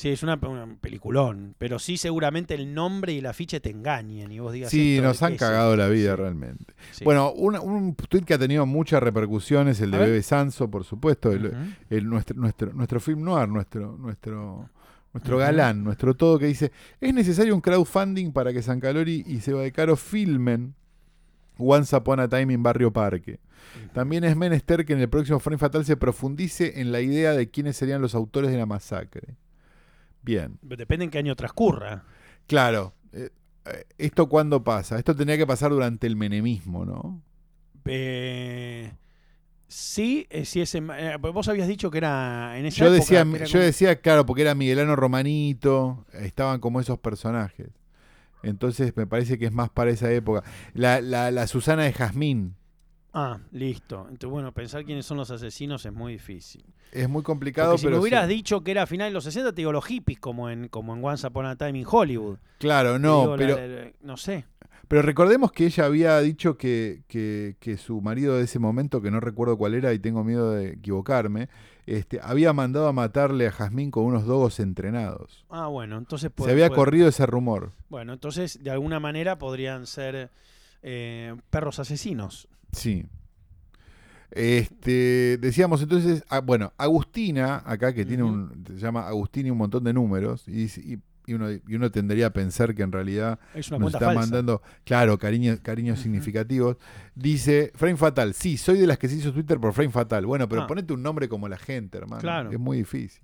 Sí. 0.00 0.08
Es 0.10 0.22
una, 0.22 0.34
un 0.34 0.76
peliculón. 0.76 1.54
Pero 1.58 1.78
sí, 1.78 1.96
seguramente 1.96 2.54
el 2.54 2.72
nombre 2.74 3.12
y 3.12 3.18
el 3.18 3.26
afiche 3.26 3.60
te 3.60 3.70
engañen. 3.70 4.32
Y 4.32 4.38
vos 4.40 4.52
digas. 4.52 4.70
Sí, 4.70 4.98
nos 5.02 5.20
¿de 5.20 5.26
han 5.26 5.36
cagado 5.36 5.76
la 5.76 5.88
vida 5.88 6.16
realmente. 6.16 6.74
sí. 6.92 7.04
Bueno, 7.04 7.32
una- 7.32 7.60
un 7.60 7.94
tweet 7.94 8.22
que 8.24 8.34
ha 8.34 8.38
tenido 8.38 8.64
muchas 8.66 9.02
repercusiones, 9.02 9.80
el 9.80 9.90
de. 9.90 9.98
Bebe 9.98 10.22
Sanso, 10.22 10.70
por 10.70 10.84
supuesto, 10.84 11.32
el, 11.32 12.08
nuestro, 12.08 12.36
nuestro, 12.36 12.72
nuestro 12.72 13.00
film 13.00 13.22
noir, 13.22 13.48
nuestro, 13.48 13.96
nuestro, 13.98 14.68
nuestro 15.12 15.38
galán, 15.38 15.82
nuestro 15.84 16.14
todo, 16.14 16.38
que 16.38 16.46
dice, 16.46 16.70
es 17.00 17.12
necesario 17.14 17.54
un 17.54 17.60
crowdfunding 17.60 18.32
para 18.32 18.52
que 18.52 18.62
San 18.62 18.78
Calori 18.80 19.24
y 19.26 19.40
Seba 19.40 19.62
de 19.62 19.72
Caro 19.72 19.96
filmen 19.96 20.74
Once 21.58 21.94
Upon 21.94 22.20
a 22.20 22.28
Time 22.28 22.54
in 22.54 22.62
Barrio 22.62 22.92
Parque. 22.92 23.38
También 23.92 24.24
es 24.24 24.34
menester 24.36 24.86
que 24.86 24.94
en 24.94 25.00
el 25.00 25.08
próximo 25.08 25.38
Frame 25.38 25.58
Fatal 25.58 25.84
se 25.84 25.96
profundice 25.96 26.80
en 26.80 26.92
la 26.92 27.00
idea 27.02 27.32
de 27.34 27.50
quiénes 27.50 27.76
serían 27.76 28.00
los 28.00 28.14
autores 28.14 28.50
de 28.50 28.56
la 28.56 28.66
masacre. 28.66 29.34
Bien, 30.22 30.58
Depende 30.62 31.04
en 31.06 31.10
qué 31.10 31.18
año 31.18 31.34
transcurra. 31.36 32.04
claro. 32.46 32.94
eh, 33.12 33.30
eh, 33.66 33.84
¿Esto 33.98 34.28
cuándo 34.28 34.62
pasa? 34.64 34.98
Esto 34.98 35.14
tenía 35.16 35.36
que 35.36 35.46
pasar 35.46 35.70
durante 35.70 36.06
el 36.06 36.16
menemismo, 36.16 36.84
¿no? 36.84 37.22
Eh, 37.86 38.92
sí, 39.68 40.26
eh, 40.30 40.44
sí 40.44 40.60
es 40.60 40.74
en- 40.74 40.90
eh, 40.90 41.16
vos 41.16 41.48
habías 41.48 41.68
dicho 41.68 41.90
que 41.90 41.98
era 41.98 42.58
en 42.58 42.66
esa 42.66 42.76
Yo 42.78 42.86
época, 42.86 43.00
decía, 43.00 43.24
yo 43.46 43.52
como- 43.52 43.64
decía, 43.64 44.00
claro, 44.00 44.26
porque 44.26 44.42
era 44.42 44.54
Miguelano 44.54 44.96
Romanito, 44.96 46.04
estaban 46.12 46.60
como 46.60 46.80
esos 46.80 46.98
personajes. 46.98 47.68
Entonces 48.42 48.96
me 48.96 49.06
parece 49.06 49.38
que 49.38 49.46
es 49.46 49.52
más 49.52 49.68
para 49.70 49.90
esa 49.90 50.10
época. 50.10 50.42
La, 50.72 51.00
la, 51.00 51.30
la 51.30 51.46
Susana 51.46 51.82
de 51.82 51.92
Jazmín. 51.92 52.54
Ah, 53.12 53.38
listo. 53.52 54.02
Entonces, 54.08 54.30
bueno, 54.30 54.52
pensar 54.52 54.84
quiénes 54.84 55.04
son 55.06 55.16
los 55.16 55.30
asesinos 55.30 55.84
es 55.84 55.92
muy 55.92 56.12
difícil. 56.12 56.64
Es 56.92 57.08
muy 57.08 57.22
complicado, 57.22 57.70
Porque 57.72 57.80
si 57.80 57.86
pero. 57.86 57.96
me 57.96 58.02
hubieras 58.02 58.28
sí. 58.28 58.34
dicho 58.34 58.62
que 58.62 58.70
era 58.70 58.82
a 58.82 58.86
finales 58.86 59.10
de 59.10 59.14
los 59.14 59.24
60, 59.24 59.50
te 59.52 59.56
digo 59.62 59.72
los 59.72 59.84
hippies, 59.84 60.18
como 60.20 60.48
en, 60.50 60.68
como 60.68 60.94
en 60.94 61.04
Once 61.04 61.26
Upon 61.26 61.46
a 61.46 61.56
Time 61.56 61.78
in 61.80 61.86
Hollywood. 61.88 62.38
Claro, 62.58 62.98
no, 62.98 63.22
digo, 63.22 63.36
pero, 63.36 63.56
la- 63.56 63.66
la- 63.66 63.90
no 64.02 64.16
sé. 64.16 64.44
pero 64.88 65.02
recordemos 65.02 65.50
que 65.52 65.66
ella 65.66 65.84
había 65.86 66.18
dicho 66.20 66.56
que, 66.56 67.02
que, 67.08 67.56
que 67.60 67.76
su 67.76 68.00
marido 68.00 68.36
de 68.36 68.44
ese 68.44 68.58
momento, 68.58 69.00
que 69.02 69.10
no 69.10 69.20
recuerdo 69.20 69.56
cuál 69.56 69.74
era 69.74 69.92
y 69.92 69.98
tengo 69.98 70.22
miedo 70.24 70.52
de 70.52 70.70
equivocarme, 70.74 71.48
este, 71.86 72.20
había 72.22 72.52
mandado 72.52 72.86
a 72.88 72.92
matarle 72.92 73.46
a 73.48 73.52
Jazmín 73.52 73.90
con 73.90 74.04
unos 74.04 74.24
dogos 74.26 74.60
entrenados. 74.60 75.44
Ah, 75.48 75.66
bueno, 75.68 75.96
entonces 75.98 76.30
Se 76.36 76.50
había 76.50 76.68
puede- 76.68 76.76
corrido 76.78 77.08
ese 77.08 77.26
rumor. 77.26 77.72
Bueno, 77.88 78.12
entonces 78.12 78.62
de 78.62 78.70
alguna 78.70 79.00
manera 79.00 79.38
podrían 79.38 79.86
ser 79.86 80.30
eh, 80.82 81.34
perros 81.50 81.78
asesinos. 81.78 82.48
Sí. 82.72 83.06
Este, 84.30 85.38
decíamos 85.40 85.82
entonces, 85.82 86.22
ah, 86.28 86.40
bueno, 86.40 86.72
Agustina, 86.78 87.62
acá 87.66 87.92
que 87.92 88.04
tiene 88.04 88.22
un, 88.22 88.64
se 88.68 88.78
llama 88.78 89.08
Agustina 89.08 89.48
y 89.48 89.50
un 89.50 89.58
montón 89.58 89.82
de 89.82 89.92
números, 89.92 90.44
y, 90.46 90.62
y- 90.64 90.98
y 91.26 91.34
uno, 91.34 91.48
y 91.52 91.74
uno 91.76 91.90
tendería 91.92 92.26
a 92.28 92.30
pensar 92.32 92.74
que 92.74 92.82
en 92.82 92.90
realidad 92.90 93.38
Es 93.54 93.70
nos 93.70 93.92
está 93.92 94.06
falsa. 94.06 94.20
mandando, 94.20 94.62
claro, 94.84 95.16
cariño, 95.18 95.58
cariños 95.62 96.00
significativos. 96.00 96.76
Dice, 97.14 97.70
Frame 97.76 97.96
Fatal, 97.96 98.34
sí, 98.34 98.56
soy 98.56 98.78
de 98.78 98.86
las 98.88 98.98
que 98.98 99.08
se 99.08 99.14
hizo 99.16 99.32
Twitter 99.32 99.60
por 99.60 99.72
Frame 99.72 99.90
Fatal. 99.90 100.26
Bueno, 100.26 100.48
pero 100.48 100.62
Ah. 100.62 100.66
ponete 100.66 100.92
un 100.92 101.02
nombre 101.02 101.28
como 101.28 101.46
la 101.48 101.58
gente, 101.58 101.98
hermano. 101.98 102.20
Claro. 102.20 102.50
Es 102.50 102.58
muy 102.58 102.78
difícil. 102.78 103.22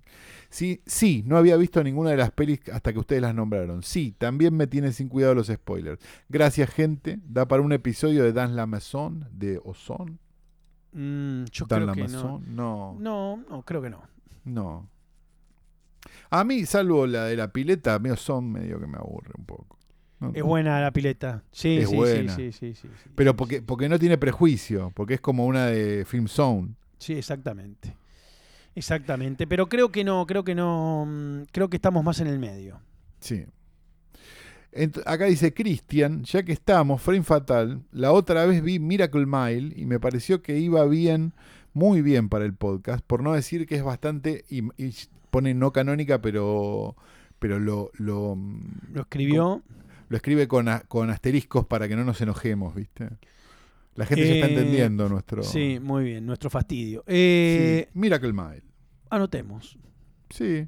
Sí, 0.49 0.81
sí, 0.85 1.23
no 1.25 1.37
había 1.37 1.57
visto 1.57 1.83
ninguna 1.83 2.11
de 2.11 2.17
las 2.17 2.31
pelis 2.31 2.61
hasta 2.71 2.93
que 2.93 2.99
ustedes 2.99 3.21
las 3.21 3.35
nombraron. 3.35 3.83
Sí, 3.83 4.15
también 4.17 4.55
me 4.55 4.65
tienen 4.67 4.93
sin 4.93 5.09
cuidado 5.09 5.35
los 5.35 5.47
spoilers. 5.47 5.99
Gracias, 6.29 6.69
gente. 6.69 7.19
Da 7.27 7.47
para 7.47 7.61
un 7.61 7.73
episodio 7.73 8.23
de 8.23 8.31
Dans 8.33 8.53
la 8.53 8.65
Maison, 8.65 9.27
de 9.31 9.59
Ozon. 9.63 10.19
Mm, 10.93 11.43
yo 11.51 11.65
Dan 11.65 11.83
creo 11.83 11.93
que 12.07 12.11
no. 12.11 12.39
No, 12.47 12.97
No, 12.99 13.43
no, 13.49 13.61
creo 13.63 13.81
que 13.81 13.89
no. 13.89 14.01
no. 14.45 14.89
A 16.29 16.43
mí, 16.43 16.65
salvo 16.65 17.05
la 17.07 17.25
de 17.25 17.35
la 17.35 17.51
pileta, 17.51 17.99
medio 17.99 18.15
son 18.15 18.51
medio 18.51 18.79
que 18.79 18.87
me 18.87 18.97
aburre 18.97 19.31
un 19.37 19.45
poco. 19.45 19.77
No, 20.19 20.31
Es 20.33 20.41
buena 20.43 20.81
la 20.81 20.91
pileta. 20.91 21.43
Sí, 21.51 21.77
Es 21.77 21.89
sí, 21.89 21.95
buena. 21.95 22.35
sí, 22.35 22.51
sí, 22.51 22.73
sí, 22.73 22.81
sí, 22.81 22.87
sí. 23.03 23.09
Pero 23.15 23.35
porque, 23.35 23.61
porque 23.61 23.87
no 23.89 23.99
tiene 23.99 24.17
prejuicio, 24.17 24.91
porque 24.95 25.15
es 25.15 25.21
como 25.21 25.45
una 25.45 25.67
de 25.67 26.05
Film 26.05 26.27
Zone. 26.27 26.69
Sí, 26.97 27.13
exactamente. 27.13 27.95
Exactamente. 28.77 29.47
Pero 29.47 29.67
creo 29.67 29.91
que 29.91 30.03
no, 30.03 30.25
creo 30.27 30.43
que 30.43 30.53
no. 30.55 31.05
mm, 31.07 31.43
Creo 31.51 31.69
que 31.69 31.77
estamos 31.77 32.03
más 32.03 32.19
en 32.19 32.27
el 32.27 32.37
medio. 32.39 32.79
Sí. 33.19 33.43
Ent- 34.71 35.01
acá 35.05 35.25
dice 35.25 35.53
Cristian, 35.53 36.23
ya 36.23 36.43
que 36.43 36.51
estamos, 36.51 37.01
Frame 37.01 37.23
Fatal, 37.23 37.81
la 37.91 38.11
otra 38.11 38.45
vez 38.45 38.61
vi 38.61 38.79
Miracle 38.79 39.25
Mile 39.25 39.73
y 39.75 39.85
me 39.85 39.99
pareció 39.99 40.41
que 40.43 40.59
iba 40.59 40.85
bien, 40.85 41.33
muy 41.73 42.01
bien 42.01 42.29
para 42.29 42.45
el 42.45 42.53
podcast, 42.53 43.03
por 43.05 43.23
no 43.23 43.33
decir 43.33 43.65
que 43.65 43.75
es 43.75 43.83
bastante, 43.83 44.45
y, 44.49 44.63
y 44.81 44.93
pone 45.31 45.53
no 45.55 45.71
canónica, 45.71 46.21
pero, 46.21 46.95
pero 47.39 47.59
lo, 47.59 47.89
lo, 47.95 48.35
mm, 48.35 48.61
Lo 48.93 49.01
escribió. 49.01 49.63
lo 50.09 50.15
escribe 50.17 50.47
con, 50.47 50.67
a- 50.69 50.81
con 50.81 51.09
asteriscos 51.09 51.65
para 51.65 51.87
que 51.87 51.95
no 51.95 52.03
nos 52.03 52.21
enojemos, 52.21 52.75
¿viste? 52.75 53.09
La 53.95 54.05
gente 54.05 54.27
ya 54.27 54.33
está 54.35 54.47
Eh, 54.47 54.53
entendiendo 54.53 55.09
nuestro... 55.09 55.41
Sí, 55.41 55.79
muy 55.81 56.03
bien. 56.03 56.23
Nuestro 56.23 56.51
fastidio. 56.51 57.03
Eh, 57.07 57.87
Sí, 57.91 57.99
Miracle 57.99 58.31
Mile. 58.31 58.61
Anotemos. 59.09 59.77
Sí. 60.29 60.67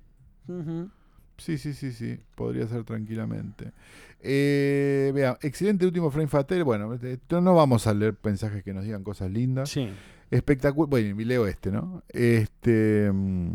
Sí, 1.38 1.58
sí, 1.58 1.74
sí, 1.74 1.92
sí, 1.94 2.20
podría 2.36 2.68
ser 2.68 2.84
tranquilamente. 2.84 3.72
Eh, 4.20 5.12
vea, 5.16 5.38
excelente 5.42 5.86
último 5.86 6.12
frame 6.12 6.28
fatal. 6.28 6.64
Bueno, 6.64 6.94
este, 6.94 7.20
no 7.42 7.56
vamos 7.56 7.88
a 7.88 7.94
leer 7.94 8.18
mensajes 8.24 8.64
que 8.64 8.74
nos 8.74 8.84
digan 8.84 9.04
cosas 9.04 9.32
lindas. 9.32 9.70
Sí. 9.70 9.90
Espectacular. 10.32 10.90
Bueno, 10.90 11.22
y 11.22 11.26
leo 11.26 11.48
este, 11.48 11.72
¿no? 11.72 12.04
Este. 12.10 13.10
mm, 13.12 13.52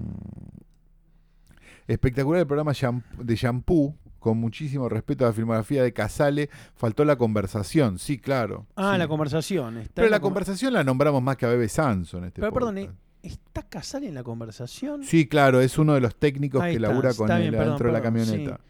espectacular 1.87 2.41
el 2.41 2.47
programa 2.47 2.73
de 3.19 3.37
Shampoo, 3.37 3.95
con 4.19 4.39
muchísimo 4.39 4.89
respeto 4.89 5.25
a 5.25 5.29
la 5.29 5.35
filmografía 5.35 5.83
de 5.83 5.93
Casale. 5.93 6.49
Faltó 6.75 7.05
la 7.05 7.17
conversación, 7.17 7.99
sí, 7.99 8.19
claro. 8.19 8.67
Ah, 8.77 8.93
sí. 8.95 8.99
la 8.99 9.09
conversación. 9.09 9.77
Está 9.79 9.93
Pero 9.97 10.09
la 10.09 10.21
con- 10.21 10.31
conversación 10.31 10.73
la 10.73 10.83
nombramos 10.85 11.23
más 11.23 11.37
que 11.37 11.45
a 11.45 11.51
Bebe 11.51 11.69
Sanso 11.69 12.19
en 12.19 12.25
este 12.25 12.41
Pero 12.41 12.53
perdón, 12.53 12.77
podcast. 12.77 12.99
¿Está 13.25 13.63
Casale 13.63 14.09
en 14.09 14.15
la 14.15 14.23
conversación? 14.23 15.03
Sí, 15.05 15.27
claro, 15.27 15.61
es 15.61 15.79
uno 15.79 15.95
de 15.95 16.01
los 16.01 16.15
técnicos 16.17 16.63
Ahí 16.63 16.73
que 16.73 16.77
está, 16.77 16.89
labura 16.89 17.15
con 17.15 17.31
él 17.31 17.41
bien, 17.41 17.51
perdón, 17.53 17.67
adentro 17.69 17.87
de 17.89 17.93
la 17.93 18.03
perdón, 18.03 18.21
sí. 18.25 18.31
camioneta. 18.31 18.61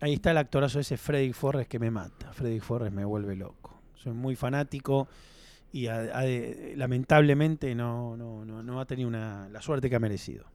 Ahí 0.00 0.14
está 0.14 0.30
el 0.30 0.38
actorazo 0.38 0.80
ese 0.80 0.96
Freddy 0.96 1.32
Forres 1.32 1.68
que 1.68 1.78
me 1.78 1.90
mata. 1.90 2.32
Freddy 2.32 2.60
Forres 2.60 2.92
me 2.92 3.04
vuelve 3.04 3.36
loco. 3.36 3.80
Soy 3.94 4.12
muy 4.12 4.34
fanático 4.34 5.08
y 5.72 5.88
a- 5.88 6.18
a- 6.18 6.24
lamentablemente 6.76 7.74
no, 7.74 8.16
no, 8.16 8.44
no, 8.44 8.62
no 8.62 8.80
ha 8.80 8.86
tenido 8.86 9.08
una, 9.08 9.48
la 9.50 9.60
suerte 9.60 9.90
que 9.90 9.96
ha 9.96 10.00
merecido. 10.00 10.46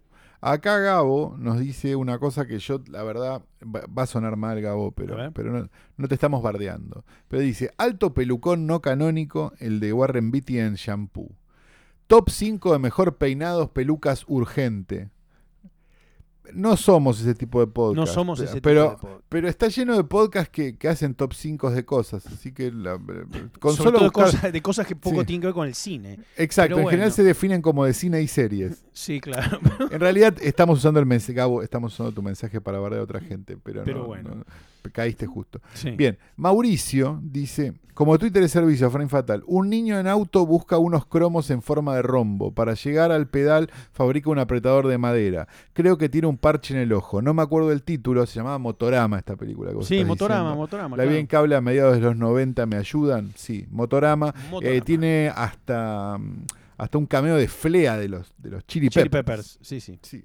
Acá 0.41 0.79
Gabo 0.79 1.35
nos 1.39 1.59
dice 1.59 1.95
una 1.95 2.19
cosa 2.19 2.45
que 2.45 2.59
yo, 2.59 2.81
la 2.89 3.03
verdad, 3.03 3.41
va, 3.63 4.03
a 4.03 4.05
sonar 4.05 4.35
mal, 4.35 4.59
Gabo, 4.61 4.91
pero, 4.91 5.31
pero 5.33 5.51
no, 5.51 5.69
no 5.97 6.07
te 6.07 6.13
estamos 6.15 6.43
bardeando. 6.43 7.03
Pero 7.27 7.41
dice, 7.41 7.71
alto 7.77 8.13
pelucón 8.13 8.67
no 8.67 8.81
canónico, 8.81 9.53
el 9.59 9.79
de 9.79 9.93
Warren 9.93 10.31
Beatty 10.31 10.59
en 10.59 10.75
Shampoo. 10.75 11.31
Top 12.07 12.29
5 12.29 12.73
de 12.73 12.79
mejor 12.79 13.17
peinados, 13.17 13.69
pelucas 13.71 14.25
urgente. 14.27 15.09
No 16.53 16.77
somos 16.77 17.19
ese 17.19 17.33
tipo 17.33 17.59
de 17.59 17.65
podcast. 17.65 17.97
No 17.97 18.05
somos 18.05 18.39
ese 18.39 18.53
tipo 18.53 18.61
pero, 18.69 18.81
de 18.91 18.97
podcast. 18.97 19.25
Pero 19.29 19.47
está 19.49 19.67
lleno 19.67 19.97
de 19.97 20.03
podcasts 20.03 20.49
que, 20.51 20.77
que 20.77 20.87
hacen 20.87 21.15
top 21.15 21.33
5 21.33 21.71
de 21.71 21.83
cosas. 21.85 22.23
Así 22.27 22.51
que 22.51 22.71
la- 22.71 22.99
con 23.59 23.75
Sobre 23.75 23.77
solo 23.77 23.91
todo 23.93 23.99
de 24.01 24.05
buscar- 24.09 24.25
cosas, 24.25 24.53
de 24.53 24.61
cosas 24.61 24.85
que 24.87 24.95
poco 24.95 25.21
Sí. 25.21 25.25
tienen 25.25 25.41
que 25.41 25.47
ver 25.47 25.53
con 25.55 25.67
el 25.67 25.73
cine. 25.73 26.19
Exacto, 26.37 26.75
pero 26.75 26.87
en 26.87 26.91
general 26.91 27.11
se 27.11 27.23
definen 27.23 27.63
como 27.63 27.83
de 27.85 27.93
cine 27.95 28.21
y 28.21 28.27
series. 28.27 28.83
Sí, 28.93 29.19
claro. 29.19 29.59
En 29.91 29.99
realidad 29.99 30.35
estamos 30.39 30.77
usando 30.77 30.99
el 30.99 31.07
mensaje, 31.07 31.33
Gabo, 31.33 31.63
estamos 31.63 31.93
usando 31.93 32.11
tu 32.11 32.21
mensaje 32.21 32.61
para 32.61 32.77
hablar 32.77 32.93
de 32.93 32.99
otra 32.99 33.19
gente, 33.19 33.57
pero, 33.57 33.83
Pero 33.83 33.99
no, 34.01 34.05
bueno. 34.05 34.35
no, 34.35 34.43
caíste 34.91 35.25
justo. 35.25 35.61
Sí. 35.73 35.91
Bien, 35.91 36.17
Mauricio 36.35 37.19
dice, 37.23 37.73
como 37.93 38.17
Twitter 38.19 38.41
de 38.41 38.49
servicio, 38.49 38.89
Frame 38.91 39.07
Fatal, 39.09 39.43
un 39.47 39.69
niño 39.69 39.97
en 39.99 40.07
auto 40.07 40.45
busca 40.45 40.77
unos 40.77 41.05
cromos 41.05 41.49
en 41.49 41.61
forma 41.61 41.95
de 41.95 42.01
rombo. 42.01 42.51
Para 42.53 42.73
llegar 42.73 43.11
al 43.11 43.27
pedal 43.27 43.69
fabrica 43.93 44.29
un 44.29 44.39
apretador 44.39 44.87
de 44.87 44.97
madera. 44.97 45.47
Creo 45.73 45.97
que 45.97 46.09
tiene 46.09 46.27
un 46.27 46.37
parche 46.37 46.73
en 46.73 46.81
el 46.81 46.91
ojo. 46.93 47.21
No 47.21 47.33
me 47.33 47.41
acuerdo 47.41 47.69
del 47.69 47.83
título, 47.83 48.25
se 48.25 48.35
llamaba 48.35 48.57
Motorama 48.57 49.17
esta 49.17 49.35
película. 49.35 49.69
que 49.69 49.77
vos 49.77 49.87
Sí, 49.87 50.03
Motorama, 50.03 50.41
diciendo. 50.41 50.57
Motorama. 50.61 50.97
La 50.97 51.03
vi 51.03 51.07
claro. 51.09 51.19
en 51.19 51.27
cable 51.27 51.55
a 51.55 51.61
mediados 51.61 51.95
de 51.95 52.01
los 52.01 52.17
90, 52.17 52.65
¿me 52.65 52.75
ayudan? 52.75 53.31
Sí, 53.35 53.65
Motorama. 53.71 54.33
Eh, 54.61 54.81
tiene 54.81 55.31
hasta, 55.33 56.17
mm, 56.17 56.45
hasta 56.77 56.97
un 56.97 57.05
cameo 57.05 57.35
de 57.37 57.47
Flea 57.47 57.97
de 57.97 58.09
los, 58.09 58.33
de 58.37 58.49
los 58.49 58.67
Chili, 58.67 58.89
Chili 58.89 59.05
Peppers. 59.09 59.25
Peppers. 59.25 59.59
Sí, 59.61 59.79
sí. 59.79 59.99
Sí. 60.01 60.23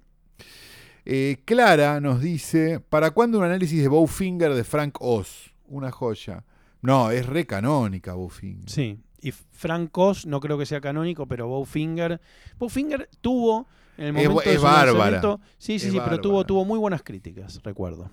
Eh, 1.05 1.43
Clara 1.45 2.01
nos 2.01 2.21
dice, 2.21 2.81
¿para 2.81 3.11
cuándo 3.11 3.39
un 3.39 3.45
análisis 3.45 3.81
de 3.83 3.89
Bowfinger 3.89 4.55
de 4.55 4.65
Frank 4.65 4.97
Oz? 5.01 5.55
Una 5.67 5.91
joya. 5.91 6.45
No, 6.83 7.11
es 7.11 7.27
re 7.27 7.47
canónica 7.47 8.15
Bowfinger. 8.15 8.69
Sí. 8.69 8.99
Y 9.23 9.33
Frank 9.33 9.97
Oz 9.99 10.25
no 10.27 10.41
creo 10.41 10.57
que 10.59 10.67
sea 10.67 10.81
canónico, 10.81 11.27
pero 11.27 11.47
Bowfinger. 11.49 12.21
Bowfinger 12.59 13.09
tuvo 13.21 13.67
en 13.99 14.17
el 14.17 14.17
Es 14.17 14.29
momento 14.29 14.41
de 14.49 14.55
es 14.55 14.61
su 14.61 14.67
bárbara. 14.67 15.21
Sí, 15.59 15.79
sí, 15.79 15.87
Es 15.89 15.93
sí, 15.93 16.01
pero 16.03 16.21
tuvo, 16.21 16.45
tuvo 16.45 16.65
muy 16.65 16.79
buenas 16.79 17.03
críticas, 17.03 17.61
recuerdo. 17.63 18.11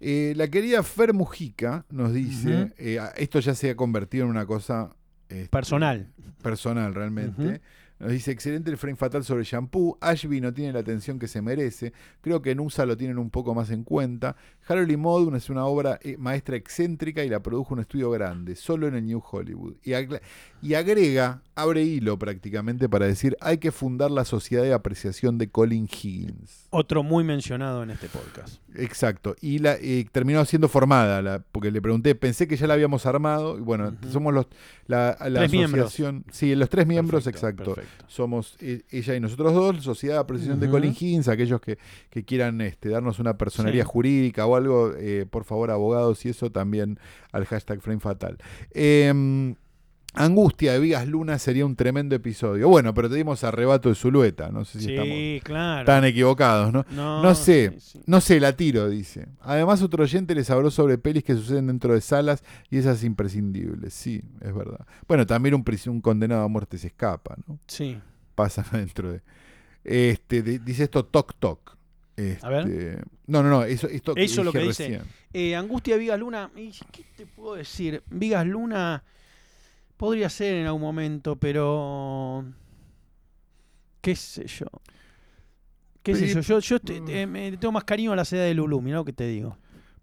Eh, 0.00 0.34
la 0.36 0.48
querida 0.48 0.82
Fer 0.82 1.14
Mujica 1.14 1.86
nos 1.88 2.12
dice, 2.12 2.72
eh, 2.76 3.00
esto 3.16 3.40
ya 3.40 3.54
se 3.54 3.70
ha 3.70 3.76
convertido 3.76 4.24
en 4.24 4.30
una 4.30 4.44
cosa 4.44 4.94
este, 5.28 5.48
Personal. 5.48 6.12
personal 6.42 6.94
realmente. 6.94 7.62
Nos 8.04 8.12
dice, 8.12 8.32
excelente 8.32 8.70
el 8.70 8.76
frame 8.76 8.96
fatal 8.96 9.24
sobre 9.24 9.44
shampoo. 9.44 9.96
Ashby 9.98 10.38
no 10.38 10.52
tiene 10.52 10.74
la 10.74 10.80
atención 10.80 11.18
que 11.18 11.26
se 11.26 11.40
merece. 11.40 11.94
Creo 12.20 12.42
que 12.42 12.50
en 12.50 12.60
USA 12.60 12.84
lo 12.84 12.98
tienen 12.98 13.16
un 13.16 13.30
poco 13.30 13.54
más 13.54 13.70
en 13.70 13.82
cuenta. 13.82 14.36
Harold 14.68 14.90
y 14.90 14.98
Maude 14.98 15.34
es 15.38 15.48
una 15.48 15.64
obra 15.64 15.98
eh, 16.02 16.18
maestra 16.18 16.54
excéntrica 16.54 17.24
y 17.24 17.30
la 17.30 17.40
produjo 17.40 17.72
un 17.72 17.80
estudio 17.80 18.10
grande, 18.10 18.56
solo 18.56 18.88
en 18.88 18.96
el 18.96 19.06
New 19.06 19.22
Hollywood. 19.26 19.76
Y 19.82 20.74
agrega, 20.74 21.40
abre 21.56 21.82
hilo 21.82 22.18
prácticamente 22.18 22.88
para 22.88 23.06
decir, 23.06 23.36
hay 23.40 23.58
que 23.58 23.70
fundar 23.72 24.10
la 24.10 24.24
Sociedad 24.24 24.62
de 24.64 24.72
Apreciación 24.72 25.38
de 25.38 25.48
Colin 25.50 25.84
Higgins. 25.88 26.66
Otro 26.70 27.02
muy 27.02 27.22
mencionado 27.24 27.82
en 27.82 27.90
este 27.90 28.08
podcast. 28.08 28.58
Exacto. 28.74 29.36
Y 29.40 29.58
la, 29.60 29.74
eh, 29.74 30.04
terminó 30.10 30.44
siendo 30.44 30.68
formada, 30.68 31.22
la- 31.22 31.44
porque 31.52 31.70
le 31.70 31.80
pregunté, 31.80 32.14
pensé 32.16 32.48
que 32.48 32.56
ya 32.56 32.66
la 32.66 32.74
habíamos 32.74 33.06
armado. 33.06 33.56
Y 33.56 33.60
bueno, 33.60 33.94
somos 34.10 34.34
los, 34.34 34.46
la, 34.86 35.16
la 35.28 35.40
Tres 35.40 35.52
miembros. 35.52 35.84
asociación. 35.86 36.24
Sí, 36.32 36.54
los 36.56 36.68
tres 36.68 36.86
miembros, 36.86 37.24
Perfecto, 37.24 37.46
exacto. 37.46 37.74
perfecto. 37.76 38.04
Somos 38.08 38.56
eh, 38.60 38.82
ella 38.90 39.14
y 39.14 39.20
nosotros 39.20 39.54
dos, 39.54 39.84
Sociedad 39.84 40.14
de 40.16 40.20
Apreciación 40.20 40.58
de. 40.58 40.68
Colin 40.68 40.90
Higgins, 40.92 41.28
aquellos 41.28 41.60
que, 41.60 41.78
que 42.10 42.24
quieran 42.24 42.60
este, 42.62 42.88
darnos 42.88 43.20
una 43.20 43.36
personería 43.38 43.84
Sí. 43.84 43.88
jurídica 43.92 44.44
o 44.46 44.56
algo, 44.56 44.92
eh, 44.98 45.24
por 45.30 45.44
favor, 45.44 45.70
abogados 45.70 46.24
y 46.26 46.30
eso 46.30 46.50
también 46.50 46.98
al 47.30 47.44
hashtag 47.46 47.80
Frame 47.80 48.00
Fatal. 48.00 48.38
Eh, 48.72 49.54
Angustia 50.14 50.72
de 50.72 50.78
Vigas 50.80 51.08
Luna 51.08 51.38
sería 51.38 51.66
un 51.66 51.76
tremendo 51.76 52.14
episodio. 52.14 52.68
Bueno, 52.68 52.94
pero 52.94 53.08
te 53.10 53.16
dimos 53.16 53.42
arrebato 53.44 53.88
de 53.88 53.94
Zulueta, 53.94 54.48
no 54.50 54.64
sé 54.64 54.80
si 54.80 54.90
estamos 54.92 55.12
Sí, 55.14 55.40
claro. 55.42 55.84
tan 55.84 56.04
equivocados, 56.04 56.72
¿no? 56.72 56.86
No, 56.92 57.22
No 57.22 57.34
sé, 57.34 57.72
sí, 57.78 57.80
sí. 57.80 58.00
no 58.06 58.20
sé, 58.20 58.38
la 58.40 58.56
tiro, 58.56 58.88
dice. 58.88 59.26
Además, 59.40 59.82
otro 59.82 60.04
oyente 60.04 60.34
les 60.34 60.48
habló 60.50 60.70
sobre 60.70 60.98
pelis 60.98 61.24
que 61.24 61.34
suceden 61.34 61.66
dentro 61.66 61.94
de 61.94 62.00
salas 62.00 62.44
y 62.70 62.78
esas 62.78 63.02
imprescindibles. 63.04 63.92
Sí, 63.92 64.22
es 64.40 64.54
verdad. 64.54 64.86
Bueno, 65.08 65.26
también 65.26 65.54
un, 65.54 65.64
un 65.86 66.00
condenado 66.00 66.44
a 66.44 66.48
muerte 66.48 66.78
se 66.78 66.86
escapa, 66.86 67.36
¿no? 67.46 67.58
Sí. 67.66 67.98
Pasan 68.34 68.66
dentro 68.72 69.12
de. 69.12 69.22
Este, 69.82 70.42
de- 70.42 70.58
dice 70.60 70.84
esto 70.84 71.04
Toc 71.04 71.34
Toc. 71.38 71.76
Este, 72.16 72.46
A 72.46 72.48
ver. 72.50 73.04
No, 73.26 73.42
no, 73.42 73.48
no, 73.50 73.64
eso, 73.64 73.88
esto 73.88 74.14
Eso 74.16 74.40
es 74.42 74.44
lo 74.44 74.52
que 74.52 74.60
dice. 74.60 74.84
recién. 74.88 75.02
Eh, 75.32 75.56
Angustia 75.56 75.96
Vigas 75.96 76.20
Luna. 76.20 76.50
¿Qué 76.54 77.02
te 77.16 77.26
puedo 77.26 77.56
decir? 77.56 78.02
Vigas 78.08 78.46
Luna 78.46 79.02
podría 80.04 80.28
ser 80.28 80.54
en 80.56 80.66
algún 80.66 80.82
momento, 80.82 81.36
pero. 81.36 82.44
¿Qué 84.00 84.14
sé 84.16 84.46
yo? 84.46 84.66
¿Qué 86.02 86.14
sé 86.14 86.28
yo? 86.28 86.40
Yo, 86.40 86.58
yo 86.58 86.80
te- 86.80 87.22
eh, 87.22 87.26
me 87.26 87.50
tengo 87.56 87.72
más 87.72 87.84
cariño 87.84 88.12
a 88.12 88.16
la 88.16 88.24
seda 88.24 88.44
de 88.44 88.52
Lulú, 88.54 88.80
mirá 88.82 88.98
lo 88.98 89.04
que 89.04 89.14
te 89.14 89.26
digo. 89.26 89.56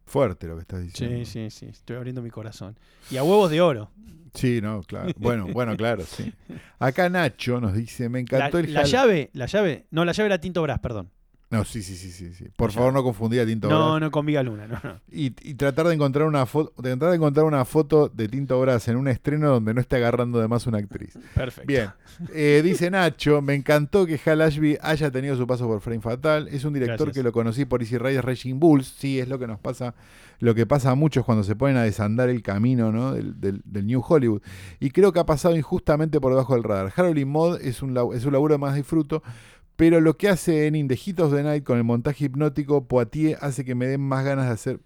Fuerte 0.05 0.47
lo 0.47 0.55
que 0.55 0.61
estás 0.61 0.81
diciendo. 0.81 1.23
Sí, 1.23 1.25
sí, 1.25 1.49
sí. 1.51 1.65
Estoy 1.67 1.95
abriendo 1.97 2.21
mi 2.21 2.31
corazón. 2.31 2.75
Y 3.11 3.17
a 3.17 3.23
huevos 3.23 3.51
de 3.51 3.61
oro. 3.61 3.91
Sí, 4.33 4.59
no, 4.61 4.81
claro. 4.81 5.11
Bueno, 5.17 5.47
bueno, 5.53 5.77
claro, 5.77 6.03
sí. 6.03 6.33
Acá 6.79 7.07
Nacho 7.09 7.61
nos 7.61 7.73
dice, 7.75 8.09
me 8.09 8.17
La, 8.19 8.21
encantó 8.21 8.57
el 8.57 8.73
la 8.73 8.83
llave, 8.83 9.29
la 9.33 9.45
llave. 9.45 9.85
No, 9.91 10.03
la 10.03 10.13
llave 10.13 10.25
era 10.27 10.41
Tinto 10.41 10.61
Brass, 10.63 10.79
perdón. 10.79 11.11
No, 11.51 11.65
sí, 11.65 11.83
sí, 11.83 11.95
sí, 11.95 12.11
sí, 12.11 12.33
sí. 12.33 12.45
Por 12.55 12.71
favor, 12.71 12.93
no 12.93 13.03
confundir 13.03 13.41
a 13.41 13.45
Tinto 13.45 13.69
No, 13.69 13.89
Brass. 13.89 14.01
no 14.01 14.09
con 14.11 14.25
Vigas 14.25 14.45
Luna, 14.45 14.67
no, 14.67 14.79
no. 14.83 15.01
Y, 15.11 15.33
y 15.47 15.53
tratar 15.55 15.85
de 15.87 15.93
encontrar 15.93 16.25
una 16.25 16.45
foto, 16.45 16.71
tratar 16.81 17.09
de 17.09 17.15
encontrar 17.17 17.45
una 17.45 17.65
foto 17.65 18.07
de 18.09 18.27
Tinto 18.29 18.59
Brass 18.61 18.87
en 18.87 18.95
un 18.95 19.07
estreno 19.09 19.49
donde 19.49 19.73
no 19.73 19.81
esté 19.81 19.97
agarrando 19.97 20.39
de 20.39 20.47
más 20.47 20.65
una 20.65 20.77
actriz. 20.77 21.17
Perfecto. 21.35 21.67
Bien. 21.67 21.89
Eh, 22.33 22.61
dice 22.63 22.89
Nacho, 22.89 23.41
me 23.41 23.53
encantó 23.53 24.05
que 24.05 24.19
Hal 24.25 24.41
Ashby 24.41 24.77
haya 24.81 25.11
tenido 25.11 25.35
su 25.35 25.45
paso 25.45 25.67
por 25.67 25.81
Frame 25.81 26.01
Fatal. 26.01 26.47
Es 26.47 26.63
un 26.65 26.73
director 26.73 26.97
Gracias. 27.07 27.13
que 27.15 27.23
lo 27.23 27.31
conocí 27.31 27.65
por 27.65 27.81
Easy 27.81 27.97
Rider 27.97 28.25
Raging 28.25 28.59
Bulls. 28.59 28.87
Sí, 28.97 29.19
es 29.19 29.27
lo 29.27 29.37
que 29.37 29.47
nos 29.47 29.59
pasa, 29.59 29.93
lo 30.39 30.55
que 30.55 30.65
pasa 30.65 30.91
a 30.91 30.95
muchos 30.95 31.25
cuando 31.25 31.43
se 31.43 31.55
ponen 31.55 31.75
a 31.77 31.83
desandar 31.83 32.29
el 32.29 32.41
camino 32.41 32.91
¿no? 32.93 33.13
del, 33.13 33.39
del- 33.41 33.61
del 33.65 33.85
New 33.87 34.01
Hollywood. 34.07 34.41
Y 34.79 34.91
creo 34.91 35.11
que 35.11 35.19
ha 35.19 35.25
pasado 35.25 35.55
injustamente 35.57 36.21
por 36.21 36.31
debajo 36.31 36.53
del 36.53 36.63
radar. 36.63 36.93
Harold 36.95 37.17
y 37.17 37.25
Mod 37.25 37.59
es 37.61 37.81
un, 37.81 37.97
es 38.15 38.23
un 38.25 38.31
laburo 38.33 38.53
de 38.53 38.57
más 38.59 38.75
disfruto. 38.75 39.21
Pero 39.75 39.99
lo 39.99 40.17
que 40.17 40.29
hace 40.29 40.67
en 40.67 40.75
In 40.75 40.87
the 40.87 40.95
Heat 40.95 41.19
of 41.19 41.33
the 41.33 41.43
Night 41.43 41.63
con 41.63 41.77
el 41.77 41.83
montaje 41.83 42.25
hipnótico, 42.25 42.87
Poitier 42.87 43.37
hace 43.41 43.65
que 43.65 43.73
me 43.75 43.87
den 43.87 44.01
más 44.01 44.23
ganas 44.23 44.45
de 44.47 44.51
hacer. 44.51 44.79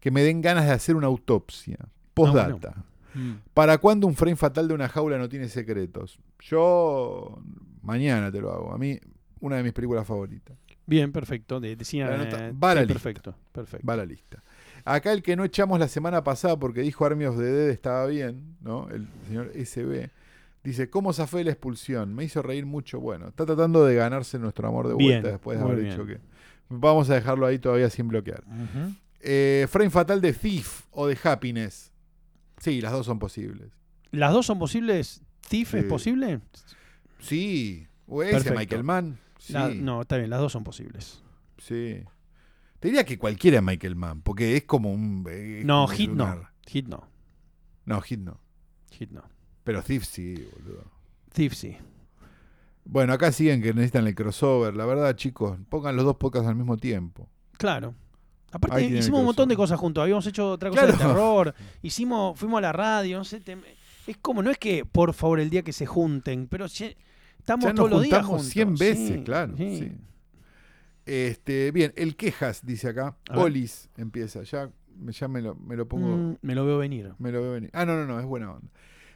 Que 0.00 0.10
me 0.10 0.22
den 0.22 0.40
ganas 0.40 0.66
de 0.66 0.72
hacer 0.72 0.96
una 0.96 1.06
autopsia. 1.06 1.78
Postdata. 2.14 2.84
Mm. 3.14 3.32
¿Para 3.54 3.78
cuándo 3.78 4.06
un 4.06 4.14
frame 4.14 4.36
fatal 4.36 4.68
de 4.68 4.74
una 4.74 4.88
jaula 4.88 5.18
no 5.18 5.28
tiene 5.28 5.48
secretos? 5.48 6.18
Yo 6.40 7.42
mañana 7.82 8.30
te 8.30 8.40
lo 8.40 8.52
hago. 8.52 8.72
A 8.72 8.78
mí, 8.78 8.98
una 9.40 9.56
de 9.56 9.62
mis 9.62 9.72
películas 9.72 10.06
favoritas. 10.06 10.56
Bien, 10.86 11.12
perfecto. 11.12 11.60
De, 11.60 11.76
de 11.76 11.84
cine, 11.84 12.04
La 12.04 12.16
nota 12.16 12.48
eh, 12.48 12.52
va 12.52 12.74
la 12.74 12.80
lista. 12.82 12.94
perfecto, 12.94 13.34
perfecto. 13.52 13.86
Va 13.86 13.96
la 13.96 14.04
lista. 14.04 14.42
Acá 14.84 15.12
el 15.12 15.22
que 15.22 15.36
no 15.36 15.44
echamos 15.44 15.78
la 15.78 15.88
semana 15.88 16.24
pasada 16.24 16.58
porque 16.58 16.80
dijo 16.80 17.04
Army 17.04 17.26
of 17.26 17.36
the 17.36 17.44
Dead 17.44 17.68
estaba 17.68 18.06
bien, 18.06 18.56
¿no? 18.60 18.88
El 18.88 19.06
señor 19.28 19.52
SB. 19.54 20.10
Dice, 20.62 20.90
¿cómo 20.90 21.12
zafé 21.12 21.42
la 21.44 21.52
expulsión? 21.52 22.14
Me 22.14 22.24
hizo 22.24 22.42
reír 22.42 22.66
mucho. 22.66 23.00
Bueno, 23.00 23.28
está 23.28 23.46
tratando 23.46 23.84
de 23.84 23.94
ganarse 23.94 24.38
nuestro 24.38 24.68
amor 24.68 24.88
de 24.88 24.94
Bien, 24.94 25.10
vuelta 25.22 25.28
después 25.30 25.58
de 25.58 25.64
haber 25.64 25.76
bien. 25.78 25.90
dicho 25.90 26.06
que... 26.06 26.20
Vamos 26.68 27.08
a 27.10 27.14
dejarlo 27.14 27.46
ahí 27.46 27.58
todavía 27.58 27.90
sin 27.90 28.08
bloquear. 28.08 28.44
Eh, 29.20 29.66
frame 29.68 29.90
fatal 29.90 30.20
de 30.20 30.32
Thief 30.32 30.82
o 30.92 31.06
de 31.06 31.18
Happiness. 31.24 31.92
Sí, 32.58 32.80
las 32.80 32.92
dos 32.92 33.06
son 33.06 33.18
posibles. 33.18 33.72
¿Las 34.12 34.32
dos 34.32 34.46
son 34.46 34.58
posibles? 34.58 35.22
¿Thief 35.48 35.74
es 35.74 35.84
posible? 35.84 36.40
Sí. 37.18 37.86
O 38.06 38.22
ese, 38.22 38.32
Perfecto. 38.34 38.58
Michael 38.58 38.84
Mann. 38.84 39.18
Sí. 39.38 39.52
La- 39.52 39.68
no, 39.68 40.02
está 40.02 40.16
bien, 40.16 40.30
las 40.30 40.40
dos 40.40 40.52
son 40.52 40.62
posibles. 40.64 41.22
Sí. 41.58 42.02
Te 42.78 42.88
diría 42.88 43.04
que 43.04 43.18
cualquiera 43.18 43.58
es 43.58 43.62
Michael 43.62 43.96
Mann, 43.96 44.22
porque 44.22 44.56
es 44.56 44.64
como 44.64 44.92
un. 44.92 45.26
es 45.30 45.64
No, 45.64 45.84
como 45.86 45.96
Hit 45.96 46.10
no. 46.10 46.42
Hit 46.66 46.86
no. 46.86 47.08
No, 47.84 48.00
Hit 48.00 48.20
no. 48.20 48.40
Hit 48.92 49.10
no. 49.10 49.22
Pero 49.70 49.82
Thief 49.82 50.04
sí, 50.04 50.48
boludo. 50.58 50.84
Thief 51.32 51.54
sí. 51.54 51.76
Bueno, 52.84 53.12
acá 53.12 53.30
siguen 53.30 53.62
que 53.62 53.72
necesitan 53.72 54.06
el 54.06 54.14
crossover. 54.14 54.74
La 54.74 54.84
verdad, 54.86 55.14
chicos, 55.14 55.58
pongan 55.68 55.94
los 55.96 56.04
dos 56.04 56.16
podcasts 56.16 56.48
al 56.48 56.56
mismo 56.56 56.76
tiempo. 56.76 57.28
Claro. 57.58 57.94
Aparte, 58.52 58.84
hicimos 58.84 59.20
un 59.20 59.26
montón 59.26 59.48
de 59.48 59.54
cosas 59.54 59.78
juntos. 59.78 60.02
Habíamos 60.02 60.26
hecho 60.26 60.50
otra 60.52 60.70
cosa 60.70 60.86
de 60.86 60.92
terror. 60.94 61.54
Hicimos, 61.82 62.38
fuimos 62.38 62.58
a 62.58 62.62
la 62.62 62.72
radio, 62.72 63.18
no 63.18 63.24
sé. 63.24 63.40
te- 63.40 63.56
es 64.06 64.16
como, 64.16 64.42
no 64.42 64.50
es 64.50 64.58
que 64.58 64.84
por 64.84 65.12
favor 65.14 65.38
el 65.38 65.50
día 65.50 65.62
que 65.62 65.72
se 65.72 65.86
junten, 65.86 66.48
pero 66.48 66.66
si- 66.68 66.96
estamos 67.38 67.64
Ya 67.66 67.70
nos 67.72 67.76
todos 67.76 67.90
los 67.92 68.02
días 68.02 68.26
juntos. 68.26 68.46
100 68.46 68.74
veces, 68.74 69.08
Sí, 69.18 69.22
claro, 69.22 69.56
sí. 69.56 69.78
sí. 69.78 69.92
Este, 71.06 71.70
bien, 71.70 71.92
el 71.96 72.16
quejas, 72.16 72.64
dice 72.64 72.88
acá. 72.88 73.16
A 73.28 73.36
ver. 73.36 73.44
Olis 73.44 73.88
empieza. 73.96 74.42
Ya, 74.42 74.70
ya 75.06 75.28
me, 75.28 75.42
lo, 75.42 75.54
me 75.54 75.76
lo 75.76 75.86
pongo. 75.86 76.16
Mm, 76.16 76.36
me 76.42 76.54
lo 76.54 76.66
veo 76.66 76.78
venir. 76.78 77.14
Me 77.18 77.30
lo 77.32 77.40
veo 77.42 77.52
venir. 77.52 77.70
Ah, 77.72 77.84
no, 77.84 77.94
no, 77.96 78.04
no, 78.06 78.18
es 78.20 78.26
buena 78.26 78.52
onda. 78.52 78.68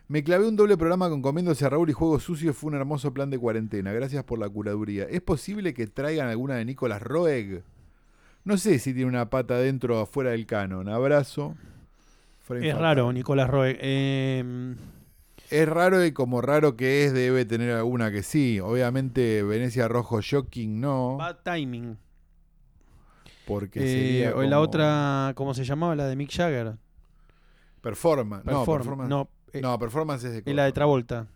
Me 0.06 0.22
clavé 0.22 0.46
un 0.46 0.56
doble 0.56 0.76
programa 0.76 1.08
con 1.08 1.22
Comiéndose 1.22 1.64
a 1.64 1.70
Raúl 1.70 1.88
y 1.88 1.94
Juegos 1.94 2.22
Sucios. 2.22 2.54
Fue 2.56 2.68
un 2.68 2.76
hermoso 2.76 3.12
plan 3.14 3.30
de 3.30 3.38
cuarentena. 3.38 3.92
Gracias 3.92 4.22
por 4.24 4.38
la 4.38 4.48
curaduría. 4.48 5.04
¿Es 5.04 5.22
posible 5.22 5.72
que 5.72 5.86
traigan 5.86 6.28
alguna 6.28 6.56
de 6.56 6.64
Nicolás 6.66 7.00
Roeg? 7.00 7.62
No 8.44 8.58
sé 8.58 8.78
si 8.78 8.92
tiene 8.92 9.08
una 9.08 9.30
pata 9.30 9.56
dentro 9.58 9.98
o 9.98 10.02
afuera 10.02 10.30
del 10.32 10.44
canon. 10.46 10.88
Abrazo. 10.90 11.54
Frame 12.42 12.66
Es 12.68 12.74
fatal. 12.74 12.82
raro, 12.82 13.12
Nicolás 13.14 13.48
Roeg. 13.48 13.78
Eh, 13.80 14.74
Es 15.50 15.68
raro 15.68 16.04
y 16.04 16.12
como 16.12 16.42
raro 16.42 16.76
que 16.76 17.06
es, 17.06 17.14
debe 17.14 17.46
tener 17.46 17.70
alguna 17.74 18.10
que 18.10 18.22
sí. 18.22 18.60
Obviamente, 18.60 19.42
Venecia 19.42 19.88
Rojo 19.88 20.20
Shocking 20.20 20.80
no. 20.82 21.16
bad 21.16 21.36
timing. 21.44 21.96
Porque 23.46 23.80
Eh, 23.80 23.88
sería 23.88 24.36
o 24.36 24.42
la 24.42 24.60
otra, 24.60 25.32
¿cómo 25.34 25.54
se 25.54 25.64
llamaba? 25.64 25.94
La 25.96 26.06
de 26.06 26.16
Mick 26.16 26.30
Jagger. 26.30 26.76
Performance. 27.80 28.44
no, 28.44 28.64
Perform- 28.64 28.76
performance. 28.78 29.08
No, 29.10 29.28
No, 29.62 29.78
performance 29.78 30.24
es 30.24 30.32
de. 30.32 30.50
es 30.50 30.56
la 30.56 30.64
de. 30.64 30.72
Travolta. 30.72 31.26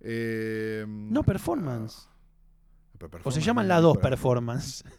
Eh, 0.00 0.84
No, 0.88 1.22
performance. 1.22 2.08
ah, 3.00 3.06
O 3.24 3.30
se 3.30 3.40
llaman 3.40 3.68
las 3.68 3.82
dos 3.82 3.98
performance. 3.98 4.84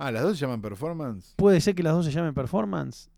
Ah, 0.00 0.12
las 0.12 0.22
dos 0.22 0.38
se 0.38 0.42
llaman 0.46 0.62
performance. 0.62 1.34
Puede 1.34 1.60
ser 1.60 1.74
que 1.74 1.82
las 1.82 1.92
dos 1.92 2.04
se 2.04 2.12
llamen 2.12 2.32
performance. 2.32 3.10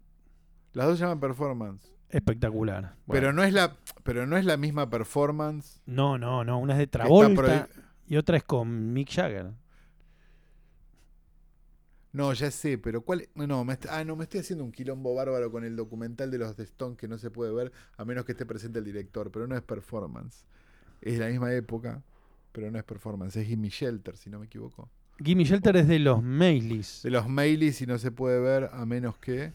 Las 0.72 0.86
dos 0.86 0.96
se 0.98 1.04
llaman 1.04 1.20
performance. 1.20 1.92
Espectacular. 2.08 2.94
Pero 3.06 3.34
no 3.34 3.44
es 3.44 3.52
la, 3.52 3.76
pero 4.02 4.26
no 4.26 4.38
es 4.38 4.46
la 4.46 4.56
misma 4.56 4.88
performance. 4.88 5.82
no, 5.84 6.16
no, 6.16 6.42
no. 6.42 6.58
Una 6.58 6.72
es 6.72 6.78
de 6.78 6.86
Travolta 6.86 7.68
y 8.06 8.16
otra 8.16 8.38
es 8.38 8.44
con 8.44 8.94
Mick 8.94 9.10
Jagger. 9.10 9.50
No, 12.12 12.32
ya 12.32 12.50
sé, 12.50 12.76
pero 12.76 13.02
¿cuál? 13.02 13.28
No, 13.34 13.64
me 13.64 13.78
ah, 13.88 14.04
no, 14.04 14.16
me 14.16 14.24
estoy 14.24 14.40
haciendo 14.40 14.64
un 14.64 14.72
quilombo 14.72 15.14
bárbaro 15.14 15.50
con 15.52 15.64
el 15.64 15.76
documental 15.76 16.30
de 16.30 16.38
los 16.38 16.56
The 16.56 16.64
Stones 16.64 16.98
que 16.98 17.06
no 17.06 17.18
se 17.18 17.30
puede 17.30 17.52
ver 17.52 17.70
a 17.96 18.04
menos 18.04 18.24
que 18.24 18.32
esté 18.32 18.46
presente 18.46 18.80
el 18.80 18.84
director, 18.84 19.30
pero 19.30 19.46
no 19.46 19.56
es 19.56 19.62
performance. 19.62 20.44
Es 21.00 21.14
de 21.14 21.20
la 21.20 21.30
misma 21.30 21.54
época, 21.54 22.02
pero 22.52 22.70
no 22.70 22.78
es 22.78 22.84
performance. 22.84 23.36
Es 23.36 23.46
Gimme 23.46 23.68
Shelter, 23.68 24.16
si 24.16 24.28
no 24.28 24.40
me 24.40 24.46
equivoco. 24.46 24.90
Gimme 25.22 25.44
Shelter 25.44 25.76
es 25.76 25.86
de 25.86 26.00
los 26.00 26.22
Maileys. 26.22 27.02
De 27.04 27.10
los 27.10 27.28
Maileys 27.28 27.80
y 27.80 27.86
no 27.86 27.98
se 27.98 28.10
puede 28.10 28.40
ver 28.40 28.70
a 28.72 28.84
menos 28.86 29.16
que. 29.18 29.52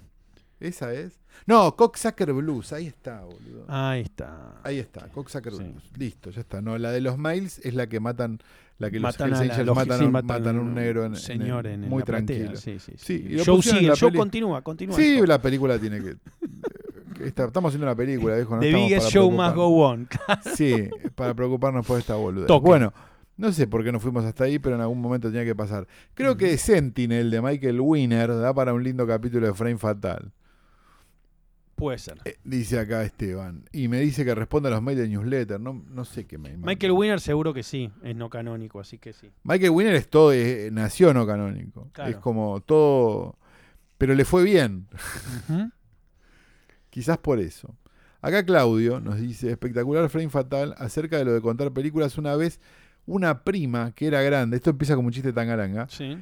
¿Esa 0.65 0.93
es? 0.93 1.19
No, 1.45 1.75
Cocksucker 1.75 2.31
Blues, 2.33 2.73
ahí 2.73 2.87
está, 2.87 3.21
boludo. 3.23 3.65
Ahí 3.67 4.01
está. 4.01 4.59
Ahí 4.63 4.79
está, 4.79 5.07
Cocksucker 5.09 5.53
Sí. 5.53 5.63
Blues. 5.63 5.83
Listo, 5.97 6.29
ya 6.31 6.41
está. 6.41 6.61
No, 6.61 6.77
la 6.77 6.91
de 6.91 7.01
los 7.01 7.17
Mails 7.17 7.59
es 7.63 7.73
la 7.75 7.87
que 7.87 7.99
matan, 7.99 8.39
la 8.77 8.89
que 8.89 8.99
Matan 8.99 9.29
los 9.31 9.39
a 9.39 9.43
la- 9.45 9.51
Angels 9.53 9.67
los- 9.67 9.75
matan, 9.75 9.99
sí, 9.99 10.05
matan 10.07 10.27
matan 10.27 10.57
a 10.57 10.61
un 10.61 10.73
negro 10.73 11.05
en, 11.05 11.15
señor 11.15 11.67
en, 11.67 11.83
en 11.83 11.89
muy 11.89 11.99
la 12.01 12.05
platea, 12.05 12.51
tranquilo. 12.51 12.55
Sí, 12.57 12.79
sí, 12.97 13.27
y 13.31 13.37
show 13.39 13.61
sigue, 13.61 13.87
el 13.87 13.95
show 13.95 14.11
continúa, 14.13 14.61
continúa. 14.61 14.95
Sí, 14.95 15.21
la 15.25 15.41
película 15.41 15.77
tiene 15.77 16.01
que. 16.01 16.15
está- 17.25 17.45
estamos 17.45 17.69
haciendo 17.69 17.85
una 17.87 17.95
película, 17.95 18.35
viejo. 18.35 18.55
No 18.55 18.61
The 18.61 18.73
biggest 18.73 19.09
show 19.09 19.29
must 19.31 19.55
go 19.55 19.67
on. 19.87 20.07
Sí, 20.55 20.89
para 21.15 21.33
preocuparnos 21.33 21.85
por 21.85 21.99
esta 21.99 22.15
boluda. 22.15 22.47
Toque. 22.47 22.65
Bueno, 22.65 22.93
no 23.37 23.51
sé 23.51 23.67
por 23.67 23.83
qué 23.83 23.91
no 23.91 23.99
fuimos 23.99 24.23
hasta 24.23 24.45
ahí, 24.45 24.57
pero 24.59 24.75
en 24.75 24.81
algún 24.81 25.01
momento 25.01 25.27
tenía 25.29 25.43
que 25.45 25.55
pasar. 25.55 25.85
Creo 26.13 26.37
que 26.37 26.57
Sentinel 26.57 27.29
de 27.29 27.41
Michael 27.41 27.81
Winner 27.81 28.33
da 28.39 28.53
para 28.53 28.73
un 28.73 28.83
lindo 28.83 29.05
capítulo 29.05 29.45
de 29.47 29.53
Frame 29.53 29.77
Fatal. 29.77 30.31
Puede 31.75 31.97
ser. 31.97 32.21
Eh, 32.23 32.37
dice 32.43 32.79
acá 32.79 33.03
Esteban. 33.03 33.65
Y 33.71 33.89
me 33.89 33.99
dice 33.99 34.23
que 34.23 34.33
responde 34.33 34.69
a 34.69 34.71
los 34.71 34.81
mails 34.81 35.01
de 35.01 35.09
newsletter. 35.09 35.59
No, 35.59 35.83
no 35.89 36.05
sé 36.05 36.25
qué 36.25 36.37
me 36.37 36.55
Michael 36.57 36.93
Winner 36.93 37.19
seguro 37.19 37.53
que 37.53 37.63
sí, 37.63 37.91
es 38.01 38.15
no 38.15 38.29
canónico, 38.29 38.79
así 38.79 38.97
que 38.97 39.11
sí. 39.11 39.29
Michael 39.43 39.71
Winner 39.71 39.95
es 39.95 40.09
todo, 40.09 40.31
nació 40.71 41.13
no 41.13 41.27
canónico. 41.27 41.89
Claro. 41.91 42.11
Es 42.11 42.17
como 42.17 42.61
todo. 42.61 43.37
Pero 43.97 44.13
le 44.15 44.23
fue 44.25 44.43
bien. 44.43 44.87
Quizás 46.89 47.17
por 47.17 47.39
eso. 47.39 47.75
Acá 48.21 48.43
Claudio 48.45 48.99
nos 49.01 49.19
dice, 49.19 49.51
espectacular 49.51 50.09
frame 50.09 50.29
fatal 50.29 50.73
acerca 50.77 51.17
de 51.17 51.25
lo 51.25 51.33
de 51.33 51.41
contar 51.41 51.71
películas 51.73 52.17
una 52.17 52.35
vez. 52.35 52.59
Una 53.05 53.43
prima 53.43 53.91
que 53.91 54.07
era 54.07 54.21
grande, 54.23 54.57
esto 54.57 54.71
empieza 54.71 54.95
como 54.95 55.07
un 55.09 55.13
chiste 55.13 55.31
tangaranga, 55.31 55.87
Sí. 55.89 56.17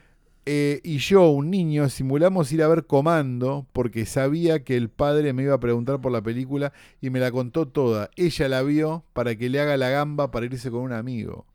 Eh, 0.46 0.82
y 0.84 0.98
yo, 0.98 1.30
un 1.30 1.50
niño, 1.50 1.88
simulamos 1.90 2.52
ir 2.52 2.64
a 2.64 2.68
ver 2.68 2.86
Comando 2.86 3.66
porque 3.74 4.06
sabía 4.06 4.64
que 4.64 4.76
el 4.76 4.90
padre 4.90 5.34
me 5.34 5.44
iba 5.44 5.56
a 5.56 5.60
preguntar 5.60 6.02
por 6.02 6.12
la 6.12 6.22
película 6.22 6.74
y 7.02 7.10
me 7.10 7.20
la 7.20 7.32
contó 7.32 7.68
toda. 7.68 8.10
Ella 8.16 8.50
la 8.50 8.62
vio 8.62 9.04
para 9.14 9.36
que 9.36 9.50
le 9.50 9.60
haga 9.60 9.78
la 9.78 9.90
gamba 9.90 10.32
para 10.32 10.46
irse 10.46 10.70
con 10.72 10.82
un 10.82 10.94
amigo. 10.94 11.46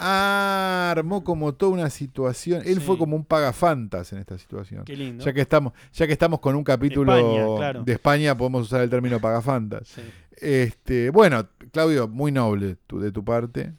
Ah, 0.00 0.92
armó 0.96 1.24
como 1.24 1.54
toda 1.54 1.72
una 1.72 1.90
situación. 1.90 2.62
Él 2.64 2.76
Sí. 2.76 2.80
fue 2.80 2.96
como 2.98 3.16
un 3.16 3.24
pagafantas 3.24 4.12
en 4.12 4.20
esta 4.20 4.38
situación. 4.38 4.84
Qué 4.84 4.96
lindo. 4.96 5.24
Ya 5.24 5.32
que 5.32 5.40
estamos, 5.40 5.72
ya 5.92 6.06
que 6.06 6.12
estamos 6.12 6.38
con 6.38 6.54
un 6.54 6.62
capítulo 6.62 7.16
España, 7.16 7.56
claro. 7.56 7.82
de 7.84 7.92
España, 7.92 8.36
podemos 8.36 8.62
usar 8.62 8.82
el 8.82 8.90
término 8.90 9.20
pagafantas. 9.20 9.88
Sí. 9.88 10.02
Este, 10.40 11.10
bueno, 11.10 11.48
Claudio, 11.72 12.06
muy 12.06 12.30
noble 12.30 12.76
tu- 12.86 13.00
de 13.00 13.10
tu 13.10 13.24
parte. 13.24 13.72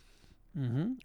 Ujú. 0.56 0.98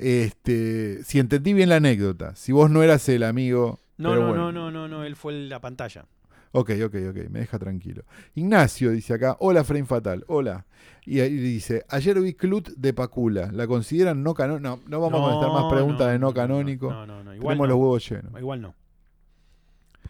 Este, 0.00 1.02
si 1.02 1.18
entendí 1.18 1.52
bien 1.52 1.68
la 1.68 1.76
anécdota, 1.76 2.36
si 2.36 2.52
vos 2.52 2.70
no 2.70 2.84
eras 2.84 3.08
el 3.08 3.24
amigo. 3.24 3.80
No, 3.96 4.14
no, 4.14 4.28
bueno. 4.28 4.52
no, 4.52 4.52
no, 4.52 4.70
no, 4.70 4.88
no, 4.88 5.02
él 5.02 5.16
fue 5.16 5.32
la 5.32 5.60
pantalla. 5.60 6.06
Ok, 6.52 6.70
ok, 6.84 6.94
ok, 7.10 7.16
me 7.30 7.40
deja 7.40 7.58
tranquilo. 7.58 8.04
Ignacio 8.36 8.92
dice 8.92 9.14
acá, 9.14 9.36
hola 9.40 9.64
Frame 9.64 9.86
Fatal, 9.86 10.24
hola. 10.28 10.66
Y 11.04 11.18
ahí 11.18 11.36
dice, 11.36 11.84
ayer 11.88 12.20
vi 12.20 12.34
Clut 12.34 12.68
de 12.76 12.94
Pacula, 12.94 13.50
¿la 13.52 13.66
consideran 13.66 14.22
no 14.22 14.34
canónico? 14.34 14.68
No, 14.68 14.80
no 14.86 15.00
vamos 15.00 15.20
a 15.20 15.24
contestar 15.24 15.62
más 15.62 15.72
preguntas 15.72 16.12
de 16.12 16.18
no 16.20 16.32
canónico. 16.32 16.90
No, 16.90 17.04
no, 17.04 17.24
no, 17.24 17.34
igual 17.34 17.56
Tenemos 17.56 17.68
no. 17.68 17.74
los 17.74 17.82
huevos 17.82 18.08
llenos. 18.08 18.40
Igual 18.40 18.62
no. 18.62 18.74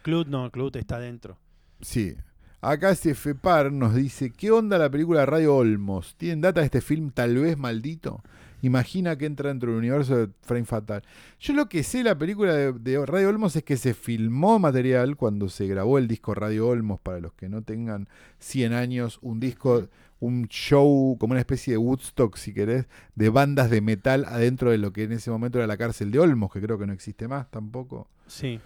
Clut 0.03 0.28
no, 0.28 0.51
Clut 0.51 0.76
está 0.76 0.99
dentro. 0.99 1.39
Sí. 1.80 2.14
Acá 2.61 2.95
CFPAR 2.95 3.72
nos 3.72 3.95
dice, 3.95 4.32
¿qué 4.32 4.51
onda 4.51 4.76
la 4.76 4.91
película 4.91 5.24
Radio 5.24 5.57
Olmos? 5.57 6.14
¿Tienen 6.16 6.43
data 6.43 6.61
de 6.61 6.66
este 6.66 6.80
film 6.82 7.11
tal 7.11 7.36
vez 7.36 7.57
maldito? 7.57 8.22
Imagina 8.62 9.16
que 9.16 9.26
entra 9.26 9.48
dentro 9.48 9.70
del 9.70 9.78
universo 9.78 10.16
de 10.16 10.28
Frame 10.42 10.64
Fatal. 10.64 11.02
Yo 11.40 11.52
lo 11.54 11.68
que 11.68 11.82
sé 11.82 11.98
de 11.98 12.04
la 12.04 12.18
película 12.18 12.54
de, 12.54 12.72
de 12.72 13.06
Radio 13.06 13.28
Olmos 13.28 13.54
es 13.56 13.62
que 13.62 13.76
se 13.76 13.94
filmó 13.94 14.59
material 14.59 15.16
cuando 15.16 15.48
se 15.48 15.66
grabó 15.66 15.98
el 15.98 16.09
disco 16.09 16.34
Radio 16.34 16.68
Olmos, 16.68 17.00
para 17.00 17.20
los 17.20 17.32
que 17.34 17.48
no 17.48 17.62
tengan 17.62 18.09
100 18.40 18.72
años, 18.72 19.18
un 19.22 19.40
disco, 19.40 19.88
un 20.20 20.48
show, 20.48 21.16
como 21.18 21.32
una 21.32 21.40
especie 21.40 21.72
de 21.74 21.78
Woodstock, 21.78 22.36
si 22.36 22.52
querés, 22.52 22.86
de 23.14 23.28
bandas 23.28 23.70
de 23.70 23.80
metal 23.80 24.24
adentro 24.26 24.70
de 24.70 24.78
lo 24.78 24.92
que 24.92 25.04
en 25.04 25.12
ese 25.12 25.30
momento 25.30 25.59
era 25.59 25.66
la 25.66 25.76
cárcel 25.76 26.11
de 26.11 26.18
Olmos, 26.18 26.52
que 26.52 26.61
creo 26.61 26.78
que 26.78 26.86
no 26.86 26.92
existe 26.92 27.28
más 27.28 27.50
tampoco. 27.50 28.09
Sí. 28.26 28.61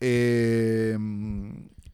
Eh, 0.00 0.98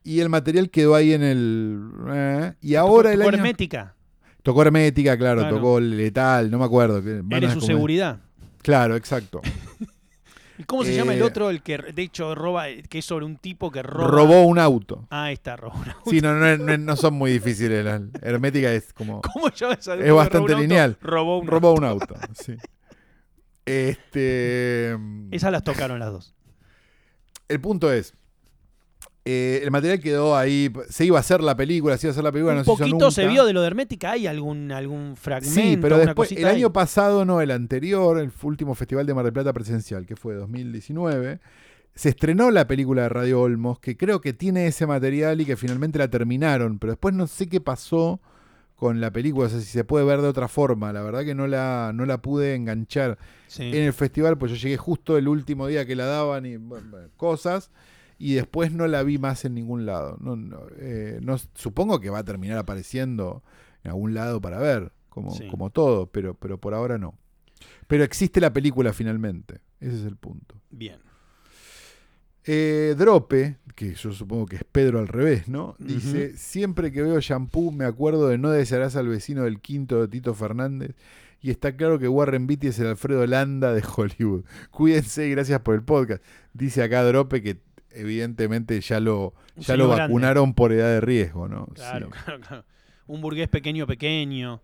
y 0.04 0.20
el 0.20 0.28
material 0.28 0.70
quedó 0.70 0.94
ahí 0.94 1.12
en 1.12 1.22
el. 1.22 1.90
eh, 2.08 2.54
y 2.60 2.74
ahora 2.74 3.12
el 3.12 3.22
año. 3.22 3.34
Hermética. 3.34 3.94
Tocó 4.42 4.62
Hermética, 4.62 5.16
claro, 5.16 5.40
Claro. 5.40 5.56
tocó 5.56 5.80
Letal, 5.80 6.50
no 6.50 6.58
me 6.58 6.64
acuerdo. 6.64 7.02
Eres 7.30 7.52
su 7.52 7.60
seguridad. 7.60 8.20
Claro, 8.62 8.96
exacto. 8.96 9.40
¿Y 10.58 10.64
cómo 10.64 10.84
se 10.84 10.94
llama 10.94 11.14
el 11.14 11.20
Eh, 11.20 11.24
otro? 11.24 11.48
El 11.50 11.62
que 11.62 11.78
de 11.78 12.02
hecho 12.02 12.34
roba, 12.34 12.66
que 12.88 12.98
es 12.98 13.04
sobre 13.04 13.24
un 13.24 13.36
tipo 13.36 13.70
que 13.70 13.82
roba. 13.82 14.08
Robó 14.08 14.42
un 14.44 14.58
auto. 14.58 15.06
Ah, 15.10 15.24
ahí 15.24 15.34
está, 15.34 15.56
robó 15.56 15.78
un 15.78 15.88
auto. 15.88 16.10
Sí, 16.10 16.20
no, 16.20 16.34
no, 16.34 16.56
no, 16.58 16.76
no 16.78 16.96
son 16.96 17.14
muy 17.14 17.32
difíciles. 17.32 17.84
las- 17.84 18.02
Hermética 18.20 18.72
es 18.72 18.92
como. 18.92 19.20
¿Cómo 19.32 19.48
se 19.48 19.56
llama 19.64 19.74
esa? 19.80 19.94
Es 19.94 20.12
bastante 20.12 20.52
auto, 20.52 20.62
lineal. 20.62 20.96
Robó 21.00 21.38
un 21.38 21.46
Robó 21.46 21.72
un 21.74 21.84
auto. 21.84 22.14
Sí. 22.34 22.56
Este. 23.64 24.96
Esas 25.30 25.52
las 25.52 25.64
tocaron 25.64 25.98
las 25.98 26.12
dos. 26.12 26.34
El 27.48 27.60
punto 27.60 27.92
es. 27.92 28.14
Eh, 29.24 29.60
el 29.62 29.70
material 29.70 30.00
quedó 30.00 30.36
ahí. 30.36 30.72
Se 30.88 31.04
iba 31.04 31.16
a 31.18 31.20
hacer 31.20 31.42
la 31.42 31.56
película, 31.56 31.96
se 31.96 32.06
iba 32.06 32.10
a 32.10 32.12
hacer 32.12 32.24
la 32.24 32.32
película, 32.32 32.52
un 32.54 32.58
no 32.58 32.64
se 32.64 32.72
hizo 32.72 32.78
poquito 32.78 33.10
se 33.10 33.22
nunca. 33.22 33.32
vio 33.32 33.44
de 33.44 33.52
lo 33.52 33.60
de 33.60 33.66
Hermética. 33.68 34.12
¿Hay 34.12 34.26
algún, 34.26 34.72
algún 34.72 35.14
fragmento? 35.16 35.60
Sí, 35.60 35.76
pero 35.80 35.98
después, 35.98 36.32
el 36.32 36.44
año 36.46 36.72
pasado, 36.72 37.24
no, 37.24 37.40
el 37.40 37.50
anterior, 37.52 38.18
el 38.18 38.30
último 38.42 38.74
Festival 38.74 39.06
de 39.06 39.14
Mar 39.14 39.24
del 39.24 39.32
Plata 39.32 39.52
presencial, 39.52 40.06
que 40.06 40.16
fue 40.16 40.34
2019, 40.34 41.38
se 41.94 42.08
estrenó 42.08 42.50
la 42.50 42.66
película 42.66 43.02
de 43.02 43.08
Radio 43.10 43.40
Olmos, 43.42 43.78
que 43.78 43.96
creo 43.96 44.20
que 44.20 44.32
tiene 44.32 44.66
ese 44.66 44.86
material 44.86 45.40
y 45.40 45.44
que 45.44 45.56
finalmente 45.56 45.98
la 45.98 46.08
terminaron, 46.08 46.78
pero 46.78 46.92
después 46.94 47.14
no 47.14 47.26
sé 47.26 47.48
qué 47.48 47.60
pasó 47.60 48.18
con 48.76 49.00
la 49.00 49.12
película, 49.12 49.46
o 49.46 49.50
sea, 49.50 49.60
si 49.60 49.66
se 49.66 49.84
puede 49.84 50.04
ver 50.04 50.22
de 50.22 50.26
otra 50.28 50.48
forma, 50.48 50.92
la 50.92 51.02
verdad 51.02 51.22
que 51.24 51.34
no 51.36 51.46
la, 51.46 51.92
no 51.94 52.04
la 52.06 52.20
pude 52.20 52.54
enganchar 52.56 53.16
Sí. 53.46 53.64
en 53.64 53.82
el 53.84 53.92
festival, 53.92 54.38
pues 54.38 54.50
yo 54.50 54.56
llegué 54.56 54.76
justo 54.78 55.18
el 55.18 55.28
último 55.28 55.66
día 55.68 55.84
que 55.86 55.94
la 55.94 56.06
daban 56.06 56.46
y 56.46 56.56
bueno, 56.56 56.96
cosas, 57.18 57.70
y 58.24 58.34
después 58.34 58.72
no 58.72 58.86
la 58.86 59.02
vi 59.02 59.18
más 59.18 59.44
en 59.44 59.54
ningún 59.54 59.84
lado. 59.86 60.16
No, 60.20 60.36
no, 60.36 60.60
eh, 60.78 61.18
no- 61.22 61.38
supongo 61.54 62.00
que 62.00 62.10
va 62.10 62.20
a 62.20 62.24
terminar 62.24 62.58
apareciendo 62.58 63.42
en 63.84 63.90
algún 63.90 64.14
lado 64.14 64.40
para 64.40 64.58
ver, 64.58 64.92
como, 65.08 65.34
Sí. 65.34 65.48
como 65.48 65.70
todo, 65.70 66.06
pero, 66.06 66.34
pero 66.34 66.58
por 66.58 66.72
ahora 66.74 66.98
no. 66.98 67.14
Pero 67.88 68.04
existe 68.04 68.40
la 68.40 68.52
película 68.52 68.92
finalmente, 68.92 69.60
ese 69.80 69.98
es 70.00 70.04
el 70.04 70.16
punto. 70.16 70.54
Bien. 70.70 71.00
Eh, 72.44 72.94
Drope, 72.98 73.58
que 73.76 73.94
yo 73.94 74.12
supongo 74.12 74.46
que 74.46 74.56
es 74.56 74.64
Pedro 74.64 74.98
al 74.98 75.06
revés, 75.08 75.46
¿no? 75.48 75.76
Dice, 75.78 76.36
siempre 76.36 76.90
que 76.90 77.02
veo 77.02 77.20
shampoo 77.20 77.70
me 77.70 77.84
acuerdo 77.84 78.28
de 78.28 78.36
no 78.38 78.50
desearás 78.50 78.96
al 78.96 79.06
vecino 79.08 79.44
del 79.44 79.60
quinto 79.60 80.00
de 80.00 80.08
Tito 80.08 80.34
Fernández. 80.34 80.94
Y 81.40 81.50
está 81.50 81.76
claro 81.76 81.98
que 81.98 82.08
Warren 82.08 82.46
Beatty 82.46 82.68
es 82.68 82.78
el 82.78 82.86
Alfredo 82.88 83.26
Landa 83.26 83.72
de 83.72 83.82
Hollywood. 83.96 84.44
Cuídense 84.70 85.26
y 85.26 85.30
gracias 85.30 85.60
por 85.60 85.74
el 85.74 85.82
podcast. 85.82 86.22
Dice 86.52 86.82
acá 86.82 87.02
Drope 87.04 87.42
que 87.42 87.60
evidentemente 87.94 88.80
ya 88.80 89.00
lo, 89.00 89.34
ya 89.56 89.76
lo 89.76 89.86
grande. 89.88 90.02
vacunaron 90.02 90.54
por 90.54 90.72
edad 90.72 90.88
de 90.88 91.00
riesgo, 91.00 91.48
¿no? 91.48 91.66
Claro, 91.66 92.06
Sí. 92.12 92.12
claro, 92.24 92.40
claro. 92.40 92.64
Un 93.06 93.20
burgués 93.20 93.48
pequeño, 93.48 93.86
pequeño. 93.86 94.60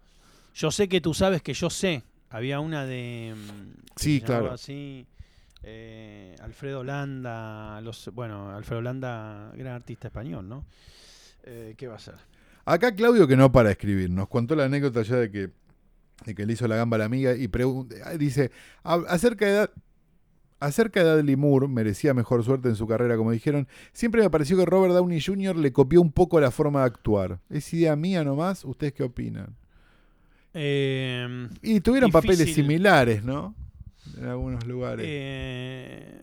Yo 0.55 0.70
sé 0.70 0.89
que 0.89 1.01
tú 1.01 1.14
sabes 1.14 1.43
que 1.43 1.55
yo 1.55 1.70
sé. 1.70 2.03
Había 2.31 2.61
una 2.61 2.85
de. 2.85 3.35
mm, 3.37 3.72
Sí, 3.97 4.20
claro. 4.20 4.53
Así, 4.53 5.07
eh, 5.62 6.35
Alfredo 6.43 6.85
Landa. 6.85 7.81
Los, 7.81 8.11
bueno, 8.14 8.51
Alfredo 8.55 8.83
Landa, 8.83 9.51
gran 9.57 9.74
artista 9.74 10.09
español, 10.09 10.49
¿no? 10.49 10.64
Eh, 11.45 11.74
¿Qué 11.76 11.87
va 11.89 11.97
a 11.97 11.99
ser? 11.99 12.14
Acá 12.64 12.95
Claudio 12.95 13.26
que 13.26 13.37
no 13.37 13.51
para 13.51 13.70
escribir, 13.70 14.11
nos 14.11 14.29
contó 14.29 14.55
la 14.55 14.64
anécdota 14.64 15.03
ya 15.03 15.16
de 15.16 15.31
que, 15.31 15.51
de 16.26 16.35
que 16.35 16.45
le 16.45 16.53
hizo 16.53 16.68
la 16.68 16.76
gamba 16.76 16.97
a 16.97 16.99
la 16.99 17.05
amiga 17.07 17.35
y 17.35 17.49
pregun- 17.49 17.89
dice, 18.18 18.51
"A- 18.83 19.03
acerca 19.09 19.47
de 19.47 19.53
edad, 19.53 19.70
Acerca 20.61 21.04
de 21.04 21.11
Dudley 21.22 21.36
Moore, 21.36 21.68
merecía 21.68 22.14
mejor 22.14 22.42
suerte 22.44 22.68
en 22.68 22.74
su 22.76 22.86
carrera, 22.86 23.16
como 23.16 23.30
dijeron. 23.30 23.68
Siempre 23.92 24.22
me 24.22 24.30
pareció 24.30 24.56
que 24.56 24.64
Robert 24.66 24.92
Downey 24.94 25.20
Jr. 25.20 25.56
le 25.56 25.72
copió 25.72 26.00
un 26.00 26.11
poco 26.11 26.40
la 26.40 26.50
forma 26.50 26.80
de 26.80 26.86
actuar. 26.86 27.38
¿Es 27.48 27.72
idea 27.72 27.94
mía 27.94 28.24
nomás? 28.24 28.64
¿Ustedes 28.64 28.92
qué 28.92 29.04
opinan? 29.04 29.54
Eh, 30.54 31.48
Y 31.62 31.80
tuvieron 31.80 32.11
Difícil. 32.11 32.30
papeles 32.30 32.54
similares, 32.54 33.22
¿no? 33.22 33.54
En 34.16 34.24
algunos 34.26 34.66
lugares. 34.66 35.04
eh, 35.09 36.20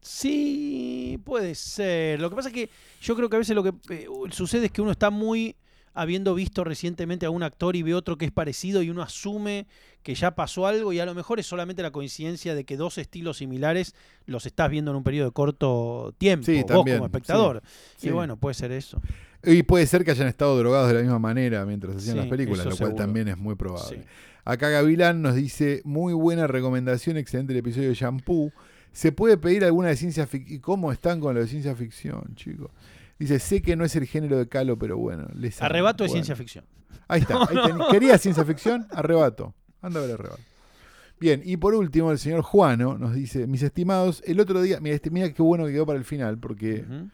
sí, 0.00 1.18
puede 1.24 1.54
ser. 1.54 2.20
Lo 2.20 2.28
que 2.30 2.36
pasa 2.36 2.48
es 2.48 2.54
que 2.54 2.68
yo 3.00 3.16
creo 3.16 3.28
que 3.30 3.36
a 3.36 3.38
veces 3.38 3.54
lo 3.56 3.62
que 3.62 3.72
eh, 3.90 4.06
sucede 4.30 4.66
es 4.66 4.72
que 4.72 4.82
uno 4.82 4.90
está 4.92 5.10
muy 5.10 5.56
habiendo 5.94 6.34
visto 6.34 6.64
recientemente 6.64 7.26
a 7.26 7.30
un 7.30 7.42
actor 7.42 7.76
y 7.76 7.82
ve 7.82 7.94
otro 7.94 8.16
que 8.18 8.24
es 8.24 8.32
parecido 8.32 8.82
y 8.82 8.90
uno 8.90 9.02
asume 9.02 9.66
que 10.02 10.14
ya 10.14 10.34
pasó 10.34 10.66
algo 10.66 10.92
y 10.92 11.00
a 11.00 11.06
lo 11.06 11.14
mejor 11.14 11.38
es 11.38 11.46
solamente 11.46 11.82
la 11.82 11.90
coincidencia 11.90 12.54
de 12.54 12.64
que 12.64 12.76
dos 12.76 12.98
estilos 12.98 13.36
similares 13.38 13.94
los 14.26 14.46
estás 14.46 14.70
viendo 14.70 14.90
en 14.90 14.96
un 14.96 15.04
periodo 15.04 15.28
de 15.28 15.32
corto 15.32 16.14
tiempo, 16.18 16.46
Sí, 16.46 16.56
vos 16.62 16.66
también, 16.66 16.96
como 16.98 17.06
espectador. 17.06 17.62
sí. 17.96 18.08
Y 18.08 18.10
bueno, 18.10 18.36
puede 18.36 18.54
ser 18.54 18.72
eso. 18.72 19.00
Y 19.44 19.64
puede 19.64 19.86
ser 19.86 20.04
que 20.04 20.12
hayan 20.12 20.28
estado 20.28 20.56
drogados 20.58 20.88
de 20.88 20.94
la 20.94 21.00
misma 21.00 21.18
manera 21.18 21.64
mientras 21.66 21.96
hacían 21.96 22.16
las 22.16 22.26
películas, 22.26 22.64
lo 22.64 22.70
cual 22.70 22.78
seguro. 22.78 22.96
también 22.96 23.28
es 23.28 23.36
muy 23.36 23.54
probable. 23.54 24.04
Acá 24.44 24.68
Gavilán 24.70 25.22
nos 25.22 25.34
dice, 25.34 25.82
muy 25.84 26.14
buena 26.14 26.46
recomendación, 26.46 27.16
excelente 27.16 27.52
el 27.52 27.58
episodio 27.60 27.88
de 27.90 27.94
Shampoo. 27.94 28.52
¿Se 28.92 29.10
puede 29.12 29.36
pedir 29.36 29.64
alguna 29.64 29.88
de 29.88 29.96
ciencia 29.96 30.26
ficción? 30.26 30.56
¿Y 30.56 30.60
cómo 30.60 30.92
están 30.92 31.20
con 31.20 31.34
lo 31.34 31.40
de 31.40 31.46
ciencia 31.48 31.74
ficción, 31.74 32.22
chicos? 32.34 32.70
Dice, 33.22 33.38
sé 33.38 33.62
que 33.62 33.76
no 33.76 33.84
es 33.84 33.94
el 33.96 34.06
género 34.06 34.36
de 34.38 34.48
Calo, 34.48 34.78
pero 34.78 34.96
bueno. 34.98 35.28
les 35.34 35.60
amo". 35.60 35.66
Arrebato 35.66 36.04
de 36.04 36.08
Bueno, 36.08 36.24
ciencia 36.24 36.36
ficción. 36.36 36.64
Ahí 37.08 37.20
está. 37.20 37.36
ahí 37.42 37.56
ten- 37.66 37.78
¿Querías 37.90 38.20
ciencia 38.20 38.44
ficción? 38.44 38.86
Arrebato. 38.90 39.54
Anda 39.80 40.00
a 40.00 40.02
ver 40.06 40.14
arrebato. 40.14 40.42
Bien, 41.20 41.40
y 41.44 41.56
por 41.56 41.74
último, 41.74 42.10
el 42.10 42.18
señor 42.18 42.42
Juano 42.42 42.98
nos 42.98 43.14
dice, 43.14 43.46
mis 43.46 43.62
estimados, 43.62 44.22
el 44.26 44.40
otro 44.40 44.60
día, 44.60 44.80
mira, 44.80 44.96
este, 44.96 45.10
mira 45.10 45.32
qué 45.32 45.40
bueno 45.42 45.64
que 45.66 45.72
quedó 45.72 45.86
para 45.86 45.98
el 45.98 46.04
final, 46.04 46.36
porque, 46.38 46.84
Ujú. 46.88 47.10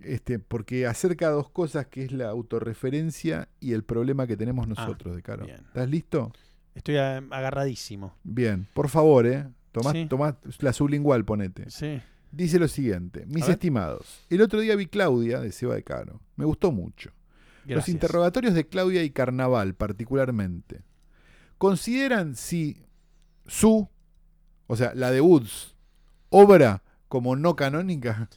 este, 0.00 0.40
porque 0.40 0.86
acerca 0.86 1.28
dos 1.30 1.48
cosas 1.48 1.86
que 1.86 2.02
es 2.04 2.10
la 2.12 2.28
autorreferencia 2.30 3.48
y 3.60 3.72
el 3.72 3.84
problema 3.84 4.26
que 4.26 4.36
tenemos 4.36 4.66
nosotros 4.66 5.14
de 5.14 5.22
Caro. 5.22 5.44
bien. 5.44 5.60
¿Estás 5.68 5.88
listo? 5.88 6.32
Estoy 6.74 6.96
agarradísimo. 6.96 8.14
Bien, 8.24 8.66
por 8.74 8.88
favor, 8.88 9.26
eh. 9.26 9.46
Tomá, 9.72 9.92
Sí. 9.92 10.06
tomá 10.06 10.36
la 10.60 10.72
sublingual, 10.72 11.24
ponete. 11.24 11.70
Sí. 11.70 12.00
Dice 12.32 12.58
lo 12.58 12.66
siguiente, 12.66 13.26
mis 13.26 13.46
estimados, 13.46 14.24
el 14.30 14.40
otro 14.40 14.60
día 14.60 14.74
vi 14.74 14.86
Claudia 14.86 15.38
de 15.38 15.52
Seba 15.52 15.74
de 15.74 15.84
Caro. 15.84 16.22
Me 16.36 16.46
gustó 16.46 16.72
mucho. 16.72 17.10
Los 17.66 17.90
interrogatorios 17.90 18.54
de 18.54 18.66
Claudia 18.66 19.02
y 19.04 19.10
Carnaval, 19.10 19.74
particularmente. 19.74 20.82
¿Consideran 21.58 22.34
si 22.34 22.86
su, 23.46 23.88
o 24.66 24.76
sea, 24.76 24.94
la 24.94 25.10
de 25.10 25.20
Woods, 25.20 25.76
obra 26.30 26.82
como 27.08 27.36
no 27.36 27.54
canónica? 27.54 28.30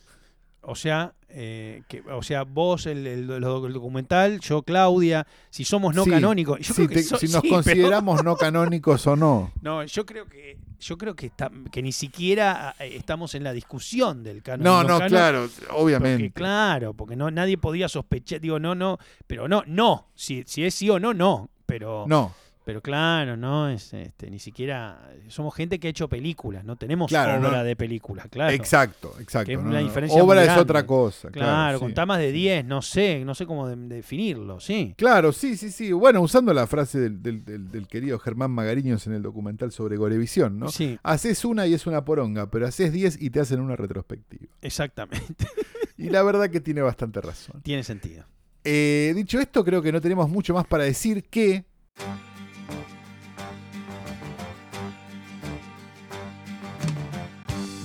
O 0.61 0.75
sea, 0.75 1.15
eh, 1.37 1.83
que, 1.89 2.01
o 2.09 2.23
sea, 2.23 2.43
vos 2.43 2.85
el, 2.85 3.05
el- 3.05 3.29
el 3.29 3.41
documental, 3.73 4.39
yo 4.39 4.61
Claudia, 4.63 5.27
si 5.49 5.65
somos 5.65 5.93
no 5.93 6.05
Sí, 6.05 6.09
canónicos. 6.11 6.59
Yo 6.59 6.73
si, 6.73 6.73
creo 6.73 6.87
que 6.87 6.95
te- 6.95 7.03
so- 7.03 7.17
si 7.17 7.25
nos 7.27 7.33
sí, 7.35 7.39
pero- 7.41 7.55
consideramos 7.55 8.23
no 8.23 8.37
canónicos 8.37 9.05
o 9.07 9.15
no. 9.17 9.51
no, 9.61 9.83
yo 9.83 10.05
creo 10.05 10.27
que 10.27 10.57
yo 10.79 10.97
creo 10.97 11.15
que 11.15 11.25
está- 11.27 11.51
que 11.71 11.81
ni 11.81 11.91
siquiera 11.91 12.73
eh, 12.79 12.95
estamos 12.95 13.35
en 13.35 13.43
la 13.43 13.51
discusión 13.51 14.23
del 14.23 14.41
canon. 14.41 14.63
No, 14.63 14.81
no 14.83 14.87
no, 14.89 14.95
canon, 14.99 15.09
claro, 15.09 15.49
obviamente. 15.71 16.23
Porque, 16.29 16.31
claro, 16.33 16.93
porque 16.93 17.15
no 17.17 17.29
nadie 17.31 17.57
podía 17.57 17.89
sospechar, 17.89 18.39
digo, 18.39 18.57
no, 18.59 18.73
no, 18.73 18.97
pero 19.27 19.47
no, 19.49 19.63
no, 19.67 20.07
si, 20.15 20.43
si 20.47 20.63
es 20.63 20.73
sí 20.73 20.89
o 20.89 20.99
no, 20.99 21.13
no, 21.13 21.49
pero 21.65 22.05
No, 22.07 22.33
pero 22.65 22.81
claro, 22.81 23.37
no 23.37 23.69
es 23.69 23.93
este 23.93 24.29
ni 24.29 24.39
siquiera 24.39 24.99
somos 25.29 25.55
gente 25.55 25.79
que 25.79 25.87
ha 25.87 25.89
hecho 25.91 26.09
películas, 26.09 26.65
no 26.65 26.75
tenemos 26.75 27.07
Claro, 27.09 27.39
obra 27.47 27.59
no. 27.59 27.63
de 27.63 27.75
películas, 27.75 28.27
claro. 28.29 28.51
exacto, 28.53 29.13
exacto. 29.19 29.45
Que 29.45 29.53
es 29.53 29.59
no, 29.59 29.69
una 29.69 29.79
no. 29.79 29.85
diferencia 29.85 30.21
Obra 30.23 30.41
es 30.41 30.45
grande. 30.47 30.61
otra 30.63 30.85
cosa. 30.85 31.29
Claro, 31.29 31.47
Claro, 31.47 31.79
con 31.79 31.89
sí. 31.89 31.93
tamas 31.95 32.19
de 32.19 32.27
Sí. 32.27 32.33
10, 32.33 32.65
no 32.65 32.81
sé, 32.81 33.23
no 33.23 33.35
sé 33.35 33.45
cómo 33.45 33.67
de- 33.69 33.75
definirlo, 33.95 34.59
sí. 34.59 34.93
Claro, 34.97 35.31
sí, 35.31 35.55
sí, 35.55 35.71
sí. 35.71 35.91
Bueno, 35.93 36.19
usando 36.21 36.53
la 36.53 36.67
frase 36.67 36.99
del, 36.99 37.21
del- 37.21 37.45
del- 37.45 37.69
del 37.71 37.87
querido 37.87 38.19
Germán 38.19 38.51
Magariños 38.51 39.05
en 39.07 39.13
el 39.13 39.21
documental 39.21 39.71
sobre 39.71 39.95
Gorevisión, 39.97 40.59
¿no? 40.59 40.69
Sí, 40.69 40.99
Haces 41.03 41.45
una 41.45 41.67
y 41.67 41.73
es 41.75 41.85
una 41.87 42.03
poronga, 42.03 42.49
pero 42.49 42.67
haces 42.67 42.91
10 42.91 43.21
y 43.21 43.29
te 43.29 43.39
hacen 43.39 43.59
una 43.61 43.75
retrospectiva. 43.75 44.51
exactamente. 44.61 45.45
Y 45.97 46.09
la 46.09 46.23
verdad 46.23 46.49
que 46.49 46.59
tiene 46.59 46.81
bastante 46.81 47.21
razón. 47.21 47.61
Tiene 47.61 47.81
sentido. 47.81 48.25
Eh, 48.65 49.13
dicho 49.15 49.39
esto, 49.39 49.63
creo 49.63 49.81
que 49.81 49.93
no 49.93 50.01
tenemos 50.01 50.29
mucho 50.29 50.53
más 50.53 50.65
para 50.67 50.83
decir 50.83 51.23
que... 51.29 51.63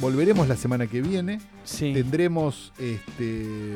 Volveremos 0.01 0.49
la 0.49 0.57
semana 0.57 0.87
que 0.87 1.03
viene. 1.03 1.41
Sí. 1.65 1.93
Tendremos 1.93 2.73
este, 2.79 3.75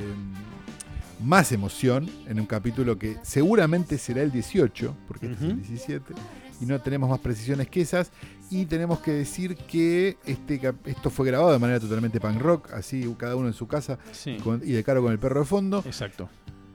más 1.23 1.53
emoción 1.53 2.09
en 2.27 2.41
un 2.41 2.47
capítulo 2.47 2.99
que 2.99 3.19
seguramente 3.23 3.99
será 3.99 4.23
el 4.23 4.33
18, 4.33 4.97
porque 5.07 5.27
este 5.27 5.37
es 5.39 5.43
el 5.51 5.57
Ujú. 5.59 5.61
17, 5.67 6.15
y 6.61 6.67
no 6.67 6.81
tenemos 6.81 7.11
más 7.11 7.19
precisiones 7.21 7.69
que 7.69 7.83
esas. 7.83 8.11
Y 8.51 8.65
tenemos 8.67 9.01
que 9.01 9.11
decir 9.13 9.57
que 9.57 10.17
este, 10.25 10.61
esto 10.87 11.11
fue 11.11 11.27
grabado 11.27 11.53
de 11.53 11.59
manera 11.59 11.81
totalmente 11.81 12.21
punk 12.21 12.41
rock, 12.41 12.73
así 12.73 13.05
cada 13.19 13.37
uno 13.37 13.49
en 13.49 13.55
su 13.55 13.67
casa 13.67 13.99
Sí. 14.13 14.39
con- 14.43 14.63
y 14.65 14.73
de 14.73 14.83
caro 14.85 15.03
con 15.03 15.13
el 15.13 15.19
perro 15.19 15.41
de 15.41 15.47
fondo. 15.47 15.83
Exacto. 15.87 16.29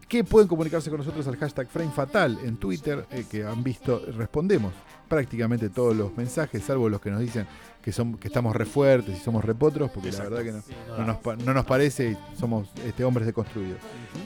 Que 0.07 0.23
pueden 0.23 0.47
comunicarse 0.47 0.89
con 0.89 0.99
nosotros 0.99 1.27
al 1.27 1.37
hashtag 1.37 1.67
Frame 1.69 1.91
Fatal 1.91 2.37
en 2.43 2.57
Twitter, 2.57 3.05
eh, 3.11 3.25
que 3.29 3.43
han 3.45 3.63
visto, 3.63 4.03
respondemos 4.15 4.73
prácticamente 5.09 5.69
todos 5.69 5.95
los 5.95 6.15
mensajes, 6.15 6.63
salvo 6.63 6.87
los 6.87 7.01
que 7.01 7.09
nos 7.11 7.19
dicen 7.19 7.45
que, 7.81 7.91
son, 7.91 8.17
que 8.17 8.27
estamos 8.27 8.55
re 8.55 8.65
fuertes 8.65 9.17
y 9.17 9.21
somos 9.21 9.43
repotros, 9.43 9.89
porque 9.91 10.09
Exacto. 10.09 10.29
la 10.31 10.37
verdad 10.37 10.51
que 10.51 10.57
no, 10.57 10.63
Sí, 10.63 10.73
no 10.87 10.95
da. 10.97 11.05
nos, 11.05 11.17
pa- 11.17 11.35
no 11.35 11.53
nos 11.53 11.65
parece 11.65 12.11
y 12.11 12.17
somos 12.39 12.69
este, 12.85 13.03
hombres 13.03 13.25
deconstruidos. 13.25 13.79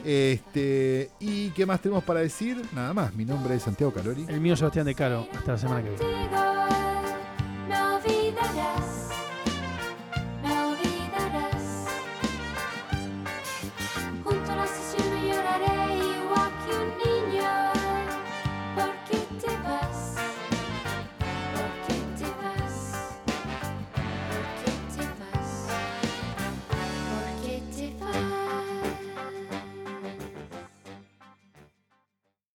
Este, 0.04 1.10
¿Y 1.20 1.50
qué 1.50 1.64
más 1.66 1.80
tenemos 1.80 2.04
para 2.04 2.20
decir? 2.20 2.60
Nada 2.74 2.92
más, 2.94 3.14
mi 3.14 3.24
nombre 3.24 3.54
es 3.54 3.62
Santiago 3.62 3.92
Calori. 3.92 4.26
El 4.28 4.40
mío 4.40 4.56
Sebastián 4.56 4.86
de 4.86 4.94
Caro. 4.94 5.26
Hasta 5.34 5.52
la 5.52 5.58
semana 5.58 5.82
que 5.82 5.90
viene. 5.90 6.04